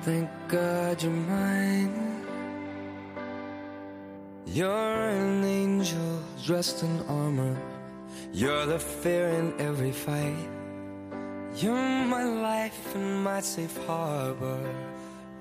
Thank 0.03 0.29
God 0.47 1.03
you're 1.03 1.11
mine. 1.11 2.23
You're 4.45 5.09
an 5.09 5.43
angel 5.43 6.23
dressed 6.45 6.83
in 6.83 7.01
armor. 7.07 7.55
You're 8.31 8.65
the 8.65 8.79
fear 8.79 9.27
in 9.29 9.53
every 9.59 9.91
fight. 9.91 10.47
You're 11.55 12.05
my 12.05 12.23
life 12.23 12.95
and 12.95 13.23
my 13.23 13.41
safe 13.41 13.77
harbor, 13.85 14.59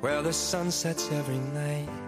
where 0.00 0.22
the 0.22 0.32
sun 0.32 0.70
sets 0.70 1.10
every 1.12 1.38
night. 1.38 2.07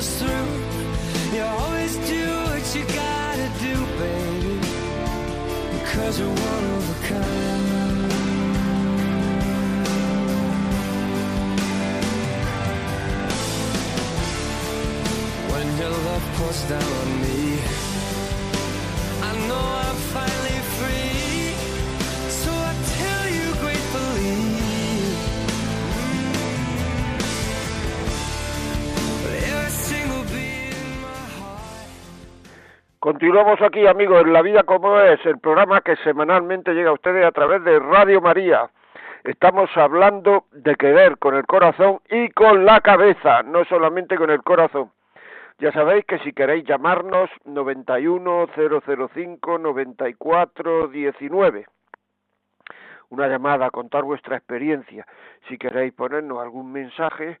us 0.00 0.18
through. 0.18 0.50
You 1.34 1.42
always 1.42 1.94
do 2.14 2.24
what 2.48 2.64
you 2.74 2.84
gotta 3.04 3.48
do, 3.66 3.74
baby, 4.00 4.56
because 5.76 6.14
you're 6.18 6.38
one 6.52 6.64
of 6.76 6.84
a 6.94 6.98
kind. 7.10 7.64
When 15.52 15.66
your 15.80 15.94
love 16.08 16.24
pours 16.36 16.60
down 16.72 16.90
on 17.02 17.10
me, 17.24 17.40
I 19.28 19.32
know 19.48 19.64
I'm 19.86 19.98
finally 20.14 20.39
Continuamos 33.10 33.60
aquí, 33.60 33.88
amigos, 33.88 34.22
en 34.22 34.32
La 34.32 34.40
Vida 34.40 34.62
como 34.62 35.00
es, 35.00 35.18
el 35.26 35.40
programa 35.40 35.80
que 35.80 35.96
semanalmente 35.96 36.72
llega 36.72 36.90
a 36.90 36.92
ustedes 36.92 37.26
a 37.26 37.32
través 37.32 37.64
de 37.64 37.80
Radio 37.80 38.20
María. 38.20 38.70
Estamos 39.24 39.68
hablando 39.76 40.44
de 40.52 40.76
querer 40.76 41.18
con 41.18 41.34
el 41.34 41.44
corazón 41.44 41.98
y 42.08 42.28
con 42.28 42.64
la 42.64 42.80
cabeza, 42.80 43.42
no 43.42 43.64
solamente 43.64 44.16
con 44.16 44.30
el 44.30 44.44
corazón. 44.44 44.92
Ya 45.58 45.72
sabéis 45.72 46.04
que 46.04 46.20
si 46.20 46.32
queréis 46.32 46.64
llamarnos 46.64 47.28
91 47.46 48.46
005 48.54 49.58
94 49.58 50.86
19. 50.86 51.66
Una 53.08 53.26
llamada 53.26 53.66
a 53.66 53.70
contar 53.70 54.04
vuestra 54.04 54.36
experiencia. 54.36 55.04
Si 55.48 55.58
queréis 55.58 55.92
ponernos 55.94 56.38
algún 56.40 56.70
mensaje 56.70 57.40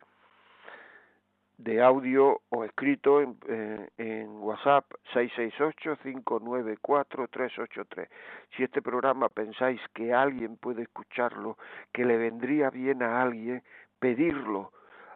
de 1.62 1.82
audio 1.82 2.40
o 2.48 2.64
escrito 2.64 3.20
en, 3.20 3.36
eh, 3.48 3.88
en 3.98 4.28
WhatsApp 4.38 4.86
668-594-383. 5.14 8.08
Si 8.56 8.64
este 8.64 8.82
programa 8.82 9.28
pensáis 9.28 9.80
que 9.94 10.12
alguien 10.14 10.56
puede 10.56 10.82
escucharlo, 10.82 11.56
que 11.92 12.04
le 12.04 12.16
vendría 12.16 12.70
bien 12.70 13.02
a 13.02 13.22
alguien, 13.22 13.62
pedirlo 13.98 14.72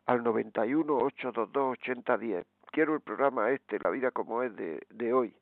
al 0.06 0.22
91-822-8010 0.22 2.44
quiero 2.74 2.94
el 2.94 3.00
programa 3.00 3.50
este, 3.50 3.78
La 3.78 3.90
vida 3.90 4.10
como 4.10 4.42
es 4.42 4.54
de, 4.56 4.84
de 4.90 5.12
hoy, 5.12 5.32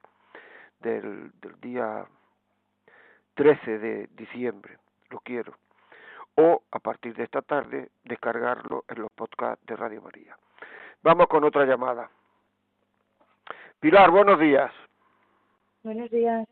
del, 0.81 1.33
del 1.41 1.59
día 1.63 2.05
13 3.35 3.79
de 3.79 4.07
diciembre, 4.15 4.77
lo 5.09 5.19
quiero. 5.21 5.55
O 6.35 6.63
a 6.71 6.79
partir 6.79 7.15
de 7.15 7.25
esta 7.25 7.41
tarde 7.41 7.91
descargarlo 8.05 8.85
en 8.87 9.01
los 9.01 9.11
podcasts 9.13 9.65
de 9.65 9.77
Radio 9.77 10.03
María. 10.03 10.37
Vamos 11.03 11.27
con 11.27 11.45
otra 11.45 11.65
llamada. 11.65 12.11
Pilar, 13.81 14.11
buenos 14.11 14.39
días. 14.39 14.73
Buenos 15.83 16.11
días. 16.11 16.47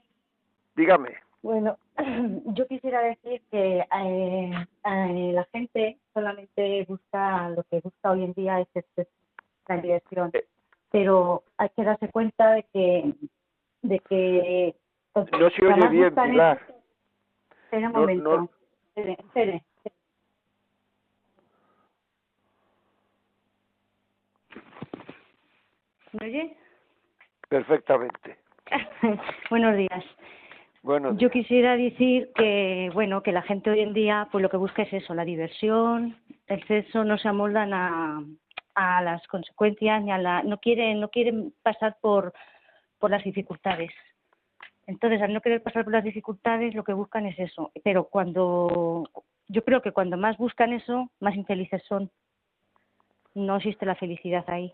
Dígame. 0.74 1.16
Bueno, 1.42 1.78
yo 2.46 2.66
quisiera 2.66 3.00
decir 3.02 3.42
que 3.50 3.78
eh, 3.78 4.66
eh, 4.84 5.30
la 5.32 5.44
gente 5.52 5.98
solamente 6.12 6.84
busca, 6.88 7.48
lo 7.50 7.62
que 7.64 7.80
busca 7.80 8.10
hoy 8.10 8.24
en 8.24 8.32
día 8.34 8.60
es, 8.60 8.68
es, 8.74 8.84
es 8.96 9.08
la. 9.64 10.30
Eh, 10.34 10.46
pero 10.90 11.44
hay 11.56 11.68
que 11.70 11.84
darse 11.84 12.08
cuenta 12.10 12.50
de 12.52 12.62
que 12.72 13.14
de 13.82 13.98
que 14.00 14.76
pues, 15.12 15.30
No 15.32 15.48
se 15.50 15.66
oye 15.66 15.88
bien, 15.88 16.14
Pilar. 16.14 16.60
espera 17.64 17.86
un 17.86 17.92
No- 17.94 18.00
momento 18.00 18.36
no- 18.36 18.50
espere, 18.88 19.12
espere. 19.12 19.64
¿Me 26.12 26.26
oye? 26.26 26.56
Perfectamente. 27.48 28.36
Buenos 29.50 29.76
días. 29.76 30.04
Bueno, 30.82 31.16
Yo 31.18 31.30
quisiera 31.30 31.76
decir 31.76 32.30
que, 32.34 32.90
bueno, 32.94 33.22
que 33.22 33.32
la 33.32 33.42
gente 33.42 33.70
hoy 33.70 33.80
en 33.80 33.92
día, 33.92 34.28
pues 34.32 34.40
lo 34.40 34.48
que 34.48 34.56
busca 34.56 34.82
es 34.82 34.92
eso, 34.92 35.14
la 35.14 35.26
diversión, 35.26 36.16
el 36.46 36.66
sexo, 36.66 37.04
no 37.04 37.18
se 37.18 37.28
amoldan 37.28 37.74
a, 37.74 38.24
a 38.74 39.02
las 39.02 39.26
consecuencias 39.28 40.02
ni 40.02 40.10
a 40.10 40.16
la, 40.16 40.42
no 40.42 40.58
quieren, 40.58 41.00
no 41.00 41.10
quieren 41.10 41.52
pasar 41.62 41.96
por, 42.00 42.32
por 42.98 43.10
las 43.10 43.22
dificultades. 43.24 43.92
Entonces, 44.86 45.20
al 45.20 45.34
no 45.34 45.42
querer 45.42 45.62
pasar 45.62 45.84
por 45.84 45.92
las 45.92 46.02
dificultades, 46.02 46.74
lo 46.74 46.82
que 46.82 46.94
buscan 46.94 47.26
es 47.26 47.38
eso. 47.38 47.72
Pero 47.84 48.04
cuando, 48.04 49.08
yo 49.48 49.62
creo 49.64 49.82
que 49.82 49.92
cuando 49.92 50.16
más 50.16 50.38
buscan 50.38 50.72
eso, 50.72 51.10
más 51.20 51.36
infelices 51.36 51.82
son. 51.84 52.10
No 53.34 53.56
existe 53.56 53.86
la 53.86 53.94
felicidad 53.94 54.44
ahí. 54.48 54.72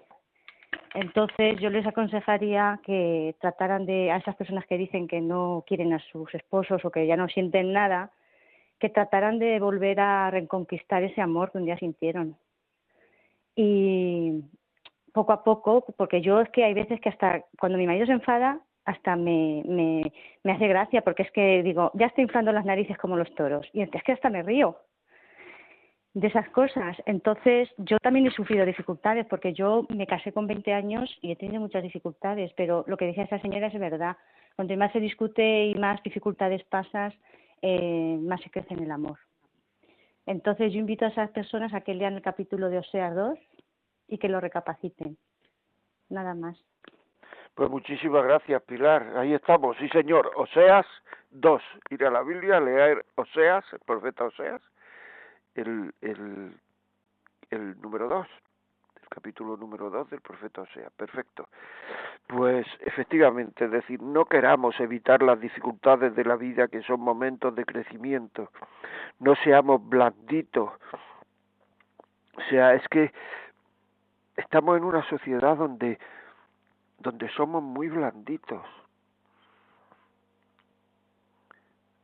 Entonces, 0.94 1.60
yo 1.60 1.68
les 1.68 1.86
aconsejaría 1.86 2.80
que 2.84 3.34
trataran 3.40 3.84
de, 3.84 4.10
a 4.10 4.16
esas 4.16 4.34
personas 4.36 4.64
que 4.66 4.78
dicen 4.78 5.08
que 5.08 5.20
no 5.20 5.64
quieren 5.66 5.92
a 5.92 5.98
sus 5.98 6.34
esposos 6.34 6.84
o 6.84 6.90
que 6.90 7.06
ya 7.06 7.16
no 7.16 7.28
sienten 7.28 7.72
nada, 7.72 8.10
que 8.78 8.88
trataran 8.88 9.38
de 9.38 9.60
volver 9.60 10.00
a 10.00 10.30
reconquistar 10.30 11.02
ese 11.02 11.20
amor 11.20 11.52
que 11.52 11.58
un 11.58 11.66
día 11.66 11.76
sintieron. 11.78 12.36
Y 13.54 14.42
poco 15.12 15.32
a 15.32 15.44
poco, 15.44 15.84
porque 15.96 16.20
yo 16.20 16.40
es 16.40 16.48
que 16.50 16.64
hay 16.64 16.74
veces 16.74 17.00
que 17.00 17.08
hasta 17.08 17.44
cuando 17.58 17.78
mi 17.78 17.86
marido 17.86 18.06
se 18.06 18.12
enfada, 18.12 18.60
hasta 18.86 19.16
me, 19.16 19.62
me, 19.66 20.12
me 20.44 20.52
hace 20.52 20.68
gracia, 20.68 21.02
porque 21.02 21.24
es 21.24 21.30
que 21.32 21.62
digo, 21.62 21.90
ya 21.94 22.06
estoy 22.06 22.22
inflando 22.22 22.52
las 22.52 22.64
narices 22.64 22.96
como 22.98 23.16
los 23.16 23.34
toros. 23.34 23.68
Y 23.72 23.82
es 23.82 23.90
que 24.02 24.12
hasta 24.12 24.30
me 24.30 24.42
río 24.42 24.78
de 26.16 26.28
esas 26.28 26.48
cosas. 26.48 26.96
Entonces, 27.04 27.68
yo 27.76 27.98
también 27.98 28.26
he 28.26 28.30
sufrido 28.30 28.64
dificultades 28.64 29.26
porque 29.26 29.52
yo 29.52 29.86
me 29.90 30.06
casé 30.06 30.32
con 30.32 30.46
20 30.46 30.72
años 30.72 31.14
y 31.20 31.30
he 31.30 31.36
tenido 31.36 31.60
muchas 31.60 31.82
dificultades, 31.82 32.50
pero 32.56 32.84
lo 32.86 32.96
que 32.96 33.04
decía 33.04 33.24
esa 33.24 33.38
señora 33.38 33.66
es 33.66 33.78
verdad. 33.78 34.16
Cuanto 34.56 34.74
más 34.78 34.90
se 34.92 35.00
discute 35.00 35.66
y 35.66 35.74
más 35.74 36.02
dificultades 36.02 36.64
pasas, 36.64 37.12
eh, 37.60 38.16
más 38.18 38.40
se 38.40 38.48
crece 38.48 38.72
en 38.72 38.84
el 38.84 38.90
amor. 38.92 39.18
Entonces, 40.24 40.72
yo 40.72 40.78
invito 40.78 41.04
a 41.04 41.08
esas 41.08 41.30
personas 41.32 41.74
a 41.74 41.82
que 41.82 41.92
lean 41.92 42.14
el 42.14 42.22
capítulo 42.22 42.70
de 42.70 42.78
Oseas 42.78 43.14
2 43.14 43.38
y 44.08 44.16
que 44.16 44.30
lo 44.30 44.40
recapaciten. 44.40 45.18
Nada 46.08 46.34
más. 46.34 46.56
Pues 47.54 47.68
muchísimas 47.68 48.24
gracias, 48.24 48.62
Pilar. 48.62 49.18
Ahí 49.18 49.34
estamos, 49.34 49.76
sí, 49.76 49.86
señor. 49.90 50.30
Oseas 50.36 50.86
2. 51.32 51.62
Ir 51.90 52.06
a 52.06 52.10
la 52.10 52.22
Biblia, 52.22 52.58
leer 52.58 53.04
Oseas, 53.16 53.66
el 53.74 53.80
profeta 53.80 54.24
Oseas, 54.24 54.62
el, 55.56 55.94
el, 56.00 56.60
el 57.50 57.80
número 57.80 58.08
2, 58.08 58.26
el 59.02 59.08
capítulo 59.08 59.56
número 59.56 59.90
2 59.90 60.10
del 60.10 60.20
profeta 60.20 60.62
Oseas. 60.62 60.92
Perfecto. 60.92 61.48
Pues 62.26 62.66
efectivamente, 62.80 63.68
decir, 63.68 64.02
no 64.02 64.24
queramos 64.24 64.78
evitar 64.80 65.22
las 65.22 65.40
dificultades 65.40 66.14
de 66.14 66.24
la 66.24 66.36
vida 66.36 66.68
que 66.68 66.82
son 66.82 67.00
momentos 67.00 67.54
de 67.54 67.64
crecimiento. 67.64 68.50
No 69.20 69.34
seamos 69.36 69.86
blanditos. 69.88 70.70
O 72.36 72.42
sea, 72.50 72.74
es 72.74 72.86
que 72.88 73.12
estamos 74.36 74.76
en 74.76 74.84
una 74.84 75.08
sociedad 75.08 75.56
donde 75.56 75.98
donde 76.98 77.28
somos 77.30 77.62
muy 77.62 77.88
blanditos. 77.88 78.64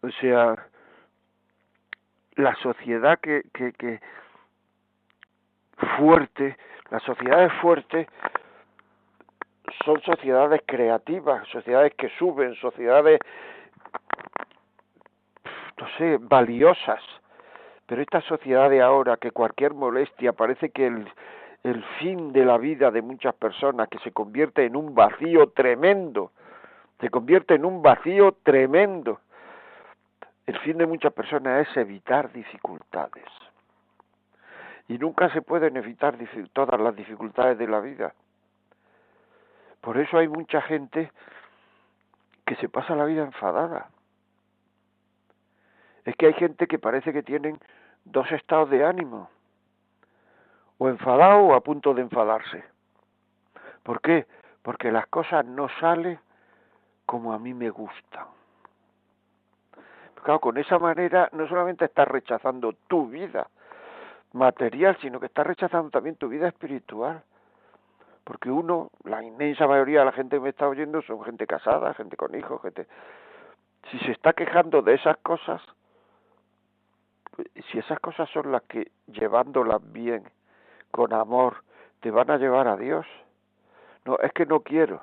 O 0.02 0.10
sea, 0.20 0.68
la 2.36 2.54
sociedad 2.56 3.18
que, 3.20 3.42
que, 3.52 3.72
que 3.72 4.00
fuerte, 5.96 6.56
las 6.90 7.02
sociedades 7.02 7.52
fuertes 7.60 8.06
son 9.84 10.00
sociedades 10.02 10.60
creativas, 10.66 11.46
sociedades 11.48 11.94
que 11.94 12.08
suben, 12.18 12.54
sociedades, 12.56 13.20
no 15.78 15.88
sé, 15.98 16.18
valiosas. 16.20 17.00
Pero 17.86 18.02
esta 18.02 18.20
sociedad 18.22 18.70
de 18.70 18.80
ahora, 18.80 19.16
que 19.16 19.30
cualquier 19.30 19.74
molestia, 19.74 20.32
parece 20.32 20.70
que 20.70 20.86
el, 20.86 21.08
el 21.64 21.82
fin 21.98 22.32
de 22.32 22.44
la 22.44 22.58
vida 22.58 22.90
de 22.90 23.02
muchas 23.02 23.34
personas, 23.34 23.88
que 23.88 23.98
se 23.98 24.12
convierte 24.12 24.64
en 24.64 24.76
un 24.76 24.94
vacío 24.94 25.48
tremendo, 25.48 26.32
se 27.00 27.10
convierte 27.10 27.54
en 27.54 27.64
un 27.64 27.82
vacío 27.82 28.36
tremendo. 28.42 29.20
El 30.46 30.58
fin 30.60 30.76
de 30.78 30.86
muchas 30.86 31.12
personas 31.12 31.68
es 31.68 31.76
evitar 31.76 32.32
dificultades. 32.32 33.26
Y 34.88 34.98
nunca 34.98 35.32
se 35.32 35.42
pueden 35.42 35.76
evitar 35.76 36.16
todas 36.52 36.80
las 36.80 36.96
dificultades 36.96 37.56
de 37.58 37.68
la 37.68 37.80
vida. 37.80 38.12
Por 39.80 39.98
eso 39.98 40.18
hay 40.18 40.28
mucha 40.28 40.60
gente 40.62 41.10
que 42.44 42.56
se 42.56 42.68
pasa 42.68 42.96
la 42.96 43.04
vida 43.04 43.22
enfadada. 43.22 43.88
Es 46.04 46.16
que 46.16 46.26
hay 46.26 46.34
gente 46.34 46.66
que 46.66 46.78
parece 46.78 47.12
que 47.12 47.22
tienen 47.22 47.58
dos 48.04 48.30
estados 48.32 48.70
de 48.70 48.84
ánimo 48.84 49.30
o 50.78 50.88
enfadado 50.88 51.38
o 51.38 51.54
a 51.54 51.60
punto 51.60 51.94
de 51.94 52.02
enfadarse. 52.02 52.64
¿Por 53.84 54.00
qué? 54.00 54.26
Porque 54.62 54.90
las 54.90 55.06
cosas 55.06 55.44
no 55.44 55.68
salen 55.80 56.18
como 57.06 57.32
a 57.32 57.38
mí 57.38 57.54
me 57.54 57.70
gustan. 57.70 58.26
Claro, 60.22 60.40
con 60.40 60.56
esa 60.56 60.78
manera 60.78 61.28
no 61.32 61.48
solamente 61.48 61.84
estás 61.84 62.06
rechazando 62.06 62.74
tu 62.86 63.08
vida 63.08 63.48
material, 64.32 64.96
sino 65.00 65.18
que 65.18 65.26
estás 65.26 65.46
rechazando 65.46 65.90
también 65.90 66.16
tu 66.16 66.28
vida 66.28 66.48
espiritual. 66.48 67.22
Porque 68.24 68.50
uno, 68.50 68.90
la 69.04 69.22
inmensa 69.22 69.66
mayoría 69.66 70.00
de 70.00 70.04
la 70.06 70.12
gente 70.12 70.36
que 70.36 70.42
me 70.42 70.50
está 70.50 70.68
oyendo 70.68 71.02
son 71.02 71.24
gente 71.24 71.46
casada, 71.46 71.94
gente 71.94 72.16
con 72.16 72.34
hijos, 72.34 72.62
gente... 72.62 72.86
Si 73.90 73.98
se 73.98 74.12
está 74.12 74.32
quejando 74.32 74.80
de 74.80 74.94
esas 74.94 75.16
cosas, 75.18 75.60
si 77.70 77.78
esas 77.78 77.98
cosas 77.98 78.30
son 78.30 78.52
las 78.52 78.62
que 78.62 78.92
llevándolas 79.08 79.80
bien 79.92 80.22
con 80.92 81.12
amor, 81.12 81.64
te 81.98 82.12
van 82.12 82.30
a 82.30 82.36
llevar 82.36 82.68
a 82.68 82.76
Dios. 82.76 83.04
No, 84.04 84.18
es 84.18 84.32
que 84.32 84.46
no 84.46 84.60
quiero. 84.60 85.02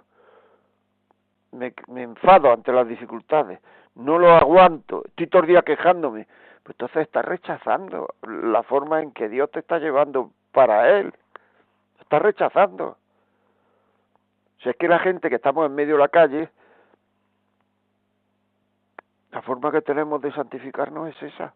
Me, 1.51 1.73
me 1.87 2.03
enfado 2.03 2.53
ante 2.53 2.71
las 2.71 2.87
dificultades. 2.87 3.59
No 3.99 4.17
lo 4.17 4.31
aguanto. 4.31 5.03
Estoy 5.05 5.27
todo 5.27 5.41
el 5.41 5.49
día 5.49 5.61
quejándome. 5.61 6.25
Pues 6.63 6.75
entonces 6.75 7.01
estás 7.01 7.25
rechazando 7.25 8.15
la 8.21 8.63
forma 8.63 9.01
en 9.01 9.11
que 9.11 9.27
Dios 9.27 9.51
te 9.51 9.59
está 9.59 9.77
llevando 9.77 10.31
para 10.53 10.97
Él. 10.97 11.13
Estás 11.99 12.21
rechazando. 12.21 12.97
Si 14.63 14.69
es 14.69 14.75
que 14.77 14.87
la 14.87 14.99
gente 14.99 15.29
que 15.29 15.35
estamos 15.35 15.65
en 15.65 15.75
medio 15.75 15.95
de 15.95 15.99
la 15.99 16.07
calle, 16.07 16.49
la 19.31 19.41
forma 19.41 19.69
que 19.69 19.81
tenemos 19.81 20.21
de 20.21 20.31
santificarnos 20.31 21.09
es 21.09 21.33
esa. 21.33 21.53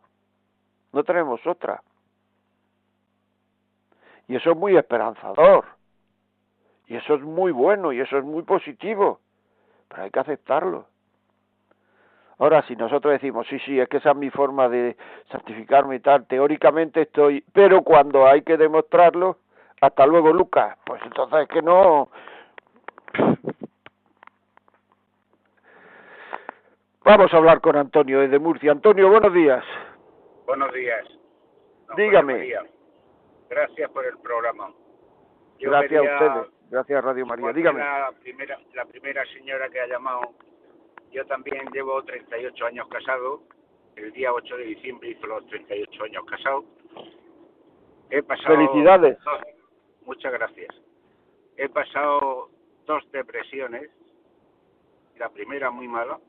No 0.92 1.04
tenemos 1.06 1.40
otra. 1.48 1.82
Y 4.28 4.36
eso 4.36 4.52
es 4.52 4.58
muy 4.58 4.76
esperanzador. 4.76 5.66
Y 6.88 6.98
eso 6.98 7.16
es 7.16 7.22
muy 7.22 7.54
bueno 7.54 7.94
y 7.94 8.02
eso 8.02 8.18
es 8.18 8.26
muy 8.26 8.44
positivo. 8.44 9.22
Pero 9.88 10.04
hay 10.04 10.12
que 10.12 10.20
aceptarlo. 10.20 10.88
Ahora, 12.40 12.62
si 12.64 12.76
nosotros 12.76 13.14
decimos, 13.14 13.48
sí, 13.48 13.60
sí, 13.60 13.80
es 13.80 13.88
que 13.88 13.98
esa 13.98 14.12
es 14.12 14.18
mi 14.18 14.30
forma 14.30 14.68
de 14.68 14.98
santificarme 15.32 15.96
y 15.98 16.00
tal, 16.00 16.26
teóricamente 16.26 17.02
estoy, 17.02 17.44
pero 17.54 17.82
cuando 17.82 18.26
hay 18.26 18.42
que 18.42 18.58
demostrarlo, 18.58 19.38
hasta 19.82 20.06
luego, 20.06 20.32
Lucas, 20.32 20.78
pues 20.86 21.02
entonces 21.04 21.42
es 21.42 21.48
que 21.50 21.62
no. 21.62 22.10
Vamos 27.04 27.34
a 27.34 27.38
hablar 27.38 27.60
con 27.60 27.76
Antonio 27.76 28.22
desde 28.22 28.40
Murcia. 28.40 28.72
Antonio, 28.72 29.10
buenos 29.10 29.34
días. 29.34 29.64
Buenos 30.46 30.72
días. 30.74 31.06
Dígame. 31.98 32.54
Gracias 33.50 33.90
por 33.92 34.06
el 34.06 34.18
programa. 34.20 34.72
gracias 35.60 36.00
a 36.00 36.14
ustedes, 36.14 36.54
gracias 36.70 37.04
Radio 37.04 37.26
María. 37.26 37.52
Dígame. 37.52 37.80
La 37.80 38.12
primera, 38.22 38.58
la 38.74 38.86
primera 38.86 39.26
señora 39.34 39.70
que 39.70 39.82
ha 39.82 39.88
llamado, 39.88 40.22
yo 41.14 41.26
también 41.26 41.66
llevo 41.72 42.04
38 42.04 42.66
años 42.66 42.88
casado. 42.90 43.44
El 43.96 44.12
día 44.12 44.34
8 44.34 44.58
de 44.58 44.64
diciembre 44.64 45.10
hizo 45.10 45.28
los 45.28 45.46
38 45.48 46.04
años 46.04 46.26
casado. 46.26 46.66
He 48.10 48.24
pasado. 48.24 48.56
Felicidades. 48.56 49.18
muchas 50.06 50.34
gracias. 50.34 50.76
He 51.58 51.70
pasado 51.70 52.50
dos 52.86 53.04
depresiones. 53.12 53.90
La 55.18 55.30
primera 55.30 55.70
muy 55.70 55.88
mala, 55.88 56.20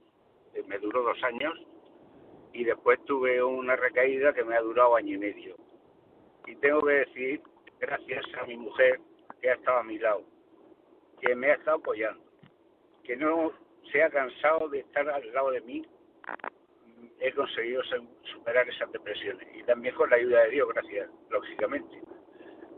me 0.68 0.78
duró 0.78 1.02
dos 1.02 1.22
años, 1.24 1.58
y 2.52 2.64
después 2.64 3.02
tuve 3.06 3.42
una 3.42 3.76
recaída 3.76 4.32
que 4.32 4.44
me 4.44 4.54
ha 4.54 4.60
durado 4.60 4.94
año 4.94 5.14
y 5.14 5.18
medio 5.18 5.56
y 6.46 6.54
tengo 6.56 6.82
que 6.82 6.92
decir 6.92 7.42
gracias 7.80 8.24
a 8.40 8.46
mi 8.46 8.56
mujer 8.56 9.00
que 9.40 9.50
ha 9.50 9.54
estado 9.54 9.78
a 9.78 9.82
mi 9.82 9.98
lado, 9.98 10.22
que 11.20 11.34
me 11.34 11.50
ha 11.50 11.54
estado 11.54 11.78
apoyando, 11.78 12.22
que 13.02 13.16
no 13.16 13.52
se 13.94 14.02
ha 14.02 14.10
cansado 14.10 14.68
de 14.70 14.80
estar 14.80 15.08
al 15.08 15.32
lado 15.32 15.52
de 15.52 15.60
mí. 15.60 15.86
He 17.20 17.32
conseguido 17.32 17.80
superar 18.24 18.68
esas 18.68 18.90
depresiones 18.90 19.46
y 19.54 19.62
también 19.62 19.94
con 19.94 20.10
la 20.10 20.16
ayuda 20.16 20.42
de 20.42 20.50
Dios, 20.50 20.68
gracias, 20.74 21.08
lógicamente. 21.30 22.02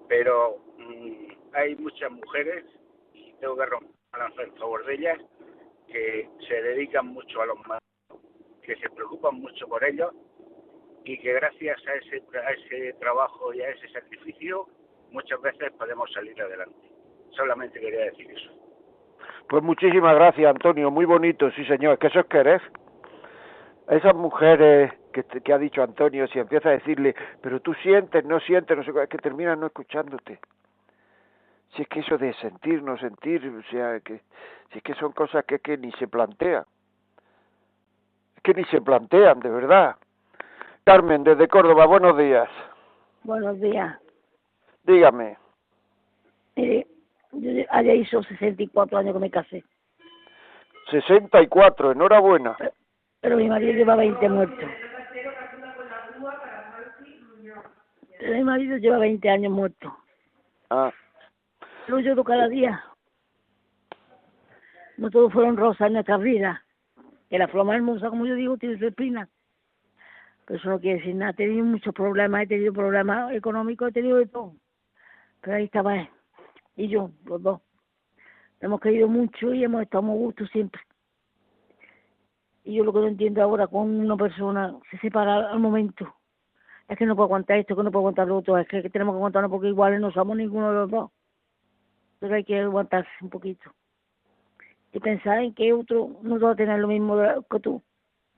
Pero 0.08 0.58
mm, 0.76 1.28
hay 1.54 1.74
muchas 1.76 2.12
mujeres, 2.12 2.66
y 3.14 3.32
tengo 3.40 3.56
que 3.56 3.64
romper 3.64 3.96
en 4.44 4.56
favor 4.56 4.84
de 4.84 4.94
ellas, 4.94 5.18
que 5.88 6.28
se 6.46 6.62
dedican 6.62 7.06
mucho 7.06 7.40
a 7.40 7.46
los 7.46 7.66
más, 7.66 7.80
que 8.62 8.76
se 8.76 8.90
preocupan 8.90 9.36
mucho 9.36 9.66
por 9.68 9.82
ellos 9.84 10.12
y 11.04 11.18
que 11.18 11.32
gracias 11.32 11.78
a 11.86 11.94
ese, 11.94 12.22
a 12.38 12.50
ese 12.50 12.92
trabajo 13.00 13.54
y 13.54 13.62
a 13.62 13.70
ese 13.70 13.88
sacrificio 13.88 14.68
muchas 15.12 15.40
veces 15.40 15.72
podemos 15.78 16.12
salir 16.12 16.40
adelante. 16.42 16.90
Solamente 17.30 17.80
quería 17.80 18.04
decir 18.04 18.30
eso. 18.30 18.65
Pues 19.48 19.62
muchísimas 19.62 20.14
gracias, 20.14 20.48
Antonio. 20.48 20.90
Muy 20.90 21.04
bonito, 21.04 21.50
sí, 21.52 21.64
señor. 21.64 21.94
Es 21.94 21.98
que 21.98 22.06
eso 22.08 22.20
es 22.20 22.26
querer. 22.26 22.62
Esas 23.88 24.14
mujeres 24.14 24.92
que, 25.12 25.22
que 25.22 25.52
ha 25.52 25.58
dicho 25.58 25.82
Antonio, 25.82 26.26
si 26.26 26.38
empieza 26.38 26.70
a 26.70 26.72
decirle, 26.72 27.14
pero 27.40 27.60
tú 27.60 27.72
sientes, 27.74 28.24
no 28.24 28.40
sientes, 28.40 28.76
no 28.76 28.82
sé 28.82 28.90
es 29.02 29.08
que 29.08 29.18
terminan 29.18 29.60
no 29.60 29.66
escuchándote. 29.66 30.40
Si 31.74 31.82
es 31.82 31.88
que 31.88 32.00
eso 32.00 32.18
de 32.18 32.32
sentir, 32.34 32.82
no 32.82 32.98
sentir, 32.98 33.46
o 33.46 33.70
sea, 33.70 34.00
que 34.00 34.20
si 34.72 34.78
es 34.78 34.82
que 34.82 34.94
son 34.94 35.12
cosas 35.12 35.44
que, 35.44 35.60
que 35.60 35.76
ni 35.76 35.92
se 35.92 36.08
plantean. 36.08 36.64
Es 38.36 38.42
que 38.42 38.54
ni 38.54 38.64
se 38.64 38.80
plantean, 38.80 39.40
de 39.40 39.50
verdad. 39.50 39.96
Carmen, 40.84 41.24
desde 41.24 41.48
Córdoba, 41.48 41.86
buenos 41.86 42.16
días. 42.16 42.48
Buenos 43.24 43.60
días. 43.60 43.98
Dígame. 44.84 45.36
Mire, 46.54 46.86
yo 47.40 47.64
ayer 47.70 47.96
hizo 47.96 48.22
64 48.22 48.98
años 48.98 49.14
que 49.14 49.20
me 49.20 49.30
casé. 49.30 49.64
64, 50.90 51.92
enhorabuena. 51.92 52.56
Pero, 53.20 53.36
mi 53.36 53.48
marido 53.48 53.72
lleva 53.72 53.96
20 53.96 54.28
muertos. 54.28 54.70
Pero 58.18 58.34
mi 58.34 58.44
marido 58.44 58.76
lleva 58.76 58.98
20 58.98 59.28
años 59.28 59.52
muerto. 59.52 59.96
Ah. 60.70 60.92
Lo 61.88 61.98
lloro 61.98 62.24
cada 62.24 62.48
día. 62.48 62.82
No 64.96 65.10
todos 65.10 65.32
fueron 65.32 65.56
rosas 65.56 65.88
en 65.88 65.94
nuestras 65.94 66.20
vidas. 66.20 66.60
Que 67.28 67.38
la 67.38 67.48
flor 67.48 67.66
más 67.66 67.76
hermosa, 67.76 68.08
como 68.08 68.26
yo 68.26 68.34
digo, 68.34 68.56
tiene 68.56 68.78
su 68.78 68.86
espina. 68.86 69.28
Pero 70.46 70.60
eso 70.60 70.68
no 70.70 70.80
quiere 70.80 70.98
decir 70.98 71.16
nada. 71.16 71.32
He 71.32 71.34
tenido 71.34 71.64
muchos 71.64 71.92
problemas, 71.92 72.42
he 72.42 72.46
tenido 72.46 72.72
problemas 72.72 73.32
económicos, 73.32 73.88
he 73.88 73.92
tenido 73.92 74.18
de 74.18 74.26
todo. 74.26 74.54
Pero 75.40 75.56
ahí 75.56 75.64
estaba 75.64 75.96
él 75.96 76.08
y 76.76 76.88
yo, 76.88 77.10
los 77.24 77.42
dos. 77.42 77.60
Hemos 78.60 78.80
querido 78.80 79.08
mucho 79.08 79.52
y 79.52 79.64
hemos 79.64 79.82
estado 79.82 80.02
muy 80.02 80.18
gusto 80.18 80.46
siempre. 80.46 80.80
Y 82.64 82.74
yo 82.74 82.84
lo 82.84 82.92
que 82.92 83.00
no 83.00 83.06
entiendo 83.06 83.42
ahora, 83.42 83.66
con 83.66 84.00
una 84.00 84.16
persona 84.16 84.76
se 84.90 84.98
separa 84.98 85.50
al 85.50 85.60
momento, 85.60 86.14
es 86.88 86.98
que 86.98 87.06
no 87.06 87.16
puedo 87.16 87.26
aguantar 87.26 87.58
esto, 87.58 87.76
que 87.76 87.82
no 87.82 87.90
puedo 87.90 88.00
aguantar 88.00 88.28
lo 88.28 88.38
otro, 88.38 88.58
es 88.58 88.68
que 88.68 88.88
tenemos 88.90 89.14
que 89.14 89.16
aguantarnos 89.16 89.50
porque 89.50 89.68
iguales 89.68 90.00
no 90.00 90.10
somos 90.12 90.36
ninguno 90.36 90.70
de 90.70 90.74
los 90.74 90.90
dos. 90.90 91.10
Pero 92.18 92.34
hay 92.34 92.44
que 92.44 92.60
aguantarse 92.60 93.10
un 93.20 93.30
poquito. 93.30 93.70
Y 94.92 95.00
pensar 95.00 95.38
en 95.40 95.54
que 95.54 95.72
otro 95.72 96.16
no 96.22 96.38
va 96.40 96.52
a 96.52 96.56
tener 96.56 96.78
lo 96.78 96.88
mismo 96.88 97.16
que 97.50 97.60
tú 97.60 97.82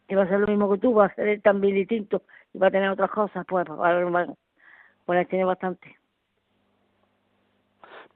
y 0.08 0.14
va 0.14 0.22
a 0.22 0.28
ser 0.28 0.40
lo 0.40 0.46
mismo 0.46 0.70
que 0.72 0.78
tú, 0.78 0.94
va 0.94 1.06
a 1.06 1.14
ser 1.14 1.40
también 1.42 1.74
distinto 1.74 2.22
y 2.52 2.58
va 2.58 2.68
a 2.68 2.70
tener 2.70 2.88
otras 2.88 3.10
cosas, 3.10 3.44
pues, 3.46 3.66
pues, 3.66 4.28
pues 5.04 5.28
tiene 5.28 5.44
bastante. 5.44 5.97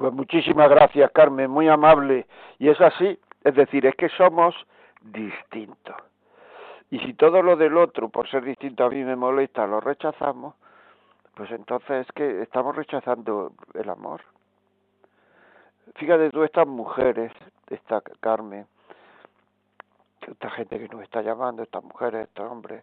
Pues 0.02 0.14
muchísimas 0.14 0.68
gracias, 0.68 1.12
Carmen, 1.12 1.48
muy 1.48 1.68
amable. 1.68 2.26
Y 2.58 2.68
es 2.68 2.80
así, 2.80 3.16
es 3.44 3.54
decir, 3.54 3.86
es 3.86 3.94
que 3.94 4.08
somos 4.08 4.52
distintos. 5.00 5.94
Y 6.90 6.98
si 6.98 7.14
todo 7.14 7.40
lo 7.40 7.54
del 7.54 7.76
otro, 7.76 8.08
por 8.08 8.28
ser 8.28 8.42
distinto, 8.42 8.84
a 8.84 8.90
mí 8.90 9.04
me 9.04 9.14
molesta, 9.14 9.64
lo 9.64 9.78
rechazamos, 9.78 10.56
pues 11.36 11.52
entonces 11.52 12.04
es 12.04 12.12
que 12.14 12.42
estamos 12.42 12.74
rechazando 12.74 13.52
el 13.74 13.88
amor. 13.88 14.22
Fíjate 15.94 16.30
tú, 16.30 16.42
estas 16.42 16.66
mujeres, 16.66 17.30
esta 17.70 18.00
Carmen, 18.18 18.66
esta 20.26 20.50
gente 20.50 20.80
que 20.80 20.88
nos 20.88 21.02
está 21.04 21.22
llamando, 21.22 21.62
estas 21.62 21.84
mujeres, 21.84 22.26
estos 22.26 22.50
hombres, 22.50 22.82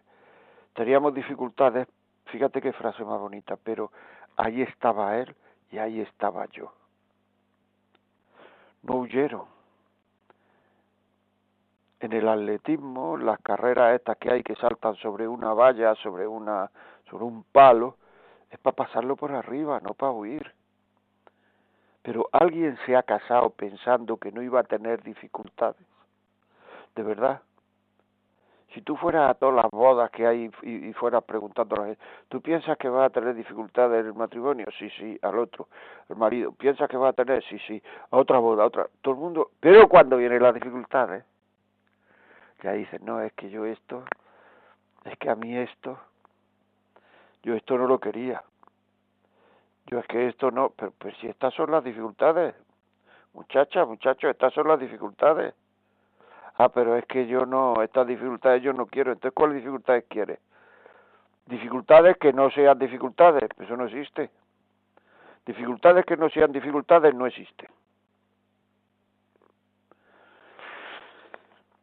teníamos 0.72 1.12
dificultades, 1.12 1.86
fíjate 2.28 2.62
qué 2.62 2.72
frase 2.72 3.04
más 3.04 3.20
bonita, 3.20 3.58
pero 3.62 3.92
ahí 4.38 4.62
estaba 4.62 5.18
él 5.18 5.36
Y 5.70 5.76
ahí 5.76 6.00
estaba 6.00 6.46
yo. 6.46 6.79
No 8.82 8.96
huyeron. 8.96 9.44
En 12.00 12.12
el 12.12 12.28
atletismo, 12.28 13.16
las 13.18 13.38
carreras 13.40 13.94
estas 13.94 14.16
que 14.16 14.30
hay 14.30 14.42
que 14.42 14.56
saltan 14.56 14.94
sobre 14.96 15.28
una 15.28 15.52
valla, 15.52 15.94
sobre 15.96 16.26
una, 16.26 16.70
sobre 17.10 17.24
un 17.24 17.44
palo, 17.44 17.96
es 18.50 18.58
para 18.58 18.74
pasarlo 18.74 19.16
por 19.16 19.32
arriba, 19.32 19.80
no 19.80 19.94
para 19.94 20.12
huir. 20.12 20.54
Pero 22.02 22.28
alguien 22.32 22.78
se 22.86 22.96
ha 22.96 23.02
casado 23.02 23.50
pensando 23.50 24.16
que 24.16 24.32
no 24.32 24.40
iba 24.42 24.60
a 24.60 24.64
tener 24.64 25.02
dificultades. 25.02 25.86
De 26.94 27.02
verdad. 27.02 27.42
Si 28.74 28.82
tú 28.82 28.96
fueras 28.96 29.30
a 29.30 29.34
todas 29.34 29.56
las 29.56 29.70
bodas 29.72 30.10
que 30.10 30.26
hay 30.26 30.50
y, 30.62 30.92
fueras 30.92 31.24
preguntando 31.24 31.74
a 31.74 31.78
la 31.80 31.84
gente, 31.86 32.02
¿tú 32.28 32.40
piensas 32.40 32.78
que 32.78 32.88
vas 32.88 33.06
a 33.06 33.10
tener 33.10 33.34
dificultades 33.34 34.00
en 34.00 34.06
el 34.06 34.14
matrimonio? 34.14 34.66
Sí, 34.78 34.88
sí, 34.90 35.18
al 35.22 35.38
otro, 35.38 35.68
el 36.08 36.16
marido. 36.16 36.52
¿Piensas 36.52 36.88
que 36.88 36.96
va 36.96 37.08
a 37.08 37.12
tener? 37.12 37.42
Sí, 37.44 37.58
sí, 37.66 37.82
a 38.10 38.16
otra 38.16 38.38
boda, 38.38 38.62
a 38.62 38.66
otra. 38.66 38.86
Todo 39.02 39.14
el 39.14 39.20
mundo. 39.20 39.50
Pero 39.58 39.88
cuando 39.88 40.16
vienen 40.16 40.42
las 40.42 40.54
dificultades, 40.54 41.24
ya 42.62 42.72
dicen, 42.72 43.04
no, 43.04 43.20
es 43.20 43.32
que 43.32 43.50
yo 43.50 43.64
esto, 43.64 44.04
es 45.04 45.18
que 45.18 45.30
a 45.30 45.34
mí 45.34 45.56
esto, 45.56 45.98
yo 47.42 47.54
esto 47.54 47.76
no 47.76 47.86
lo 47.86 47.98
quería. 47.98 48.42
Yo 49.86 49.98
es 49.98 50.06
que 50.06 50.28
esto 50.28 50.52
no, 50.52 50.70
pero 50.70 50.92
pues 50.96 51.16
si 51.18 51.26
estas 51.26 51.52
son 51.54 51.72
las 51.72 51.82
dificultades, 51.82 52.54
muchacha, 53.32 53.84
muchacho, 53.84 54.28
estas 54.28 54.52
son 54.54 54.68
las 54.68 54.78
dificultades. 54.78 55.54
Ah, 56.56 56.68
pero 56.68 56.96
es 56.96 57.04
que 57.06 57.26
yo 57.26 57.46
no, 57.46 57.82
estas 57.82 58.06
dificultades 58.06 58.62
yo 58.62 58.72
no 58.72 58.86
quiero. 58.86 59.12
Entonces, 59.12 59.34
¿cuáles 59.34 59.56
dificultades 59.56 60.04
quiere? 60.08 60.38
Dificultades 61.46 62.16
que 62.18 62.32
no 62.32 62.50
sean 62.50 62.78
dificultades, 62.78 63.48
eso 63.58 63.76
no 63.76 63.86
existe. 63.86 64.30
Dificultades 65.46 66.04
que 66.04 66.16
no 66.16 66.28
sean 66.28 66.52
dificultades 66.52 67.14
no 67.14 67.26
existen. 67.26 67.68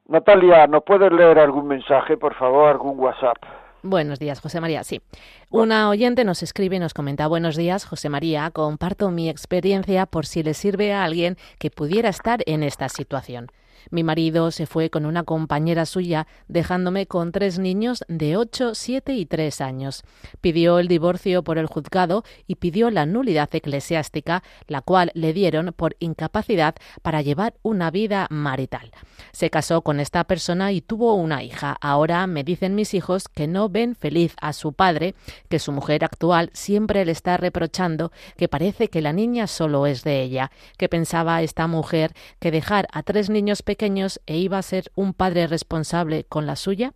Natalia, 0.08 0.68
¿nos 0.68 0.84
puedes 0.84 1.12
leer 1.12 1.38
algún 1.38 1.68
mensaje, 1.68 2.16
por 2.16 2.34
favor, 2.36 2.70
algún 2.70 2.98
WhatsApp? 2.98 3.38
Buenos 3.84 4.20
días, 4.20 4.40
José 4.40 4.62
María. 4.62 4.84
Sí. 4.84 5.02
Una 5.50 5.90
oyente 5.90 6.24
nos 6.24 6.44
escribe 6.44 6.78
y 6.78 6.80
nos 6.80 6.94
comenta, 6.94 7.28
buenos 7.28 7.58
días, 7.58 7.86
José 7.86 8.10
María, 8.10 8.50
comparto 8.52 9.12
mi 9.12 9.30
experiencia 9.30 10.06
por 10.06 10.26
si 10.26 10.44
le 10.44 10.54
sirve 10.54 10.94
a 10.94 11.04
alguien 11.04 11.36
que 11.60 11.72
pudiera 11.72 12.10
estar 12.10 12.40
en 12.46 12.64
esta 12.64 12.88
situación. 12.88 13.48
Mi 13.90 14.04
marido 14.04 14.52
se 14.52 14.66
fue 14.66 14.90
con 14.90 15.06
una 15.06 15.24
compañera 15.24 15.86
suya, 15.86 16.28
dejándome 16.48 17.08
con 17.08 17.32
tres 17.32 17.60
niños 17.60 18.04
de 18.08 18.38
8, 18.38 18.76
7 18.76 19.14
y 19.14 19.26
3 19.26 19.62
años. 19.62 20.04
Pidió 20.42 20.80
el 20.80 20.88
divorcio 20.88 21.44
por 21.44 21.58
el 21.58 21.68
juzgado 21.68 22.24
y 22.48 22.56
pidió 22.56 22.90
la 22.90 23.06
nulidad 23.06 23.50
eclesiástica, 23.54 24.44
la 24.68 24.82
cual 24.82 25.12
le 25.14 25.34
dieron 25.34 25.74
por 25.76 25.96
incapacidad 26.00 26.76
para 27.02 27.22
llevar 27.22 27.56
una 27.62 27.92
vida 27.92 28.28
marital. 28.30 28.92
Se 29.32 29.50
casó 29.50 29.82
con 29.82 30.00
esta 30.00 30.24
persona 30.24 30.72
y 30.72 30.82
tuvo 30.82 31.14
una 31.16 31.44
hija. 31.44 31.78
Ahora 31.82 32.28
me 32.28 32.44
dicen 32.44 32.76
mis 32.76 32.94
hijos 32.94 33.28
que 33.28 33.48
no 33.48 33.70
ven 33.70 33.96
feliz 33.96 34.36
a 34.42 34.54
su 34.54 34.74
padre, 34.74 35.16
que 35.50 35.60
su 35.60 35.72
mujer 35.72 36.04
actual 36.04 36.50
siempre 36.54 37.06
le 37.06 37.12
está 37.12 37.38
reprochando 37.38 38.12
que 38.38 38.48
parece 38.48 38.90
que 38.90 39.02
la 39.02 39.14
niña 39.14 39.48
solo 39.48 39.86
es 39.86 40.04
de 40.04 40.22
ella, 40.22 40.52
que 40.78 40.90
pensaba 40.90 41.42
esta 41.42 41.68
mujer 41.68 42.14
que 42.40 42.52
dejar 42.52 42.88
a 42.92 43.04
tres 43.04 43.30
niños 43.30 43.62
pequeños 43.68 44.20
e 44.26 44.38
iba 44.38 44.58
a 44.58 44.64
ser 44.64 44.92
un 44.96 45.14
padre 45.14 45.46
responsable 45.46 46.24
con 46.24 46.48
la 46.48 46.56
suya? 46.56 46.94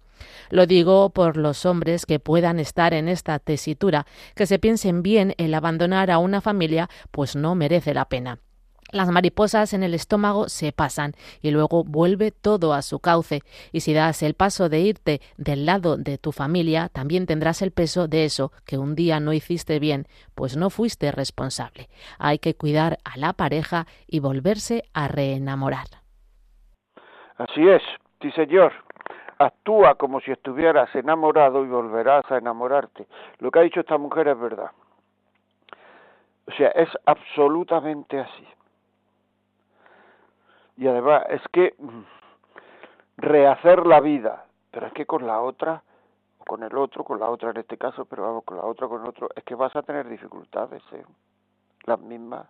Lo 0.49 0.65
digo 0.65 1.09
por 1.09 1.37
los 1.37 1.65
hombres 1.65 2.05
que 2.05 2.19
puedan 2.19 2.59
estar 2.59 2.93
en 2.93 3.09
esta 3.09 3.37
tesitura, 3.37 4.07
que 4.35 4.47
se 4.47 4.57
piensen 4.57 5.03
bien 5.03 5.35
el 5.37 5.53
abandonar 5.53 6.09
a 6.09 6.17
una 6.17 6.41
familia, 6.41 6.89
pues 7.11 7.35
no 7.35 7.55
merece 7.55 7.93
la 7.93 8.05
pena. 8.05 8.39
Las 8.91 9.09
mariposas 9.09 9.71
en 9.73 9.83
el 9.83 9.93
estómago 9.93 10.49
se 10.49 10.73
pasan 10.73 11.13
y 11.41 11.51
luego 11.51 11.85
vuelve 11.85 12.31
todo 12.31 12.73
a 12.73 12.81
su 12.81 12.99
cauce. 12.99 13.41
Y 13.71 13.81
si 13.81 13.93
das 13.93 14.21
el 14.21 14.33
paso 14.33 14.67
de 14.67 14.81
irte 14.81 15.21
del 15.37 15.65
lado 15.65 15.95
de 15.95 16.17
tu 16.17 16.33
familia, 16.33 16.89
también 16.89 17.25
tendrás 17.25 17.61
el 17.61 17.71
peso 17.71 18.09
de 18.09 18.25
eso 18.25 18.51
que 18.65 18.77
un 18.77 18.95
día 18.95 19.21
no 19.21 19.31
hiciste 19.31 19.79
bien, 19.79 20.07
pues 20.35 20.57
no 20.57 20.69
fuiste 20.69 21.09
responsable. 21.11 21.89
Hay 22.19 22.39
que 22.39 22.55
cuidar 22.55 22.99
a 23.05 23.17
la 23.17 23.31
pareja 23.31 23.87
y 24.07 24.19
volverse 24.19 24.83
a 24.93 25.07
reenamorar. 25.07 26.00
Así 27.37 27.67
es, 27.67 27.81
sí 28.21 28.31
señor. 28.31 28.73
Actúa 29.37 29.95
como 29.95 30.19
si 30.19 30.31
estuvieras 30.31 30.93
enamorado 30.95 31.65
y 31.65 31.67
volverás 31.67 32.29
a 32.31 32.37
enamorarte. 32.37 33.07
Lo 33.39 33.49
que 33.49 33.59
ha 33.59 33.63
dicho 33.63 33.79
esta 33.79 33.97
mujer 33.97 34.27
es 34.27 34.39
verdad. 34.39 34.71
O 36.47 36.51
sea, 36.51 36.69
es 36.69 36.89
absolutamente 37.05 38.19
así. 38.19 38.47
Y 40.77 40.87
además 40.87 41.23
es 41.29 41.41
que 41.51 41.73
mm, 41.77 42.01
rehacer 43.17 43.85
la 43.85 43.99
vida, 43.99 44.45
pero 44.71 44.87
es 44.87 44.93
que 44.93 45.05
con 45.05 45.25
la 45.25 45.41
otra, 45.41 45.83
con 46.45 46.63
el 46.63 46.75
otro, 46.75 47.03
con 47.03 47.19
la 47.19 47.29
otra 47.29 47.51
en 47.51 47.57
este 47.57 47.77
caso, 47.77 48.05
pero 48.05 48.23
vamos, 48.23 48.43
con 48.43 48.57
la 48.57 48.65
otra, 48.65 48.87
con 48.87 49.01
el 49.01 49.07
otro, 49.07 49.29
es 49.35 49.43
que 49.43 49.55
vas 49.55 49.75
a 49.75 49.83
tener 49.83 50.07
dificultades, 50.07 50.81
¿eh? 50.93 51.05
las 51.85 51.99
mismas. 51.99 52.47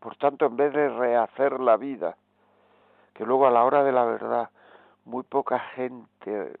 Por 0.00 0.16
tanto, 0.16 0.46
en 0.46 0.56
vez 0.56 0.72
de 0.72 0.88
rehacer 0.88 1.58
la 1.60 1.76
vida, 1.76 2.16
que 3.18 3.26
luego 3.26 3.48
a 3.48 3.50
la 3.50 3.64
hora 3.64 3.82
de 3.82 3.90
la 3.90 4.04
verdad 4.04 4.48
muy 5.04 5.24
poca 5.24 5.58
gente, 5.58 6.56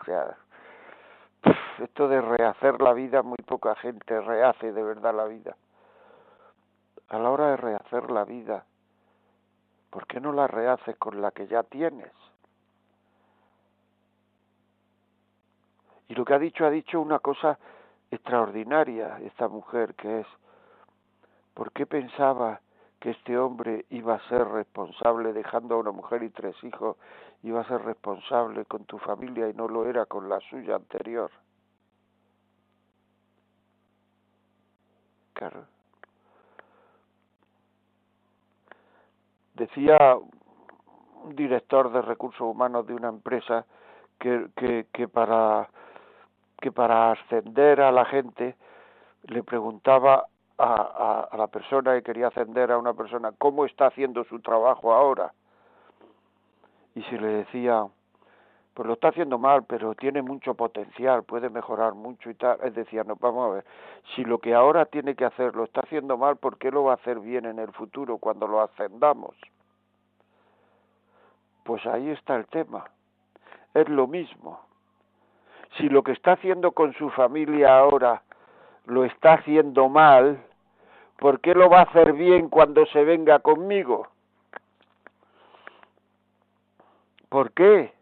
o 0.00 0.04
sea, 0.04 0.36
esto 1.80 2.06
de 2.06 2.20
rehacer 2.20 2.80
la 2.80 2.92
vida, 2.92 3.24
muy 3.24 3.38
poca 3.44 3.74
gente 3.74 4.20
rehace 4.20 4.72
de 4.72 4.82
verdad 4.84 5.12
la 5.12 5.24
vida. 5.24 5.56
A 7.08 7.18
la 7.18 7.30
hora 7.30 7.48
de 7.48 7.56
rehacer 7.56 8.12
la 8.12 8.24
vida, 8.24 8.64
¿por 9.90 10.06
qué 10.06 10.20
no 10.20 10.30
la 10.32 10.46
rehaces 10.46 10.96
con 10.98 11.20
la 11.20 11.32
que 11.32 11.48
ya 11.48 11.64
tienes? 11.64 12.12
Y 16.06 16.14
lo 16.14 16.24
que 16.24 16.34
ha 16.34 16.38
dicho, 16.38 16.64
ha 16.64 16.70
dicho 16.70 17.00
una 17.00 17.18
cosa 17.18 17.58
extraordinaria 18.12 19.18
esta 19.22 19.48
mujer, 19.48 19.96
que 19.96 20.20
es, 20.20 20.26
¿por 21.54 21.72
qué 21.72 21.86
pensaba 21.86 22.60
que 23.00 23.10
este 23.10 23.38
hombre 23.38 23.86
iba 23.90 24.14
a 24.14 24.28
ser 24.28 24.46
responsable 24.48 25.32
dejando 25.32 25.76
a 25.76 25.78
una 25.78 25.92
mujer 25.92 26.22
y 26.22 26.30
tres 26.30 26.56
hijos, 26.64 26.96
iba 27.42 27.60
a 27.60 27.68
ser 27.68 27.82
responsable 27.82 28.64
con 28.64 28.84
tu 28.84 28.98
familia 28.98 29.48
y 29.48 29.54
no 29.54 29.68
lo 29.68 29.86
era 29.86 30.06
con 30.06 30.28
la 30.28 30.40
suya 30.40 30.76
anterior. 30.76 31.30
Claro. 35.34 35.66
Decía 39.54 40.16
un 41.24 41.36
director 41.36 41.92
de 41.92 42.02
recursos 42.02 42.40
humanos 42.40 42.86
de 42.86 42.94
una 42.94 43.08
empresa 43.08 43.64
que, 44.18 44.48
que, 44.56 44.86
que 44.92 45.06
para 45.06 45.68
que 46.60 46.72
para 46.72 47.12
ascender 47.12 47.80
a 47.80 47.92
la 47.92 48.04
gente 48.04 48.56
le 49.24 49.42
preguntaba 49.44 50.26
a, 50.58 51.28
a, 51.30 51.36
la 51.36 51.46
persona 51.46 51.94
que 51.94 52.02
quería 52.02 52.28
ascender 52.28 52.72
a 52.72 52.78
una 52.78 52.94
persona 52.94 53.32
cómo 53.38 53.64
está 53.64 53.86
haciendo 53.86 54.24
su 54.24 54.40
trabajo 54.40 54.92
ahora. 54.92 55.32
Y 56.94 57.02
si 57.04 57.16
le 57.16 57.28
decía, 57.28 57.86
pues 58.74 58.86
lo 58.86 58.94
está 58.94 59.08
haciendo 59.08 59.38
mal, 59.38 59.64
pero 59.64 59.94
tiene 59.94 60.22
mucho 60.22 60.54
potencial, 60.54 61.24
puede 61.24 61.50
mejorar 61.50 61.94
mucho 61.94 62.30
y 62.30 62.34
tal, 62.34 62.58
él 62.62 62.74
decía, 62.74 63.04
no, 63.04 63.16
vamos 63.16 63.50
a 63.50 63.54
ver, 63.54 63.64
si 64.14 64.24
lo 64.24 64.38
que 64.38 64.54
ahora 64.54 64.84
tiene 64.86 65.14
que 65.14 65.24
hacer 65.24 65.54
lo 65.56 65.64
está 65.64 65.80
haciendo 65.80 66.16
mal, 66.16 66.36
¿por 66.36 66.58
qué 66.58 66.70
lo 66.70 66.84
va 66.84 66.92
a 66.92 66.94
hacer 66.94 67.20
bien 67.20 67.44
en 67.46 67.58
el 67.58 67.72
futuro 67.72 68.18
cuando 68.18 68.46
lo 68.46 68.60
ascendamos? 68.60 69.34
Pues 71.64 71.84
ahí 71.86 72.10
está 72.10 72.36
el 72.36 72.46
tema. 72.46 72.84
Es 73.74 73.88
lo 73.88 74.06
mismo. 74.06 74.60
Si 75.76 75.88
lo 75.88 76.02
que 76.02 76.12
está 76.12 76.32
haciendo 76.32 76.72
con 76.72 76.94
su 76.94 77.10
familia 77.10 77.78
ahora 77.78 78.22
lo 78.86 79.04
está 79.04 79.34
haciendo 79.34 79.88
mal, 79.88 80.42
¿por 81.18 81.40
qué 81.40 81.52
lo 81.54 81.68
va 81.68 81.80
a 81.80 81.82
hacer 81.82 82.12
bien 82.12 82.48
cuando 82.48 82.86
se 82.86 83.04
venga 83.04 83.40
conmigo? 83.40 84.08
¿Por 87.28 87.52
qué? 87.52 87.92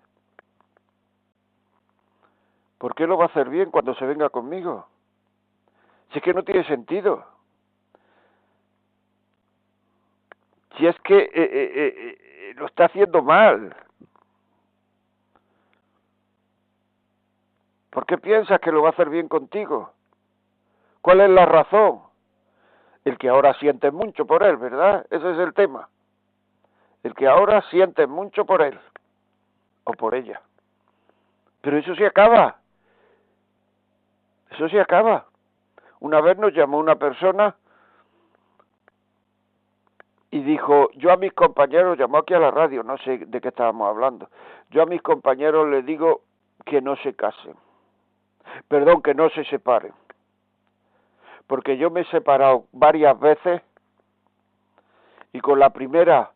¿Por 2.78 2.94
qué 2.94 3.06
lo 3.06 3.16
va 3.16 3.24
a 3.24 3.28
hacer 3.28 3.48
bien 3.48 3.70
cuando 3.70 3.94
se 3.94 4.04
venga 4.04 4.28
conmigo? 4.28 4.86
Si 6.12 6.18
es 6.18 6.24
que 6.24 6.34
no 6.34 6.44
tiene 6.44 6.64
sentido. 6.64 7.24
Si 10.76 10.86
es 10.86 10.94
que 11.00 11.18
eh, 11.18 11.30
eh, 11.34 11.72
eh, 11.74 12.54
lo 12.56 12.66
está 12.66 12.84
haciendo 12.84 13.22
mal. 13.22 13.74
¿Por 17.90 18.04
qué 18.04 18.18
piensas 18.18 18.60
que 18.60 18.70
lo 18.70 18.82
va 18.82 18.90
a 18.90 18.92
hacer 18.92 19.08
bien 19.08 19.26
contigo? 19.26 19.90
¿Cuál 21.00 21.22
es 21.22 21.30
la 21.30 21.46
razón? 21.46 22.05
El 23.06 23.18
que 23.18 23.28
ahora 23.28 23.54
siente 23.54 23.92
mucho 23.92 24.26
por 24.26 24.42
él, 24.42 24.56
¿verdad? 24.56 25.06
Ese 25.10 25.30
es 25.30 25.38
el 25.38 25.54
tema. 25.54 25.88
El 27.04 27.14
que 27.14 27.28
ahora 27.28 27.62
siente 27.70 28.08
mucho 28.08 28.44
por 28.44 28.62
él 28.62 28.76
o 29.84 29.92
por 29.92 30.16
ella. 30.16 30.42
Pero 31.60 31.78
eso 31.78 31.94
se 31.94 32.04
acaba. 32.04 32.56
Eso 34.50 34.68
se 34.68 34.80
acaba. 34.80 35.26
Una 36.00 36.20
vez 36.20 36.36
nos 36.36 36.52
llamó 36.52 36.78
una 36.78 36.96
persona 36.96 37.54
y 40.32 40.40
dijo, 40.40 40.90
yo 40.96 41.12
a 41.12 41.16
mis 41.16 41.32
compañeros, 41.32 41.96
llamó 41.96 42.18
aquí 42.18 42.34
a 42.34 42.40
la 42.40 42.50
radio, 42.50 42.82
no 42.82 42.98
sé 42.98 43.18
de 43.18 43.40
qué 43.40 43.48
estábamos 43.48 43.88
hablando, 43.88 44.28
yo 44.70 44.82
a 44.82 44.86
mis 44.86 45.00
compañeros 45.00 45.68
les 45.68 45.86
digo 45.86 46.22
que 46.64 46.80
no 46.80 46.96
se 46.96 47.14
casen, 47.14 47.54
perdón, 48.66 49.00
que 49.00 49.14
no 49.14 49.30
se 49.30 49.44
separen, 49.44 49.92
porque 51.46 51.76
yo 51.76 51.90
me 51.90 52.00
he 52.00 52.04
separado 52.06 52.64
varias 52.72 53.18
veces 53.18 53.62
y 55.32 55.40
con 55.40 55.58
la 55.58 55.70
primera, 55.70 56.30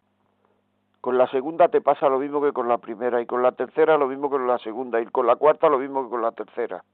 con 1.01 1.19
la 1.19 1.27
segunda 1.29 1.69
te 1.69 1.81
pasa 1.81 2.09
lo 2.09 2.19
mismo 2.19 2.41
que 2.41 2.53
con 2.53 2.69
la 2.69 2.79
primera 2.79 3.21
y 3.21 3.27
con 3.27 3.43
la 3.43 3.53
tercera 3.53 3.97
lo 3.97 4.07
mismo 4.07 4.29
que 4.29 4.37
con 4.37 4.47
la 4.47 4.59
segunda 4.59 5.01
y 5.01 5.07
con 5.07 5.27
la 5.27 5.37
cuarta 5.37 5.69
lo 5.69 5.79
mismo 5.79 6.05
que 6.05 6.11
con 6.11 6.23
la 6.23 6.33
tercera. 6.33 6.85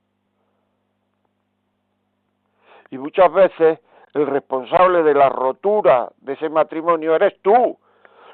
Y 2.90 2.98
muchas 2.98 3.32
veces 3.32 3.80
el 4.14 4.26
responsable 4.26 5.02
de 5.02 5.14
la 5.14 5.28
rotura 5.28 6.10
de 6.18 6.34
ese 6.34 6.48
matrimonio 6.48 7.14
eres 7.14 7.34
tú. 7.42 7.76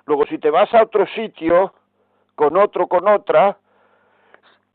Luego, 0.04 0.26
si 0.26 0.38
te 0.38 0.50
vas 0.50 0.72
a 0.74 0.82
otro 0.82 1.06
sitio, 1.06 1.72
con 2.34 2.56
otro, 2.56 2.86
con 2.86 3.08
otra, 3.08 3.56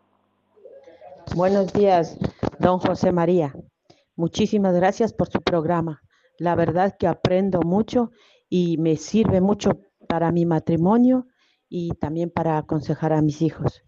Buenos 1.35 1.73
días, 1.73 2.19
don 2.59 2.79
José 2.79 3.13
María. 3.13 3.55
Muchísimas 4.17 4.75
gracias 4.75 5.13
por 5.13 5.29
su 5.29 5.41
programa. 5.41 6.03
La 6.39 6.55
verdad 6.55 6.97
que 6.99 7.07
aprendo 7.07 7.61
mucho 7.63 8.11
y 8.49 8.79
me 8.79 8.97
sirve 8.97 9.41
mucho 9.41 9.81
para 10.09 10.33
mi 10.33 10.45
matrimonio 10.45 11.27
y 11.69 11.91
también 12.01 12.31
para 12.31 12.59
aconsejar 12.59 13.13
a 13.13 13.23
mis 13.23 13.43
hijos. 13.43 13.83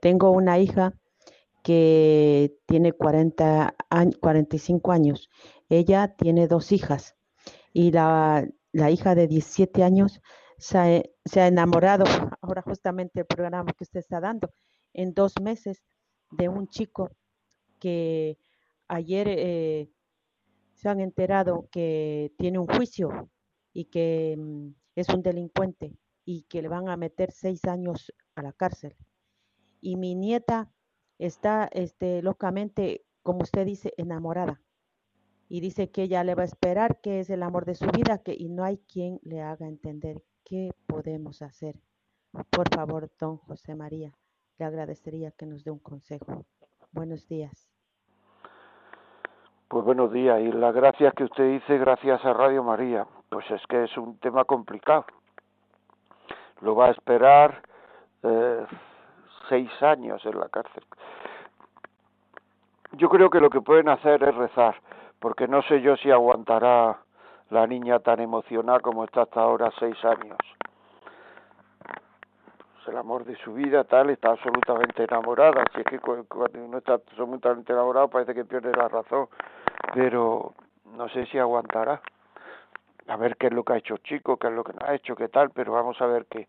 Tengo 0.00 0.30
una 0.30 0.58
hija 0.58 0.94
que 1.62 2.54
tiene 2.66 2.92
40 2.92 3.74
45 4.20 4.92
años. 4.92 5.28
Ella 5.68 6.14
tiene 6.16 6.46
dos 6.48 6.72
hijas 6.72 7.16
y 7.72 7.90
la, 7.92 8.46
hija 8.72 9.14
de 9.14 9.26
17 9.26 9.82
años 9.82 10.20
se 10.58 10.78
ha, 10.78 11.46
enamorado, 11.46 12.04
ahora 12.40 12.62
justamente 12.62 13.20
el 13.20 13.26
programa 13.26 13.72
que 13.72 13.84
usted 13.84 14.00
está 14.00 14.20
dando, 14.20 14.50
en 14.94 15.12
dos 15.12 15.34
meses 15.42 15.82
de 16.30 16.48
un 16.48 16.68
chico 16.68 17.10
que 17.78 18.38
ayer 18.88 19.28
eh, 19.28 19.90
se 20.74 20.88
han 20.88 21.00
enterado 21.00 21.68
que 21.70 22.32
tiene 22.38 22.58
un 22.58 22.66
juicio 22.66 23.30
y 23.72 23.86
que 23.86 24.36
mm, 24.38 24.68
es 24.94 25.08
un 25.10 25.22
delincuente 25.22 25.92
y 26.24 26.42
que 26.44 26.62
le 26.62 26.68
van 26.68 26.88
a 26.88 26.96
meter 26.96 27.30
seis 27.30 27.64
años 27.64 28.12
a 28.34 28.42
la 28.42 28.52
cárcel. 28.52 28.96
Y 29.80 29.96
mi 29.96 30.14
nieta 30.14 30.70
está 31.18 31.68
este, 31.72 32.22
locamente, 32.22 33.04
como 33.22 33.40
usted 33.42 33.64
dice, 33.66 33.92
enamorada. 33.96 34.60
Y 35.48 35.60
dice 35.60 35.90
que 35.90 36.02
ella 36.02 36.24
le 36.24 36.34
va 36.34 36.42
a 36.42 36.46
esperar, 36.46 37.00
que 37.00 37.20
es 37.20 37.30
el 37.30 37.42
amor 37.42 37.64
de 37.64 37.74
su 37.74 37.86
vida, 37.86 38.18
que, 38.18 38.34
y 38.36 38.48
no 38.48 38.64
hay 38.64 38.78
quien 38.78 39.20
le 39.22 39.42
haga 39.42 39.66
entender 39.66 40.22
qué 40.44 40.70
podemos 40.86 41.42
hacer. 41.42 41.76
Por 42.50 42.68
favor, 42.74 43.10
don 43.18 43.38
José 43.38 43.74
María, 43.74 44.12
le 44.58 44.64
agradecería 44.64 45.30
que 45.30 45.46
nos 45.46 45.64
dé 45.64 45.70
un 45.70 45.78
consejo. 45.78 46.44
Buenos 46.92 47.28
días. 47.28 47.70
Pues 49.68 49.84
buenos 49.84 50.12
días 50.12 50.40
y 50.40 50.52
las 50.52 50.74
gracias 50.74 51.12
que 51.14 51.24
usted 51.24 51.50
dice 51.50 51.76
gracias 51.78 52.24
a 52.24 52.32
Radio 52.32 52.62
María. 52.62 53.06
Pues 53.28 53.50
es 53.50 53.60
que 53.68 53.84
es 53.84 53.96
un 53.96 54.16
tema 54.18 54.44
complicado. 54.44 55.06
Lo 56.60 56.76
va 56.76 56.86
a 56.86 56.90
esperar 56.92 57.62
eh, 58.22 58.64
seis 59.48 59.70
años 59.82 60.24
en 60.24 60.38
la 60.38 60.48
cárcel. 60.48 60.84
Yo 62.92 63.08
creo 63.08 63.28
que 63.28 63.40
lo 63.40 63.50
que 63.50 63.60
pueden 63.60 63.88
hacer 63.88 64.22
es 64.22 64.34
rezar, 64.34 64.80
porque 65.26 65.48
no 65.48 65.60
sé 65.62 65.80
yo 65.80 65.96
si 65.96 66.08
aguantará 66.08 66.98
la 67.50 67.66
niña 67.66 67.98
tan 67.98 68.20
emocionada 68.20 68.78
como 68.78 69.02
está 69.02 69.22
hasta 69.22 69.40
ahora 69.40 69.72
seis 69.76 69.96
años. 70.04 70.38
Es 72.80 72.86
el 72.86 72.96
amor 72.96 73.24
de 73.24 73.34
su 73.38 73.52
vida, 73.52 73.82
tal, 73.82 74.10
está 74.10 74.30
absolutamente 74.30 75.02
enamorada. 75.02 75.64
Si 75.74 75.80
es 75.80 75.86
que 75.86 75.98
cuando 75.98 76.28
uno 76.64 76.78
está 76.78 76.92
absolutamente 76.92 77.72
enamorado 77.72 78.06
parece 78.06 78.34
que 78.34 78.44
pierde 78.44 78.70
la 78.70 78.86
razón, 78.86 79.26
pero 79.94 80.52
no 80.96 81.08
sé 81.08 81.26
si 81.26 81.38
aguantará 81.38 82.00
a 83.08 83.16
ver 83.16 83.36
qué 83.36 83.48
es 83.48 83.52
lo 83.52 83.64
que 83.64 83.72
ha 83.72 83.78
hecho 83.78 83.96
chico, 83.96 84.36
qué 84.36 84.46
es 84.46 84.52
lo 84.52 84.62
que 84.62 84.74
no 84.74 84.86
ha 84.86 84.94
hecho, 84.94 85.16
qué 85.16 85.26
tal, 85.26 85.50
pero 85.50 85.72
vamos 85.72 86.00
a 86.00 86.06
ver 86.06 86.26
que 86.26 86.46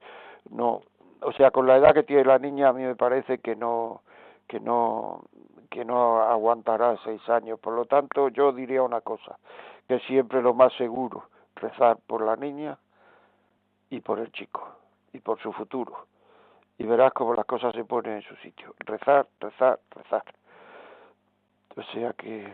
no, 0.51 0.81
o 1.21 1.31
sea, 1.31 1.49
con 1.49 1.65
la 1.65 1.77
edad 1.77 1.95
que 1.95 2.03
tiene 2.03 2.25
la 2.25 2.37
niña 2.37 2.67
a 2.67 2.73
mí 2.73 2.83
me 2.83 2.95
parece 2.95 3.39
que 3.39 3.55
no, 3.55 4.03
que 4.47 4.59
no, 4.59 5.23
que 5.77 5.85
no 5.85 6.23
aguantará 6.23 6.97
seis 7.03 7.21
años. 7.29 7.59
Por 7.59 7.73
lo 7.73 7.85
tanto, 7.85 8.29
yo 8.29 8.51
diría 8.51 8.81
una 8.81 9.01
cosa, 9.01 9.37
que 9.87 9.99
siempre 9.99 10.41
lo 10.41 10.55
más 10.55 10.73
seguro, 10.73 11.25
rezar 11.55 11.99
por 12.07 12.25
la 12.25 12.35
niña 12.35 12.79
y 13.91 13.99
por 13.99 14.17
el 14.17 14.31
chico, 14.31 14.67
y 15.13 15.19
por 15.19 15.39
su 15.39 15.53
futuro. 15.53 16.07
Y 16.79 16.83
verás 16.87 17.13
cómo 17.13 17.35
las 17.35 17.45
cosas 17.45 17.75
se 17.75 17.85
ponen 17.85 18.13
en 18.13 18.21
su 18.23 18.35
sitio. 18.37 18.73
Rezar, 18.79 19.27
rezar, 19.39 19.79
rezar. 19.91 20.23
O 21.75 21.83
sea 21.93 22.11
que 22.13 22.51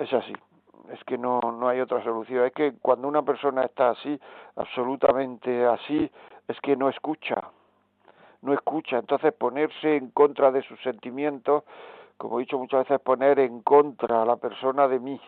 es 0.00 0.12
así 0.12 0.34
es 0.90 1.02
que 1.04 1.16
no, 1.16 1.40
no 1.40 1.68
hay 1.68 1.80
otra 1.80 2.02
solución. 2.04 2.44
Es 2.44 2.52
que 2.52 2.74
cuando 2.80 3.08
una 3.08 3.22
persona 3.22 3.62
está 3.62 3.90
así, 3.90 4.20
absolutamente 4.56 5.66
así, 5.66 6.10
es 6.46 6.60
que 6.60 6.76
no 6.76 6.90
escucha, 6.90 7.42
no 8.42 8.52
escucha. 8.52 8.98
Entonces 8.98 9.32
ponerse 9.32 9.96
en 9.96 10.10
contra 10.10 10.50
de 10.50 10.62
sus 10.62 10.80
sentimientos, 10.82 11.64
como 12.16 12.38
he 12.38 12.42
dicho 12.42 12.58
muchas 12.58 12.88
veces, 12.88 13.00
poner 13.00 13.38
en 13.38 13.60
contra 13.62 14.22
a 14.22 14.26
la 14.26 14.36
persona 14.36 14.88
de 14.88 14.98
mí. 14.98 15.20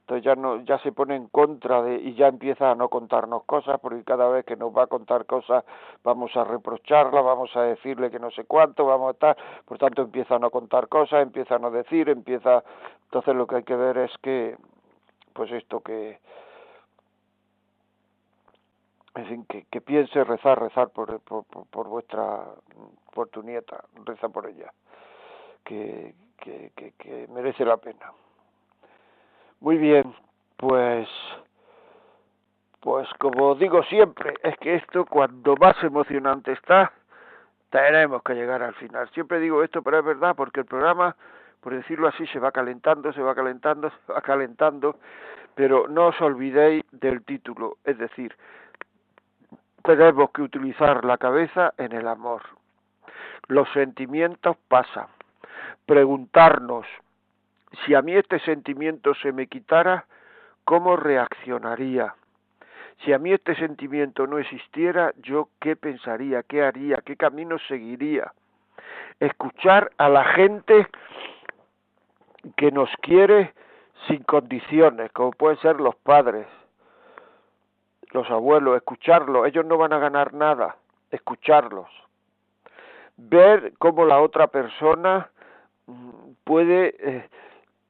Entonces 0.00 0.24
ya 0.24 0.34
no, 0.34 0.60
ya 0.64 0.76
se 0.78 0.90
pone 0.90 1.14
en 1.14 1.28
contra 1.28 1.82
de 1.82 1.94
y 1.94 2.14
ya 2.14 2.26
empieza 2.26 2.72
a 2.72 2.74
no 2.74 2.88
contarnos 2.88 3.44
cosas, 3.44 3.78
porque 3.80 4.02
cada 4.02 4.28
vez 4.28 4.44
que 4.44 4.56
nos 4.56 4.76
va 4.76 4.84
a 4.84 4.86
contar 4.88 5.24
cosas 5.24 5.64
vamos 6.02 6.36
a 6.36 6.42
reprocharla, 6.42 7.20
vamos 7.20 7.54
a 7.54 7.62
decirle 7.62 8.10
que 8.10 8.18
no 8.18 8.32
sé 8.32 8.42
cuánto, 8.42 8.84
vamos 8.86 9.08
a 9.08 9.12
estar, 9.12 9.36
por 9.64 9.78
tanto 9.78 10.02
empieza 10.02 10.34
a 10.34 10.38
no 10.40 10.50
contar 10.50 10.88
cosas, 10.88 11.22
empieza 11.22 11.54
a 11.54 11.58
no 11.60 11.70
decir, 11.70 12.08
empieza, 12.08 12.64
entonces 13.04 13.36
lo 13.36 13.46
que 13.46 13.56
hay 13.56 13.62
que 13.62 13.76
ver 13.76 13.98
es 13.98 14.10
que 14.20 14.56
pues 15.32 15.52
esto 15.52 15.78
que 15.78 16.18
en 19.14 19.26
fin, 19.26 19.44
que, 19.48 19.66
que 19.70 19.80
piense 19.80 20.22
rezar, 20.24 20.60
rezar 20.60 20.90
por, 20.90 21.20
por, 21.20 21.44
por, 21.44 21.88
vuestra, 21.88 22.44
por 23.12 23.28
tu 23.28 23.42
nieta, 23.42 23.84
reza 24.04 24.28
por 24.28 24.46
ella, 24.46 24.72
que, 25.64 26.14
que, 26.38 26.72
que, 26.76 26.92
que 26.92 27.26
merece 27.28 27.64
la 27.64 27.76
pena. 27.76 28.12
Muy 29.60 29.78
bien, 29.78 30.14
pues, 30.56 31.08
pues 32.80 33.08
como 33.18 33.54
digo 33.56 33.82
siempre, 33.84 34.34
es 34.42 34.56
que 34.58 34.76
esto 34.76 35.04
cuando 35.04 35.56
más 35.56 35.82
emocionante 35.82 36.52
está, 36.52 36.92
tenemos 37.68 38.22
que 38.22 38.34
llegar 38.34 38.62
al 38.62 38.74
final. 38.74 39.08
Siempre 39.10 39.38
digo 39.40 39.62
esto, 39.62 39.82
pero 39.82 39.98
es 39.98 40.04
verdad, 40.04 40.34
porque 40.34 40.60
el 40.60 40.66
programa 40.66 41.14
por 41.60 41.74
decirlo 41.74 42.08
así, 42.08 42.26
se 42.28 42.38
va 42.38 42.52
calentando, 42.52 43.12
se 43.12 43.22
va 43.22 43.34
calentando, 43.34 43.90
se 44.06 44.12
va 44.12 44.20
calentando, 44.20 44.96
pero 45.54 45.88
no 45.88 46.08
os 46.08 46.20
olvidéis 46.20 46.84
del 46.92 47.24
título, 47.24 47.76
es 47.84 47.98
decir, 47.98 48.34
tenemos 49.82 50.30
que 50.30 50.42
utilizar 50.42 51.04
la 51.04 51.18
cabeza 51.18 51.74
en 51.78 51.92
el 51.92 52.08
amor. 52.08 52.42
Los 53.48 53.68
sentimientos 53.72 54.56
pasan. 54.68 55.06
Preguntarnos, 55.86 56.86
si 57.84 57.94
a 57.94 58.02
mí 58.02 58.14
este 58.14 58.38
sentimiento 58.40 59.14
se 59.14 59.32
me 59.32 59.46
quitara, 59.46 60.06
¿cómo 60.64 60.96
reaccionaría? 60.96 62.14
Si 63.04 63.12
a 63.12 63.18
mí 63.18 63.32
este 63.32 63.54
sentimiento 63.56 64.26
no 64.26 64.38
existiera, 64.38 65.12
yo 65.16 65.48
qué 65.60 65.74
pensaría, 65.74 66.42
qué 66.42 66.62
haría, 66.62 66.98
qué 67.04 67.16
camino 67.16 67.58
seguiría. 67.66 68.32
Escuchar 69.18 69.90
a 69.96 70.08
la 70.08 70.24
gente 70.24 70.86
que 72.56 72.70
nos 72.70 72.90
quiere 73.00 73.54
sin 74.06 74.22
condiciones, 74.24 75.10
como 75.12 75.30
pueden 75.32 75.58
ser 75.58 75.80
los 75.80 75.94
padres. 75.96 76.46
Los 78.12 78.28
abuelos, 78.30 78.76
escucharlos, 78.76 79.46
ellos 79.46 79.64
no 79.64 79.76
van 79.78 79.92
a 79.92 79.98
ganar 79.98 80.34
nada, 80.34 80.76
escucharlos. 81.10 81.88
Ver 83.16 83.74
cómo 83.78 84.04
la 84.04 84.20
otra 84.20 84.46
persona 84.46 85.30
mm, 85.86 86.10
puede 86.44 86.94
eh, 86.98 87.28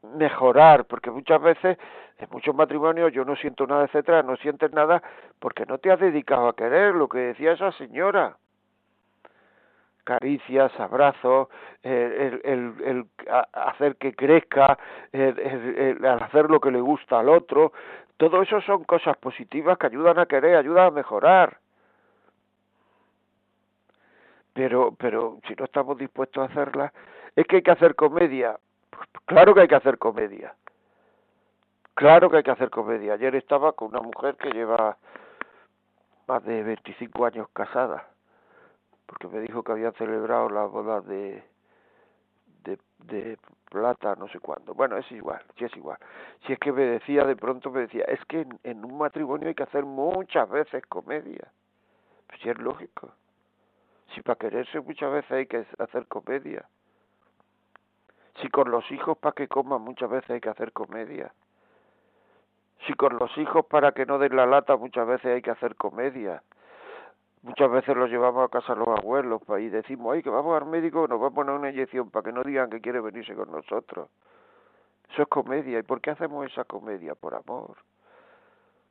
mejorar, 0.02 0.84
porque 0.86 1.10
muchas 1.10 1.40
veces 1.40 1.78
en 2.18 2.28
muchos 2.30 2.54
matrimonios 2.54 3.12
yo 3.12 3.24
no 3.24 3.34
siento 3.36 3.66
nada, 3.66 3.84
etcétera, 3.84 4.22
no 4.22 4.36
sientes 4.36 4.72
nada 4.72 5.02
porque 5.38 5.64
no 5.66 5.78
te 5.78 5.90
has 5.90 6.00
dedicado 6.00 6.48
a 6.48 6.56
querer, 6.56 6.94
lo 6.94 7.08
que 7.08 7.18
decía 7.18 7.52
esa 7.52 7.72
señora. 7.72 8.36
Caricias, 10.04 10.72
abrazos, 10.78 11.48
el, 11.82 12.40
el, 12.44 12.74
el, 12.84 13.06
hacer 13.52 13.96
que 13.96 14.14
crezca, 14.14 14.78
el, 15.12 16.04
hacer 16.04 16.50
lo 16.50 16.58
que 16.60 16.70
le 16.70 16.80
gusta 16.80 17.20
al 17.20 17.28
otro, 17.28 17.72
todo 18.20 18.42
eso 18.42 18.60
son 18.60 18.84
cosas 18.84 19.16
positivas 19.16 19.78
que 19.78 19.86
ayudan 19.86 20.18
a 20.18 20.26
querer, 20.26 20.54
ayudan 20.54 20.88
a 20.88 20.90
mejorar. 20.90 21.56
Pero, 24.52 24.94
pero 24.98 25.38
si 25.48 25.54
no 25.54 25.64
estamos 25.64 25.96
dispuestos 25.96 26.42
a 26.42 26.52
hacerlas, 26.52 26.92
es 27.34 27.46
que 27.46 27.56
hay 27.56 27.62
que 27.62 27.70
hacer 27.70 27.94
comedia. 27.94 28.58
Pues 28.90 29.08
claro 29.24 29.54
que 29.54 29.62
hay 29.62 29.68
que 29.68 29.74
hacer 29.74 29.96
comedia. 29.96 30.54
Claro 31.94 32.28
que 32.28 32.36
hay 32.36 32.42
que 32.42 32.50
hacer 32.50 32.68
comedia. 32.68 33.14
Ayer 33.14 33.34
estaba 33.36 33.72
con 33.72 33.88
una 33.88 34.02
mujer 34.02 34.36
que 34.36 34.50
lleva 34.50 34.98
más 36.26 36.44
de 36.44 36.62
25 36.62 37.24
años 37.24 37.48
casada, 37.54 38.06
porque 39.06 39.28
me 39.28 39.40
dijo 39.40 39.62
que 39.62 39.72
habían 39.72 39.94
celebrado 39.94 40.50
la 40.50 40.66
boda 40.66 41.00
de, 41.00 41.42
de, 43.06 43.38
plata, 43.70 44.16
no 44.16 44.28
sé 44.28 44.40
cuándo. 44.40 44.74
Bueno, 44.74 44.98
es 44.98 45.10
igual, 45.12 45.42
sí 45.56 45.64
es 45.64 45.74
igual. 45.76 45.98
Si 46.44 46.52
es 46.52 46.58
que 46.58 46.72
me 46.72 46.82
decía, 46.82 47.24
de 47.24 47.36
pronto 47.36 47.70
me 47.70 47.80
decía, 47.80 48.04
es 48.04 48.22
que 48.26 48.46
en, 48.64 48.84
un 48.84 48.98
matrimonio 48.98 49.48
hay 49.48 49.54
que 49.54 49.62
hacer 49.62 49.84
muchas 49.84 50.50
veces 50.50 50.84
comedia. 50.86 51.48
Pues 52.26 52.40
sí 52.42 52.50
es 52.50 52.58
lógico. 52.58 53.12
Si 54.14 54.20
para 54.22 54.36
quererse 54.36 54.80
muchas 54.80 55.12
veces 55.12 55.30
hay 55.30 55.46
que 55.46 55.64
hacer 55.78 56.06
comedia. 56.06 56.68
Si 58.40 58.48
con 58.48 58.70
los 58.70 58.90
hijos 58.90 59.16
para 59.18 59.34
que 59.34 59.48
coman 59.48 59.82
muchas 59.82 60.10
veces 60.10 60.30
hay 60.30 60.40
que 60.40 60.50
hacer 60.50 60.72
comedia. 60.72 61.32
Si 62.86 62.94
con 62.94 63.18
los 63.18 63.36
hijos 63.38 63.66
para 63.66 63.92
que 63.92 64.06
no 64.06 64.18
den 64.18 64.34
la 64.34 64.46
lata 64.46 64.76
muchas 64.76 65.06
veces 65.06 65.26
hay 65.26 65.42
que 65.42 65.50
hacer 65.50 65.76
comedia. 65.76 66.42
Muchas 67.42 67.70
veces 67.70 67.96
los 67.96 68.10
llevamos 68.10 68.44
a 68.44 68.48
casa 68.48 68.74
los 68.74 68.88
abuelos 68.88 69.40
y 69.58 69.70
decimos, 69.70 70.14
ay, 70.14 70.22
que 70.22 70.28
vamos 70.28 70.60
al 70.60 70.68
médico, 70.68 71.08
nos 71.08 71.22
va 71.22 71.28
a 71.28 71.30
poner 71.30 71.54
una 71.54 71.70
inyección 71.70 72.10
para 72.10 72.24
que 72.24 72.32
no 72.32 72.42
digan 72.44 72.68
que 72.68 72.82
quiere 72.82 73.00
venirse 73.00 73.34
con 73.34 73.50
nosotros. 73.50 74.10
Eso 75.10 75.22
es 75.22 75.28
comedia. 75.28 75.78
¿Y 75.78 75.82
por 75.82 76.02
qué 76.02 76.10
hacemos 76.10 76.46
esa 76.46 76.64
comedia? 76.64 77.14
Por 77.14 77.34
amor. 77.34 77.78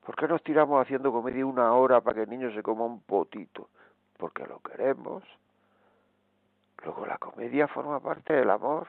¿Por 0.04 0.16
qué 0.16 0.28
nos 0.28 0.41
tiramos 0.41 0.82
haciendo 0.82 1.12
comedia 1.12 1.45
una 1.45 1.74
hora 1.74 2.02
para 2.02 2.16
que 2.16 2.24
el 2.24 2.30
niño 2.30 2.52
se 2.54 2.64
coma 2.64 2.86
un 2.86 3.02
potito? 3.02 3.70
Porque 4.18 4.47
lo 4.47 4.60
queremos. 4.60 5.24
Luego 6.84 7.06
la 7.06 7.20
comedia 7.20 7.68
forma 7.68 8.00
parte 8.00 8.34
del 8.34 8.50
amor. 8.50 8.88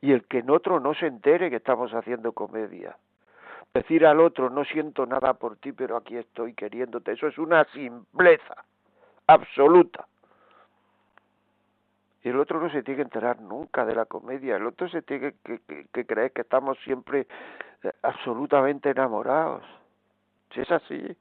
Y 0.00 0.12
el 0.12 0.24
que 0.28 0.38
en 0.38 0.50
otro 0.50 0.78
no 0.78 0.94
se 0.94 1.06
entere 1.06 1.50
que 1.50 1.56
estamos 1.56 1.92
haciendo 1.92 2.32
comedia 2.32 2.96
decir 3.74 4.06
al 4.06 4.20
otro 4.20 4.50
no 4.50 4.64
siento 4.64 5.06
nada 5.06 5.34
por 5.34 5.56
ti, 5.56 5.72
pero 5.72 5.96
aquí 5.96 6.16
estoy 6.16 6.54
queriéndote, 6.54 7.12
eso 7.12 7.26
es 7.26 7.38
una 7.38 7.64
simpleza 7.72 8.64
absoluta. 9.26 10.06
Y 12.22 12.30
el 12.30 12.38
otro 12.38 12.60
no 12.60 12.70
se 12.70 12.82
tiene 12.82 12.96
que 12.96 13.02
enterar 13.02 13.40
nunca 13.40 13.84
de 13.84 13.94
la 13.94 14.06
comedia, 14.06 14.56
el 14.56 14.66
otro 14.66 14.88
se 14.88 15.02
tiene 15.02 15.34
que, 15.44 15.60
que, 15.92 16.06
creer 16.06 16.32
que 16.32 16.42
estamos 16.42 16.76
siempre 16.84 17.26
eh, 17.82 17.92
absolutamente 18.02 18.90
enamorados. 18.90 19.62
Si 20.52 20.60
es 20.60 20.70
así, 20.70 21.16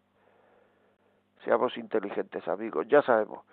seamos 1.44 1.78
inteligentes 1.78 2.48
amigos, 2.48 2.88
ya 2.88 3.02
sabemos. 3.04 3.46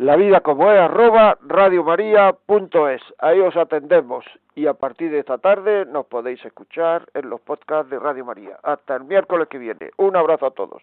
La 0.00 0.16
vida 0.16 0.40
como 0.40 0.72
es, 0.72 0.80
arroba 0.80 1.36
radiomaria.es. 1.42 3.02
Ahí 3.18 3.38
os 3.40 3.54
atendemos 3.54 4.24
y 4.54 4.66
a 4.66 4.72
partir 4.72 5.10
de 5.10 5.18
esta 5.18 5.36
tarde 5.36 5.84
nos 5.84 6.06
podéis 6.06 6.42
escuchar 6.42 7.06
en 7.12 7.28
los 7.28 7.38
podcasts 7.42 7.90
de 7.90 7.98
Radio 7.98 8.24
María. 8.24 8.58
Hasta 8.62 8.96
el 8.96 9.04
miércoles 9.04 9.48
que 9.48 9.58
viene. 9.58 9.90
Un 9.98 10.16
abrazo 10.16 10.46
a 10.46 10.52
todos. 10.52 10.82